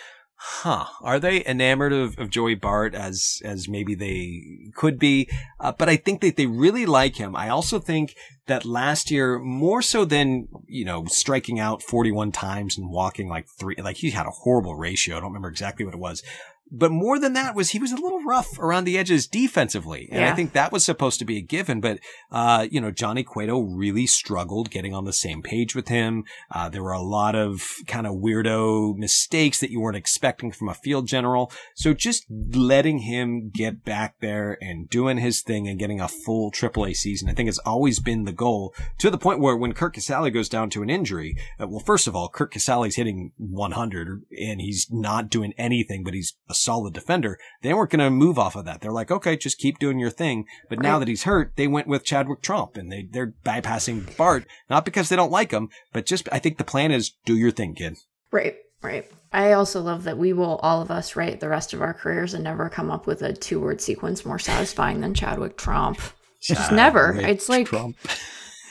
huh, 0.43 0.85
are 1.01 1.19
they 1.19 1.45
enamored 1.45 1.93
of, 1.93 2.17
of 2.17 2.31
Joey 2.31 2.55
Bart 2.55 2.95
as, 2.95 3.43
as 3.45 3.69
maybe 3.69 3.93
they 3.93 4.71
could 4.73 4.97
be? 4.97 5.29
Uh, 5.59 5.71
but 5.71 5.87
I 5.87 5.97
think 5.97 6.21
that 6.21 6.35
they 6.35 6.47
really 6.47 6.87
like 6.87 7.17
him. 7.17 7.35
I 7.35 7.49
also 7.49 7.77
think 7.77 8.15
that 8.47 8.65
last 8.65 9.11
year, 9.11 9.37
more 9.37 9.83
so 9.83 10.03
than, 10.03 10.47
you 10.65 10.83
know, 10.83 11.05
striking 11.05 11.59
out 11.59 11.83
41 11.83 12.31
times 12.31 12.75
and 12.75 12.89
walking 12.89 13.29
like 13.29 13.45
three, 13.59 13.75
like 13.75 13.97
he 13.97 14.09
had 14.09 14.25
a 14.25 14.31
horrible 14.31 14.73
ratio. 14.73 15.15
I 15.15 15.19
don't 15.19 15.29
remember 15.29 15.49
exactly 15.49 15.85
what 15.85 15.93
it 15.93 15.99
was 15.99 16.23
but 16.71 16.91
more 16.91 17.19
than 17.19 17.33
that 17.33 17.53
was 17.53 17.71
he 17.71 17.79
was 17.79 17.91
a 17.91 17.97
little 17.97 18.23
rough 18.23 18.57
around 18.57 18.85
the 18.85 18.97
edges 18.97 19.27
defensively. 19.27 20.07
And 20.09 20.21
yeah. 20.21 20.31
I 20.31 20.35
think 20.35 20.53
that 20.53 20.71
was 20.71 20.85
supposed 20.85 21.19
to 21.19 21.25
be 21.25 21.37
a 21.37 21.41
given. 21.41 21.81
But, 21.81 21.99
uh, 22.31 22.67
you 22.71 22.79
know, 22.79 22.91
Johnny 22.91 23.23
Cueto 23.23 23.59
really 23.59 24.07
struggled 24.07 24.71
getting 24.71 24.93
on 24.93 25.03
the 25.03 25.11
same 25.11 25.41
page 25.41 25.75
with 25.75 25.89
him. 25.89 26.23
Uh, 26.49 26.69
there 26.69 26.81
were 26.81 26.93
a 26.93 27.01
lot 27.01 27.35
of 27.35 27.61
kind 27.87 28.07
of 28.07 28.15
weirdo 28.15 28.95
mistakes 28.95 29.59
that 29.59 29.69
you 29.69 29.81
weren't 29.81 29.97
expecting 29.97 30.51
from 30.51 30.69
a 30.69 30.73
field 30.73 31.07
general. 31.07 31.51
So 31.75 31.93
just 31.93 32.25
letting 32.29 32.99
him 32.99 33.49
get 33.49 33.83
back 33.83 34.15
there 34.21 34.57
and 34.61 34.89
doing 34.89 35.17
his 35.17 35.41
thing 35.41 35.67
and 35.67 35.77
getting 35.77 35.99
a 35.99 36.07
full 36.07 36.51
AAA 36.51 36.95
season, 36.95 37.29
I 37.29 37.33
think 37.33 37.47
has 37.47 37.59
always 37.59 37.99
been 37.99 38.23
the 38.23 38.31
goal 38.31 38.73
to 38.99 39.09
the 39.09 39.17
point 39.17 39.41
where 39.41 39.57
when 39.57 39.73
Curt 39.73 39.95
Casali 39.95 40.33
goes 40.33 40.47
down 40.47 40.69
to 40.69 40.83
an 40.83 40.89
injury, 40.89 41.35
uh, 41.59 41.67
well, 41.67 41.81
first 41.81 42.07
of 42.07 42.15
all, 42.15 42.29
Curt 42.29 42.53
Casali's 42.53 42.95
hitting 42.95 43.33
100 43.37 44.23
and 44.39 44.61
he's 44.61 44.87
not 44.89 45.29
doing 45.29 45.53
anything, 45.57 46.05
but 46.05 46.13
he's 46.13 46.33
a 46.49 46.60
solid 46.61 46.93
defender, 46.93 47.37
they 47.61 47.73
weren't 47.73 47.91
going 47.91 47.99
to 47.99 48.09
move 48.09 48.39
off 48.39 48.55
of 48.55 48.65
that. 48.65 48.81
They're 48.81 48.91
like, 48.91 49.11
okay, 49.11 49.35
just 49.37 49.57
keep 49.57 49.79
doing 49.79 49.99
your 49.99 50.09
thing. 50.09 50.45
But 50.69 50.79
right. 50.79 50.83
now 50.83 50.99
that 50.99 51.07
he's 51.07 51.23
hurt, 51.23 51.53
they 51.55 51.67
went 51.67 51.87
with 51.87 52.05
Chadwick 52.05 52.41
Tromp 52.41 52.77
and 52.77 52.91
they, 52.91 53.07
they're 53.11 53.33
bypassing 53.45 54.15
Bart, 54.17 54.45
not 54.69 54.85
because 54.85 55.09
they 55.09 55.15
don't 55.15 55.31
like 55.31 55.51
him, 55.51 55.69
but 55.93 56.05
just, 56.05 56.27
I 56.31 56.39
think 56.39 56.57
the 56.57 56.63
plan 56.63 56.91
is 56.91 57.11
do 57.25 57.35
your 57.35 57.51
thing, 57.51 57.75
kid. 57.75 57.97
Right. 58.31 58.55
Right. 58.81 59.09
I 59.31 59.53
also 59.53 59.79
love 59.81 60.03
that 60.05 60.17
we 60.17 60.33
will, 60.33 60.57
all 60.57 60.81
of 60.81 60.91
us, 60.91 61.15
write 61.15 61.39
the 61.39 61.49
rest 61.49 61.73
of 61.73 61.81
our 61.81 61.93
careers 61.93 62.33
and 62.33 62.43
never 62.43 62.67
come 62.67 62.89
up 62.89 63.05
with 63.07 63.21
a 63.21 63.31
two 63.31 63.59
word 63.59 63.79
sequence 63.79 64.25
more 64.25 64.39
satisfying 64.39 65.01
than 65.01 65.13
Chadwick 65.13 65.57
Tromp. 65.57 65.99
Just 66.41 66.71
never. 66.71 67.15
It's 67.15 67.47
like 67.47 67.67
Trump. 67.67 67.95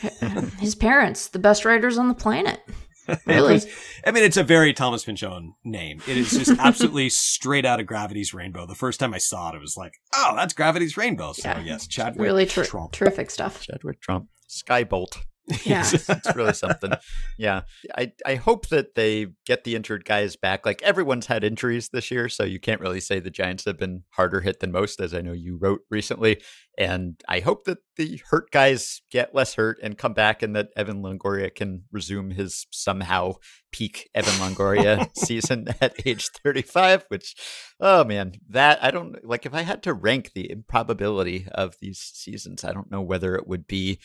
his 0.58 0.74
parents, 0.74 1.28
the 1.28 1.38
best 1.38 1.64
writers 1.64 1.98
on 1.98 2.08
the 2.08 2.14
planet. 2.14 2.60
Really? 3.26 3.60
I 4.06 4.12
mean, 4.12 4.22
it's 4.24 4.36
a 4.36 4.44
very 4.44 4.72
Thomas 4.72 5.04
Pynchon 5.04 5.54
name. 5.64 6.00
It 6.06 6.16
is 6.16 6.30
just 6.30 6.50
absolutely 6.60 7.08
straight 7.08 7.64
out 7.64 7.80
of 7.80 7.86
Gravity's 7.86 8.32
Rainbow. 8.32 8.66
The 8.66 8.74
first 8.74 9.00
time 9.00 9.12
I 9.14 9.18
saw 9.18 9.50
it, 9.50 9.56
it 9.56 9.60
was 9.60 9.76
like, 9.76 9.94
oh, 10.14 10.34
that's 10.36 10.54
Gravity's 10.54 10.96
Rainbow. 10.96 11.32
So, 11.32 11.48
yeah. 11.48 11.60
yes, 11.60 11.86
Chadwick 11.86 12.22
really 12.22 12.46
tr- 12.46 12.62
Trump. 12.62 12.92
terrific 12.92 13.30
stuff. 13.30 13.62
Chadwick 13.62 14.00
Tromp. 14.00 14.26
Skybolt. 14.48 15.18
Yeah, 15.64 15.84
it's 15.92 16.36
really 16.36 16.52
something. 16.52 16.92
Yeah, 17.38 17.62
I 17.96 18.12
I 18.26 18.34
hope 18.36 18.68
that 18.68 18.94
they 18.94 19.28
get 19.46 19.64
the 19.64 19.76
injured 19.76 20.04
guys 20.04 20.36
back. 20.36 20.64
Like 20.64 20.82
everyone's 20.82 21.26
had 21.26 21.44
injuries 21.44 21.90
this 21.90 22.10
year, 22.10 22.28
so 22.28 22.44
you 22.44 22.58
can't 22.58 22.80
really 22.80 23.00
say 23.00 23.20
the 23.20 23.30
Giants 23.30 23.64
have 23.64 23.78
been 23.78 24.04
harder 24.10 24.40
hit 24.40 24.60
than 24.60 24.72
most, 24.72 25.00
as 25.00 25.14
I 25.14 25.20
know 25.20 25.32
you 25.32 25.56
wrote 25.60 25.82
recently. 25.90 26.40
And 26.78 27.20
I 27.28 27.40
hope 27.40 27.64
that 27.64 27.78
the 27.96 28.20
hurt 28.30 28.50
guys 28.50 29.02
get 29.10 29.34
less 29.34 29.54
hurt 29.54 29.78
and 29.82 29.98
come 29.98 30.14
back, 30.14 30.42
and 30.42 30.56
that 30.56 30.68
Evan 30.76 31.02
Longoria 31.02 31.54
can 31.54 31.84
resume 31.92 32.30
his 32.30 32.66
somehow 32.70 33.34
peak 33.72 34.08
Evan 34.14 34.34
Longoria 34.34 35.08
season 35.16 35.68
at 35.80 36.06
age 36.06 36.28
35. 36.28 37.04
Which, 37.08 37.34
oh 37.80 38.04
man, 38.04 38.32
that 38.48 38.82
I 38.82 38.90
don't 38.90 39.24
like. 39.24 39.46
If 39.46 39.54
I 39.54 39.62
had 39.62 39.82
to 39.84 39.94
rank 39.94 40.32
the 40.34 40.50
improbability 40.50 41.46
of 41.52 41.76
these 41.80 41.98
seasons, 41.98 42.64
I 42.64 42.72
don't 42.72 42.90
know 42.90 43.02
whether 43.02 43.34
it 43.36 43.46
would 43.46 43.66
be 43.66 44.00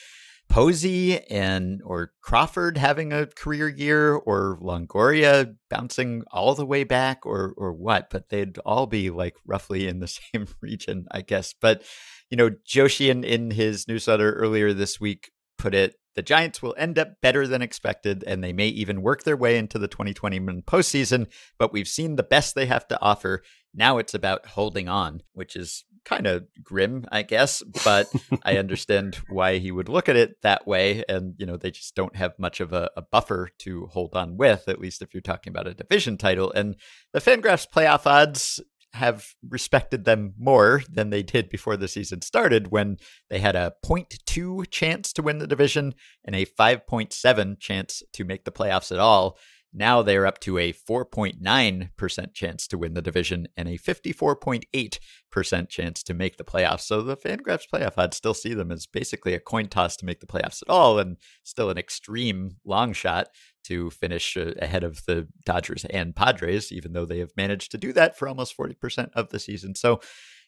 Posey 0.49 1.19
and 1.29 1.81
or 1.83 2.13
Crawford 2.21 2.77
having 2.77 3.11
a 3.11 3.27
career 3.27 3.67
year 3.67 4.13
or 4.13 4.57
Longoria 4.61 5.55
bouncing 5.69 6.23
all 6.31 6.55
the 6.55 6.65
way 6.65 6.83
back 6.83 7.25
or 7.25 7.53
or 7.57 7.73
what, 7.73 8.09
but 8.09 8.29
they'd 8.29 8.57
all 8.59 8.87
be 8.87 9.09
like 9.09 9.35
roughly 9.45 9.87
in 9.87 9.99
the 9.99 10.07
same 10.33 10.47
region, 10.61 11.05
I 11.11 11.21
guess. 11.21 11.53
But 11.53 11.83
you 12.29 12.37
know, 12.37 12.51
Joe 12.65 12.87
Sheehan, 12.87 13.51
his 13.51 13.87
newsletter 13.87 14.33
earlier 14.33 14.73
this 14.73 14.99
week 14.99 15.31
put 15.57 15.73
it 15.73 15.95
the 16.15 16.21
Giants 16.21 16.61
will 16.61 16.73
end 16.77 16.97
up 16.97 17.21
better 17.21 17.45
than 17.45 17.61
expected, 17.61 18.23
and 18.25 18.43
they 18.43 18.53
may 18.53 18.67
even 18.67 19.01
work 19.01 19.23
their 19.23 19.37
way 19.37 19.57
into 19.57 19.77
the 19.77 19.89
2020 19.89 20.39
postseason. 20.61 21.27
But 21.59 21.73
we've 21.73 21.87
seen 21.87 22.15
the 22.15 22.23
best 22.23 22.55
they 22.55 22.65
have 22.67 22.87
to 22.87 23.01
offer. 23.01 23.43
Now 23.73 23.97
it's 23.97 24.13
about 24.13 24.45
holding 24.47 24.87
on, 24.87 25.21
which 25.33 25.55
is 25.57 25.83
kind 26.05 26.27
of 26.27 26.45
grim, 26.63 27.05
I 27.11 27.23
guess. 27.23 27.61
But 27.83 28.07
I 28.43 28.57
understand 28.57 29.15
why 29.29 29.57
he 29.57 29.71
would 29.71 29.89
look 29.89 30.07
at 30.07 30.15
it 30.15 30.41
that 30.43 30.65
way. 30.65 31.03
And, 31.09 31.35
you 31.37 31.45
know, 31.45 31.57
they 31.57 31.71
just 31.71 31.95
don't 31.95 32.15
have 32.15 32.39
much 32.39 32.59
of 32.59 32.71
a, 32.71 32.89
a, 32.95 33.01
buffer 33.01 33.49
to 33.59 33.87
hold 33.87 34.15
on 34.15 34.37
with, 34.37 34.67
at 34.67 34.79
least 34.79 35.01
if 35.01 35.13
you're 35.13 35.21
talking 35.21 35.51
about 35.51 35.67
a 35.67 35.73
division 35.73 36.17
title. 36.17 36.51
And 36.51 36.75
the 37.13 37.21
Fangraphs 37.21 37.67
playoff 37.69 38.05
odds 38.05 38.61
have 38.95 39.35
respected 39.47 40.05
them 40.05 40.33
more 40.37 40.81
than 40.89 41.09
they 41.09 41.21
did 41.21 41.49
before 41.49 41.77
the 41.77 41.87
season 41.87 42.21
started 42.21 42.71
when 42.71 42.97
they 43.29 43.39
had 43.39 43.55
a 43.55 43.73
0.2 43.85 44.69
chance 44.71 45.11
to 45.13 45.21
win 45.21 45.37
the 45.37 45.47
division 45.47 45.93
and 46.23 46.35
a 46.35 46.45
5.7 46.45 47.59
chance 47.59 48.01
to 48.13 48.23
make 48.23 48.45
the 48.45 48.51
playoffs 48.51 48.91
at 48.91 48.99
all. 48.99 49.37
Now 49.77 50.01
they're 50.01 50.25
up 50.25 50.39
to 50.39 50.57
a 50.57 50.71
4.9% 50.71 52.33
chance 52.33 52.67
to 52.67 52.77
win 52.77 52.93
the 52.93 53.01
division 53.01 53.47
and 53.57 53.67
a 53.67 53.77
54.8% 53.77 55.69
chance 55.69 56.03
to 56.03 56.13
make 56.13 56.37
the 56.37 56.45
playoffs. 56.45 56.81
So 56.81 57.01
the 57.01 57.17
Fangraphs 57.17 57.67
playoff 57.71 57.97
odds 57.97 58.15
still 58.15 58.33
see 58.33 58.53
them 58.53 58.71
as 58.71 58.87
basically 58.87 59.33
a 59.33 59.39
coin 59.39 59.67
toss 59.67 59.97
to 59.97 60.05
make 60.05 60.21
the 60.21 60.27
playoffs 60.27 60.61
at 60.61 60.69
all 60.69 60.97
and 60.97 61.17
still 61.43 61.69
an 61.69 61.77
extreme 61.77 62.55
long 62.63 62.93
shot 62.93 63.27
to 63.65 63.89
finish 63.89 64.37
uh, 64.37 64.53
ahead 64.61 64.85
of 64.85 65.03
the 65.05 65.27
Dodgers 65.45 65.83
and 65.85 66.15
Padres, 66.15 66.71
even 66.71 66.93
though 66.93 67.05
they 67.05 67.19
have 67.19 67.31
managed 67.35 67.71
to 67.71 67.77
do 67.77 67.91
that 67.93 68.17
for 68.17 68.29
almost 68.29 68.55
40% 68.57 69.09
of 69.13 69.29
the 69.29 69.39
season. 69.39 69.75
So 69.75 69.99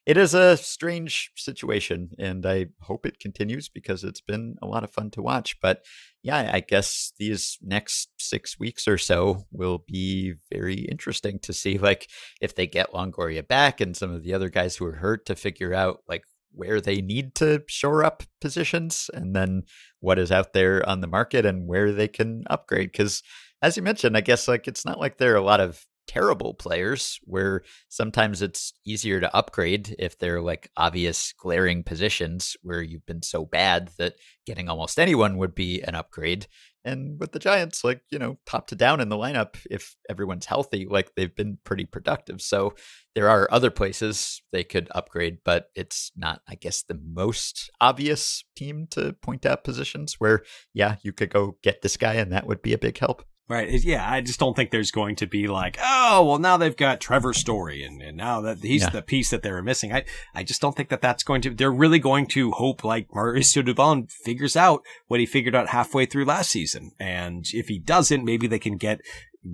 it 0.07 0.15
is 0.15 0.33
a 0.33 0.55
strange 0.55 1.31
situation, 1.35 2.11
and 2.17 2.45
I 2.45 2.67
hope 2.79 3.05
it 3.05 3.19
continues 3.19 3.67
because 3.67 4.05
it's 4.05 4.21
been 4.21 4.55
a 4.61 4.65
lot 4.65 4.85
of 4.85 4.89
fun 4.89 5.11
to 5.11 5.21
watch. 5.21 5.59
But 5.61 5.83
yeah, 6.23 6.49
I 6.53 6.61
guess 6.61 7.11
these 7.19 7.57
next 7.61 8.09
six 8.17 8.57
weeks 8.57 8.87
or 8.87 8.97
so 8.97 9.43
will 9.51 9.83
be 9.85 10.35
very 10.49 10.75
interesting 10.75 11.39
to 11.39 11.51
see, 11.51 11.77
like, 11.77 12.07
if 12.39 12.55
they 12.55 12.67
get 12.67 12.93
Longoria 12.93 13.45
back 13.45 13.81
and 13.81 13.97
some 13.97 14.13
of 14.13 14.23
the 14.23 14.33
other 14.33 14.47
guys 14.47 14.77
who 14.77 14.85
are 14.85 14.93
hurt 14.95 15.25
to 15.25 15.35
figure 15.35 15.73
out, 15.73 16.03
like, 16.07 16.23
where 16.53 16.79
they 16.79 17.01
need 17.01 17.35
to 17.35 17.63
shore 17.67 18.01
up 18.01 18.23
positions 18.39 19.09
and 19.13 19.35
then 19.35 19.63
what 19.99 20.17
is 20.17 20.31
out 20.31 20.53
there 20.53 20.87
on 20.87 21.01
the 21.01 21.07
market 21.07 21.45
and 21.45 21.67
where 21.67 21.91
they 21.91 22.07
can 22.07 22.45
upgrade. 22.49 22.93
Because 22.93 23.21
as 23.61 23.75
you 23.75 23.83
mentioned, 23.83 24.15
I 24.15 24.21
guess 24.21 24.47
like 24.47 24.67
it's 24.67 24.85
not 24.85 24.99
like 24.99 25.17
there 25.17 25.33
are 25.33 25.37
a 25.37 25.43
lot 25.43 25.59
of 25.59 25.85
terrible 26.07 26.53
players 26.53 27.19
where 27.23 27.61
sometimes 27.89 28.41
it's 28.41 28.73
easier 28.85 29.19
to 29.19 29.35
upgrade 29.35 29.95
if 29.99 30.17
they're 30.17 30.41
like 30.41 30.71
obvious 30.77 31.33
glaring 31.37 31.83
positions 31.83 32.55
where 32.61 32.81
you've 32.81 33.05
been 33.05 33.21
so 33.21 33.45
bad 33.45 33.91
that 33.97 34.15
getting 34.45 34.69
almost 34.69 34.99
anyone 34.99 35.37
would 35.37 35.53
be 35.53 35.81
an 35.81 35.95
upgrade. 35.95 36.47
And 36.85 37.19
with 37.19 37.33
the 37.33 37.39
giants 37.39 37.83
like 37.83 38.01
you 38.11 38.17
know 38.17 38.37
top 38.45 38.67
to 38.67 38.75
down 38.75 39.01
in 39.01 39.09
the 39.09 39.17
lineup 39.17 39.57
if 39.69 39.95
everyone's 40.09 40.45
healthy 40.45 40.87
like 40.89 41.11
they've 41.15 41.35
been 41.35 41.57
pretty 41.65 41.85
productive. 41.85 42.41
So 42.41 42.75
there 43.17 43.29
are 43.29 43.47
other 43.51 43.71
places 43.71 44.43
they 44.51 44.63
could 44.63 44.87
upgrade 44.93 45.39
but 45.43 45.71
it's 45.75 46.11
not 46.15 46.41
i 46.47 46.53
guess 46.53 46.83
the 46.83 46.99
most 47.03 47.71
obvious 47.81 48.43
team 48.55 48.85
to 48.91 49.11
point 49.23 49.43
out 49.43 49.63
positions 49.63 50.17
where 50.19 50.43
yeah 50.71 50.97
you 51.01 51.11
could 51.11 51.31
go 51.31 51.57
get 51.63 51.81
this 51.81 51.97
guy 51.97 52.13
and 52.13 52.31
that 52.31 52.45
would 52.45 52.61
be 52.61 52.73
a 52.73 52.77
big 52.77 52.95
help 52.99 53.25
Right. 53.49 53.69
Yeah. 53.83 54.09
I 54.09 54.19
just 54.19 54.39
don't 54.39 54.55
think 54.55 54.71
there's 54.71 54.91
going 54.91 55.15
to 55.17 55.25
be 55.25 55.47
like, 55.47 55.77
oh, 55.81 56.25
well, 56.25 56.37
now 56.37 56.57
they've 56.57 56.75
got 56.75 56.99
Trevor 56.99 57.33
Story 57.33 57.81
and, 57.81 58.01
and 58.01 58.17
now 58.17 58.41
that 58.41 58.59
he's 58.59 58.81
yeah. 58.81 58.89
the 58.89 59.01
piece 59.01 59.29
that 59.29 59.41
they 59.41 59.51
were 59.51 59.63
missing. 59.63 59.93
I, 59.93 60.03
I 60.35 60.43
just 60.43 60.59
don't 60.59 60.75
think 60.75 60.89
that 60.89 61.01
that's 61.01 61.23
going 61.23 61.41
to, 61.43 61.51
they're 61.51 61.71
really 61.71 61.99
going 61.99 62.27
to 62.27 62.51
hope 62.51 62.83
like 62.83 63.07
Mauricio 63.09 63.65
Dubon 63.65 64.11
figures 64.11 64.57
out 64.57 64.83
what 65.07 65.21
he 65.21 65.25
figured 65.25 65.55
out 65.55 65.69
halfway 65.69 66.05
through 66.05 66.25
last 66.25 66.51
season. 66.51 66.91
And 66.99 67.45
if 67.53 67.69
he 67.69 67.79
doesn't, 67.79 68.25
maybe 68.25 68.47
they 68.47 68.59
can 68.59 68.75
get 68.75 68.99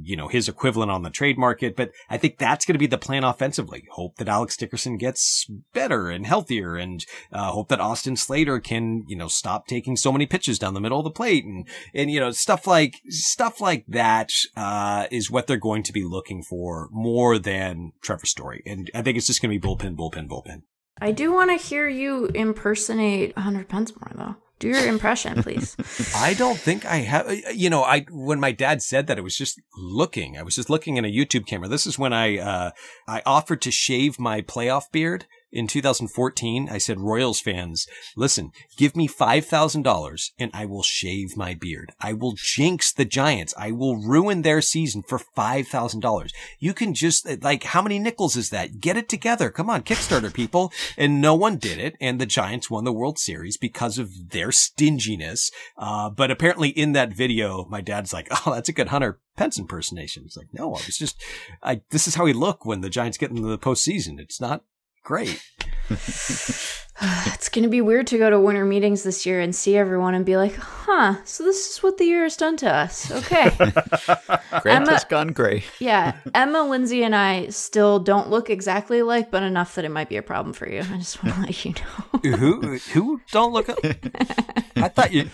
you 0.01 0.15
know, 0.15 0.27
his 0.27 0.49
equivalent 0.49 0.91
on 0.91 1.03
the 1.03 1.09
trade 1.09 1.37
market. 1.37 1.75
But 1.75 1.91
I 2.09 2.17
think 2.17 2.37
that's 2.37 2.65
going 2.65 2.73
to 2.73 2.79
be 2.79 2.87
the 2.87 2.97
plan 2.97 3.23
offensively. 3.23 3.85
Hope 3.91 4.15
that 4.17 4.27
Alex 4.27 4.57
Dickerson 4.57 4.97
gets 4.97 5.49
better 5.73 6.09
and 6.09 6.25
healthier 6.25 6.75
and, 6.75 7.05
uh, 7.31 7.51
hope 7.51 7.69
that 7.69 7.79
Austin 7.79 8.15
Slater 8.15 8.59
can, 8.59 9.03
you 9.07 9.15
know, 9.15 9.27
stop 9.27 9.67
taking 9.67 9.95
so 9.95 10.11
many 10.11 10.25
pitches 10.25 10.59
down 10.59 10.73
the 10.73 10.81
middle 10.81 10.99
of 10.99 11.03
the 11.03 11.11
plate 11.11 11.45
and, 11.45 11.67
and, 11.93 12.09
you 12.09 12.19
know, 12.19 12.31
stuff 12.31 12.65
like, 12.65 12.95
stuff 13.09 13.61
like 13.61 13.85
that, 13.87 14.31
uh, 14.55 15.07
is 15.11 15.29
what 15.29 15.47
they're 15.47 15.57
going 15.57 15.83
to 15.83 15.93
be 15.93 16.03
looking 16.03 16.41
for 16.41 16.89
more 16.91 17.37
than 17.37 17.91
Trevor 18.01 18.25
Story. 18.25 18.63
And 18.65 18.89
I 18.95 19.01
think 19.01 19.17
it's 19.17 19.27
just 19.27 19.41
going 19.41 19.53
to 19.53 19.59
be 19.59 19.67
bullpen, 19.67 19.95
bullpen, 19.95 20.27
bullpen. 20.27 20.63
I 21.01 21.11
do 21.11 21.33
want 21.33 21.49
to 21.49 21.67
hear 21.67 21.89
you 21.89 22.27
impersonate 22.27 23.37
Hunter 23.37 23.63
Pence 23.63 23.93
more, 23.95 24.11
though. 24.15 24.35
Do 24.63 24.69
your 24.69 24.87
impression, 24.87 25.43
please. 25.43 25.75
I 26.15 26.33
don't 26.35 26.57
think 26.57 26.85
I 26.85 26.99
have. 26.99 27.29
You 27.53 27.69
know, 27.69 27.83
I 27.83 28.05
when 28.09 28.39
my 28.39 28.53
dad 28.53 28.81
said 28.81 29.07
that, 29.07 29.17
it 29.17 29.21
was 29.21 29.37
just 29.37 29.59
looking. 29.75 30.37
I 30.37 30.43
was 30.43 30.55
just 30.55 30.69
looking 30.69 30.95
in 30.95 31.03
a 31.03 31.11
YouTube 31.11 31.45
camera. 31.45 31.67
This 31.67 31.85
is 31.85 31.99
when 31.99 32.13
I 32.13 32.37
uh, 32.37 32.71
I 33.05 33.21
offered 33.25 33.61
to 33.63 33.71
shave 33.71 34.21
my 34.21 34.41
playoff 34.41 34.89
beard 34.89 35.25
in 35.53 35.67
2014, 35.67 36.67
I 36.69 36.79
said, 36.79 36.99
Royals 36.99 37.39
fans, 37.39 37.87
listen, 38.17 38.51
give 38.75 38.95
me 38.95 39.07
$5,000 39.07 40.31
and 40.39 40.51
I 40.53 40.65
will 40.65 40.81
shave 40.81 41.37
my 41.37 41.53
beard. 41.53 41.93
I 42.01 42.13
will 42.13 42.33
jinx 42.35 42.91
the 42.91 43.05
Giants. 43.05 43.53
I 43.57 43.71
will 43.71 43.97
ruin 43.97 44.41
their 44.41 44.61
season 44.61 45.03
for 45.07 45.19
$5,000. 45.19 46.29
You 46.59 46.73
can 46.73 46.95
just, 46.95 47.27
like, 47.43 47.63
how 47.65 47.83
many 47.83 47.99
nickels 47.99 48.35
is 48.35 48.49
that? 48.49 48.79
Get 48.79 48.97
it 48.97 49.07
together. 49.07 49.51
Come 49.51 49.69
on, 49.69 49.83
Kickstarter 49.83 50.33
people. 50.33 50.73
And 50.97 51.21
no 51.21 51.35
one 51.35 51.57
did 51.57 51.77
it. 51.77 51.95
And 52.01 52.19
the 52.19 52.25
Giants 52.25 52.71
won 52.71 52.83
the 52.83 52.91
World 52.91 53.19
Series 53.19 53.55
because 53.55 53.99
of 53.99 54.31
their 54.31 54.51
stinginess. 54.51 55.51
Uh, 55.77 56.09
but 56.09 56.31
apparently 56.31 56.69
in 56.69 56.93
that 56.93 57.13
video, 57.13 57.65
my 57.69 57.81
dad's 57.81 58.11
like, 58.11 58.27
oh, 58.31 58.53
that's 58.53 58.69
a 58.69 58.73
good 58.73 58.87
Hunter 58.87 59.19
Pence 59.35 59.59
impersonation. 59.59 60.23
It's 60.25 60.37
like, 60.37 60.53
no, 60.53 60.69
I 60.69 60.81
was 60.85 60.97
just, 60.97 61.21
I, 61.61 61.81
this 61.91 62.07
is 62.07 62.15
how 62.15 62.25
he 62.25 62.33
look 62.33 62.65
when 62.65 62.81
the 62.81 62.89
Giants 62.89 63.17
get 63.17 63.29
into 63.29 63.43
the 63.43 63.57
postseason. 63.59 64.19
It's 64.19 64.41
not 64.41 64.63
great. 65.03 65.43
it's 65.89 67.49
going 67.49 67.63
to 67.63 67.69
be 67.69 67.81
weird 67.81 68.07
to 68.07 68.17
go 68.17 68.29
to 68.29 68.39
winter 68.39 68.65
meetings 68.65 69.03
this 69.03 69.25
year 69.25 69.39
and 69.39 69.55
see 69.55 69.75
everyone 69.75 70.13
and 70.13 70.25
be 70.25 70.37
like, 70.37 70.55
huh, 70.55 71.15
so 71.25 71.43
this 71.43 71.71
is 71.71 71.83
what 71.83 71.97
the 71.97 72.05
year 72.05 72.23
has 72.23 72.37
done 72.37 72.55
to 72.57 72.73
us. 72.73 73.11
Okay. 73.11 73.49
Grant 74.61 74.87
has 74.87 75.03
gone 75.03 75.29
gray. 75.29 75.63
yeah. 75.79 76.15
Emma, 76.33 76.63
Lindsay, 76.63 77.03
and 77.03 77.15
I 77.15 77.47
still 77.49 77.99
don't 77.99 78.29
look 78.29 78.49
exactly 78.49 78.99
alike, 78.99 79.31
but 79.31 79.43
enough 79.43 79.75
that 79.75 79.85
it 79.85 79.89
might 79.89 80.09
be 80.09 80.17
a 80.17 80.21
problem 80.21 80.53
for 80.53 80.69
you. 80.69 80.79
I 80.79 80.97
just 80.97 81.23
want 81.23 81.35
to 81.35 81.41
let 81.41 81.65
you 81.65 81.73
know. 81.73 82.37
who, 82.37 82.77
who 82.77 83.21
don't 83.31 83.53
look 83.53 83.69
I 83.69 84.87
thought 84.87 85.11
you. 85.11 85.29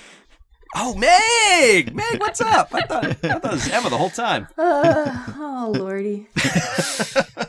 Oh, 0.76 0.94
Meg! 0.96 1.96
Meg, 1.96 2.20
what's 2.20 2.42
up? 2.42 2.70
I 2.74 2.82
thought, 2.82 3.06
I 3.06 3.14
thought 3.14 3.46
it 3.46 3.52
was 3.52 3.70
Emma 3.70 3.90
the 3.90 3.98
whole 3.98 4.12
time. 4.12 4.48
Uh, 4.56 5.26
oh, 5.38 5.74
Lordy. 5.76 6.28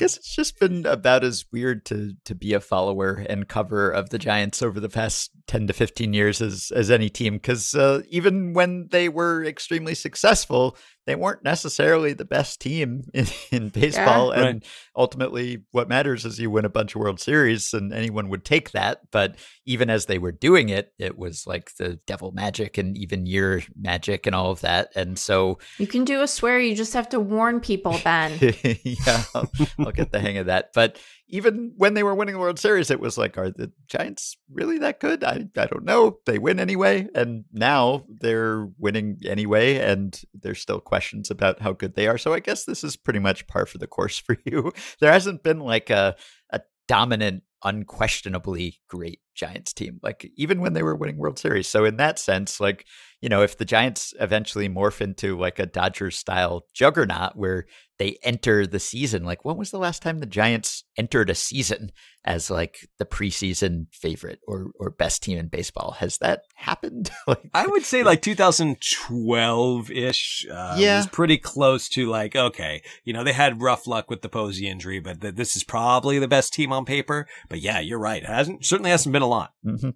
Guess 0.00 0.16
it's 0.16 0.34
just 0.34 0.58
been 0.58 0.86
about 0.86 1.24
as 1.24 1.44
weird 1.52 1.84
to 1.84 2.14
to 2.24 2.34
be 2.34 2.54
a 2.54 2.60
follower 2.60 3.22
and 3.28 3.46
cover 3.46 3.90
of 3.90 4.08
the 4.08 4.18
Giants 4.18 4.62
over 4.62 4.80
the 4.80 4.88
past 4.88 5.30
10 5.46 5.66
to 5.66 5.74
15 5.74 6.14
years 6.14 6.40
as 6.40 6.72
as 6.74 6.90
any 6.90 7.10
team 7.10 7.38
cuz 7.38 7.74
uh, 7.74 8.00
even 8.08 8.54
when 8.54 8.88
they 8.92 9.10
were 9.10 9.44
extremely 9.44 9.94
successful 9.94 10.74
they 11.06 11.14
weren't 11.14 11.42
necessarily 11.42 12.12
the 12.12 12.24
best 12.24 12.60
team 12.60 13.04
in, 13.14 13.26
in 13.50 13.68
baseball. 13.68 14.32
Yeah. 14.32 14.40
And 14.40 14.62
right. 14.62 14.66
ultimately, 14.96 15.62
what 15.72 15.88
matters 15.88 16.24
is 16.24 16.38
you 16.38 16.50
win 16.50 16.64
a 16.64 16.70
bunch 16.70 16.94
of 16.94 17.00
World 17.00 17.20
Series, 17.20 17.72
and 17.72 17.92
anyone 17.92 18.28
would 18.28 18.44
take 18.44 18.72
that. 18.72 19.00
But 19.10 19.36
even 19.64 19.90
as 19.90 20.06
they 20.06 20.18
were 20.18 20.32
doing 20.32 20.68
it, 20.68 20.92
it 20.98 21.18
was 21.18 21.46
like 21.46 21.74
the 21.76 21.98
devil 22.06 22.32
magic 22.32 22.78
and 22.78 22.96
even 22.96 23.26
year 23.26 23.62
magic 23.78 24.26
and 24.26 24.34
all 24.34 24.50
of 24.50 24.60
that. 24.60 24.90
And 24.94 25.18
so 25.18 25.58
you 25.78 25.86
can 25.86 26.04
do 26.04 26.22
a 26.22 26.28
swear, 26.28 26.60
you 26.60 26.74
just 26.74 26.94
have 26.94 27.08
to 27.10 27.20
warn 27.20 27.60
people, 27.60 27.98
Ben. 28.04 28.38
yeah, 28.62 29.22
I'll, 29.34 29.50
I'll 29.78 29.92
get 29.92 30.12
the 30.12 30.20
hang 30.20 30.38
of 30.38 30.46
that. 30.46 30.70
But 30.74 30.98
even 31.30 31.72
when 31.76 31.94
they 31.94 32.02
were 32.02 32.14
winning 32.14 32.34
the 32.34 32.40
World 32.40 32.58
Series, 32.58 32.90
it 32.90 33.00
was 33.00 33.16
like, 33.16 33.38
are 33.38 33.50
the 33.50 33.72
Giants 33.86 34.36
really 34.50 34.78
that 34.78 35.00
good? 35.00 35.24
I, 35.24 35.46
I 35.56 35.66
don't 35.66 35.84
know. 35.84 36.18
They 36.26 36.38
win 36.38 36.60
anyway. 36.60 37.08
And 37.14 37.44
now 37.52 38.04
they're 38.08 38.68
winning 38.78 39.18
anyway. 39.24 39.76
And 39.76 40.20
there's 40.34 40.60
still 40.60 40.80
questions 40.80 41.30
about 41.30 41.62
how 41.62 41.72
good 41.72 41.94
they 41.94 42.08
are. 42.08 42.18
So 42.18 42.32
I 42.32 42.40
guess 42.40 42.64
this 42.64 42.84
is 42.84 42.96
pretty 42.96 43.20
much 43.20 43.46
par 43.46 43.66
for 43.66 43.78
the 43.78 43.86
course 43.86 44.18
for 44.26 44.36
you. 44.44 44.72
There 45.00 45.12
hasn't 45.12 45.42
been 45.42 45.60
like 45.60 45.90
a, 45.90 46.16
a 46.50 46.60
dominant, 46.88 47.44
unquestionably 47.62 48.80
great 48.88 49.20
Giants 49.34 49.72
team, 49.72 50.00
like 50.02 50.30
even 50.36 50.60
when 50.60 50.72
they 50.72 50.82
were 50.82 50.96
winning 50.96 51.18
World 51.18 51.38
Series. 51.38 51.68
So 51.68 51.84
in 51.84 51.96
that 51.96 52.18
sense, 52.18 52.60
like, 52.60 52.86
you 53.20 53.28
know, 53.28 53.42
if 53.42 53.56
the 53.56 53.64
Giants 53.64 54.14
eventually 54.18 54.68
morph 54.68 55.00
into 55.00 55.38
like 55.38 55.58
a 55.58 55.66
Dodgers 55.66 56.16
style 56.18 56.64
juggernaut 56.74 57.36
where 57.36 57.66
they 58.00 58.18
enter 58.22 58.66
the 58.66 58.80
season. 58.80 59.24
Like, 59.24 59.44
when 59.44 59.58
was 59.58 59.70
the 59.70 59.78
last 59.78 60.00
time 60.00 60.18
the 60.18 60.26
Giants 60.26 60.84
entered 60.96 61.28
a 61.28 61.34
season 61.34 61.92
as 62.24 62.50
like 62.50 62.88
the 62.98 63.04
preseason 63.04 63.86
favorite 63.92 64.40
or 64.48 64.70
or 64.80 64.88
best 64.88 65.22
team 65.22 65.36
in 65.36 65.48
baseball? 65.48 65.96
Has 65.98 66.16
that 66.18 66.44
happened? 66.54 67.10
like, 67.26 67.50
I 67.52 67.66
would 67.66 67.84
say 67.84 68.02
like 68.02 68.22
2012 68.22 69.90
ish. 69.90 70.46
Uh, 70.50 70.76
yeah, 70.78 70.96
was 70.96 71.08
pretty 71.08 71.36
close 71.36 71.90
to 71.90 72.08
like 72.08 72.34
okay, 72.34 72.82
you 73.04 73.12
know, 73.12 73.22
they 73.22 73.34
had 73.34 73.60
rough 73.60 73.86
luck 73.86 74.08
with 74.08 74.22
the 74.22 74.30
Posey 74.30 74.66
injury, 74.66 74.98
but 74.98 75.20
th- 75.20 75.34
this 75.34 75.54
is 75.54 75.62
probably 75.62 76.18
the 76.18 76.26
best 76.26 76.54
team 76.54 76.72
on 76.72 76.86
paper. 76.86 77.28
But 77.50 77.60
yeah, 77.60 77.80
you're 77.80 77.98
right. 78.00 78.22
It 78.22 78.28
hasn't 78.30 78.64
certainly 78.64 78.90
hasn't 78.90 79.12
been 79.12 79.20
a 79.20 79.28
lot. 79.28 79.52
Mm-hmm. 79.64 79.90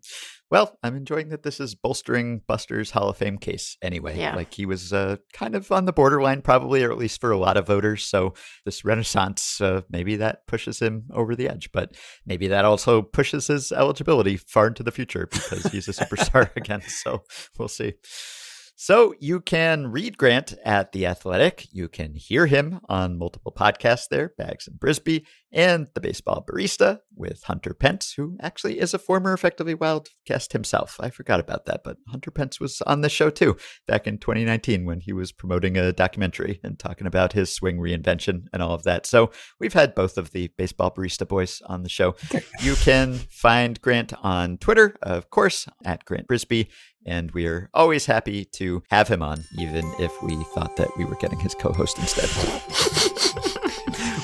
Well, 0.50 0.78
I'm 0.82 0.94
enjoying 0.94 1.30
that 1.30 1.42
this 1.42 1.58
is 1.58 1.74
bolstering 1.74 2.42
Buster's 2.46 2.92
Hall 2.92 3.08
of 3.08 3.16
Fame 3.16 3.38
case 3.38 3.76
anyway. 3.82 4.18
Yeah. 4.18 4.36
Like 4.36 4.54
he 4.54 4.66
was 4.66 4.92
uh, 4.92 5.16
kind 5.32 5.54
of 5.54 5.72
on 5.72 5.86
the 5.86 5.92
borderline, 5.92 6.42
probably, 6.42 6.84
or 6.84 6.92
at 6.92 6.98
least 6.98 7.20
for 7.20 7.32
a 7.32 7.38
lot 7.38 7.56
of 7.56 7.66
voters. 7.66 7.93
So 7.96 8.34
this 8.64 8.84
renaissance, 8.84 9.60
uh, 9.60 9.82
maybe 9.88 10.16
that 10.16 10.46
pushes 10.46 10.80
him 10.80 11.04
over 11.12 11.34
the 11.34 11.48
edge, 11.48 11.70
but 11.72 11.96
maybe 12.26 12.48
that 12.48 12.64
also 12.64 13.02
pushes 13.02 13.46
his 13.46 13.72
eligibility 13.72 14.36
far 14.36 14.68
into 14.68 14.82
the 14.82 14.92
future 14.92 15.28
because 15.30 15.64
he's 15.66 15.88
a 15.88 15.92
superstar 15.92 16.50
again. 16.56 16.82
So 16.82 17.22
we'll 17.58 17.68
see. 17.68 17.94
So 18.76 19.14
you 19.20 19.40
can 19.40 19.92
read 19.92 20.18
Grant 20.18 20.54
at 20.64 20.90
The 20.90 21.06
Athletic. 21.06 21.68
You 21.70 21.88
can 21.88 22.14
hear 22.14 22.46
him 22.46 22.80
on 22.88 23.18
multiple 23.18 23.52
podcasts 23.56 24.08
there, 24.10 24.32
Bags 24.36 24.66
and 24.66 24.80
Brisbee, 24.80 25.24
and 25.52 25.86
The 25.94 26.00
Baseball 26.00 26.44
Bar-B-Cast 26.46 26.98
with 27.14 27.44
Hunter 27.44 27.72
Pence, 27.72 28.14
who 28.16 28.36
actually 28.42 28.80
is 28.80 28.92
a 28.92 28.98
former 28.98 29.32
Effectively 29.32 29.74
Wild 29.74 30.08
guest 30.26 30.52
himself. 30.52 30.96
I 30.98 31.10
forgot 31.10 31.38
about 31.38 31.66
that, 31.66 31.82
but 31.84 31.98
Hunter 32.08 32.32
Pence 32.32 32.58
was 32.58 32.82
on 32.82 33.02
the 33.02 33.08
show 33.08 33.30
too 33.30 33.56
back 33.86 34.08
in 34.08 34.18
2019 34.18 34.84
when 34.84 34.98
he 34.98 35.12
was 35.12 35.30
promoting 35.30 35.76
a 35.76 35.92
documentary 35.92 36.58
and 36.64 36.76
talking 36.76 37.06
about 37.06 37.32
his 37.32 37.54
swing 37.54 37.78
reinvention 37.78 38.46
and 38.52 38.60
all 38.60 38.72
of 38.72 38.82
that. 38.82 39.06
So 39.06 39.30
we've 39.60 39.72
had 39.72 39.94
both 39.94 40.18
of 40.18 40.32
the 40.32 40.50
Baseball 40.58 40.90
Bar-B-Cast 40.90 41.28
boys 41.28 41.62
on 41.66 41.84
the 41.84 41.88
show. 41.88 42.16
You 42.60 42.74
can 42.74 43.14
find 43.30 43.80
Grant 43.80 44.12
on 44.24 44.58
Twitter, 44.58 44.96
of 45.00 45.30
course, 45.30 45.68
at 45.84 46.04
Grant 46.04 46.26
Brisbee 46.26 46.66
and 47.06 47.30
we 47.32 47.46
are 47.46 47.68
always 47.74 48.06
happy 48.06 48.44
to 48.46 48.82
have 48.90 49.08
him 49.08 49.22
on, 49.22 49.44
even 49.58 49.84
if 49.98 50.12
we 50.22 50.36
thought 50.54 50.76
that 50.76 50.96
we 50.96 51.04
were 51.04 51.16
getting 51.16 51.38
his 51.38 51.54
co 51.54 51.72
host 51.72 51.98
instead. 51.98 52.30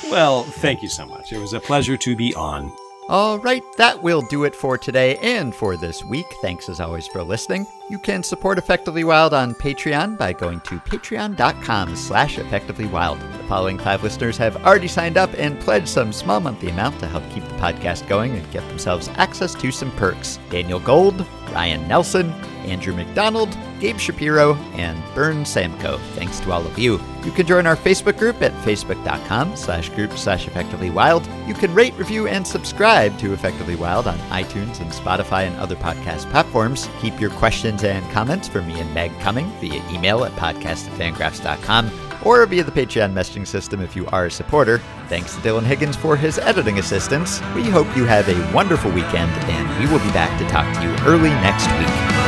well, 0.10 0.42
thank 0.44 0.82
you 0.82 0.88
so 0.88 1.06
much. 1.06 1.32
It 1.32 1.38
was 1.38 1.52
a 1.52 1.60
pleasure 1.60 1.96
to 1.96 2.16
be 2.16 2.34
on. 2.34 2.72
All 3.10 3.40
right, 3.40 3.64
that 3.76 4.00
will 4.00 4.22
do 4.22 4.44
it 4.44 4.54
for 4.54 4.78
today 4.78 5.16
and 5.16 5.52
for 5.52 5.76
this 5.76 6.04
week. 6.04 6.26
Thanks 6.42 6.68
as 6.68 6.78
always 6.78 7.08
for 7.08 7.24
listening. 7.24 7.66
You 7.90 7.98
can 7.98 8.22
support 8.22 8.56
Effectively 8.56 9.02
Wild 9.02 9.34
on 9.34 9.52
Patreon 9.52 10.16
by 10.16 10.32
going 10.32 10.60
to 10.60 10.78
patreon.com 10.78 11.96
slash 11.96 12.36
effectivelywild. 12.36 13.18
The 13.18 13.48
following 13.48 13.78
five 13.78 14.04
listeners 14.04 14.36
have 14.36 14.64
already 14.64 14.86
signed 14.86 15.16
up 15.16 15.30
and 15.36 15.58
pledged 15.58 15.88
some 15.88 16.12
small 16.12 16.38
monthly 16.38 16.68
amount 16.68 17.00
to 17.00 17.08
help 17.08 17.28
keep 17.30 17.42
the 17.42 17.54
podcast 17.56 18.06
going 18.06 18.30
and 18.36 18.48
get 18.52 18.66
themselves 18.68 19.08
access 19.16 19.56
to 19.56 19.72
some 19.72 19.90
perks. 19.96 20.38
Daniel 20.48 20.78
Gold, 20.78 21.26
Ryan 21.52 21.88
Nelson, 21.88 22.32
Andrew 22.61 22.94
McDonald, 22.94 23.56
Gabe 23.80 23.98
Shapiro, 23.98 24.54
and 24.74 25.02
Bern 25.14 25.44
Samko. 25.44 25.98
Thanks 26.14 26.40
to 26.40 26.52
all 26.52 26.66
of 26.66 26.78
you. 26.78 27.00
You 27.24 27.32
can 27.32 27.46
join 27.46 27.66
our 27.66 27.76
Facebook 27.76 28.18
group 28.18 28.40
at 28.42 28.52
facebook.com 28.64 29.56
slash 29.56 29.90
group 29.90 30.12
slash 30.16 30.46
effectively 30.46 30.90
wild. 30.90 31.28
You 31.46 31.54
can 31.54 31.74
rate, 31.74 31.94
review, 31.94 32.26
and 32.26 32.46
subscribe 32.46 33.18
to 33.18 33.32
Effectively 33.32 33.76
Wild 33.76 34.06
on 34.06 34.18
iTunes 34.30 34.80
and 34.80 34.90
Spotify 34.90 35.46
and 35.46 35.56
other 35.58 35.76
podcast 35.76 36.30
platforms. 36.30 36.88
Keep 37.00 37.20
your 37.20 37.30
questions 37.30 37.84
and 37.84 38.08
comments 38.11 38.48
for 38.48 38.62
me 38.62 38.80
and 38.80 38.92
Meg 38.94 39.18
coming 39.20 39.50
via 39.61 39.82
email 39.90 40.24
at 40.24 40.32
podcast@fangraphs.com 40.32 41.90
or 42.24 42.44
via 42.46 42.62
the 42.62 42.72
Patreon 42.72 43.12
messaging 43.12 43.46
system 43.46 43.80
if 43.80 43.96
you 43.96 44.06
are 44.08 44.26
a 44.26 44.30
supporter. 44.30 44.80
Thanks 45.08 45.34
to 45.34 45.40
Dylan 45.40 45.64
Higgins 45.64 45.96
for 45.96 46.16
his 46.16 46.38
editing 46.38 46.78
assistance. 46.78 47.40
We 47.54 47.64
hope 47.64 47.94
you 47.96 48.04
have 48.04 48.28
a 48.28 48.54
wonderful 48.54 48.90
weekend, 48.90 49.32
and 49.32 49.80
we 49.80 49.90
will 49.90 50.04
be 50.04 50.12
back 50.12 50.38
to 50.38 50.46
talk 50.48 50.72
to 50.76 50.82
you 50.82 50.94
early 51.11 51.30
next 51.30 51.66
week. 51.78 52.19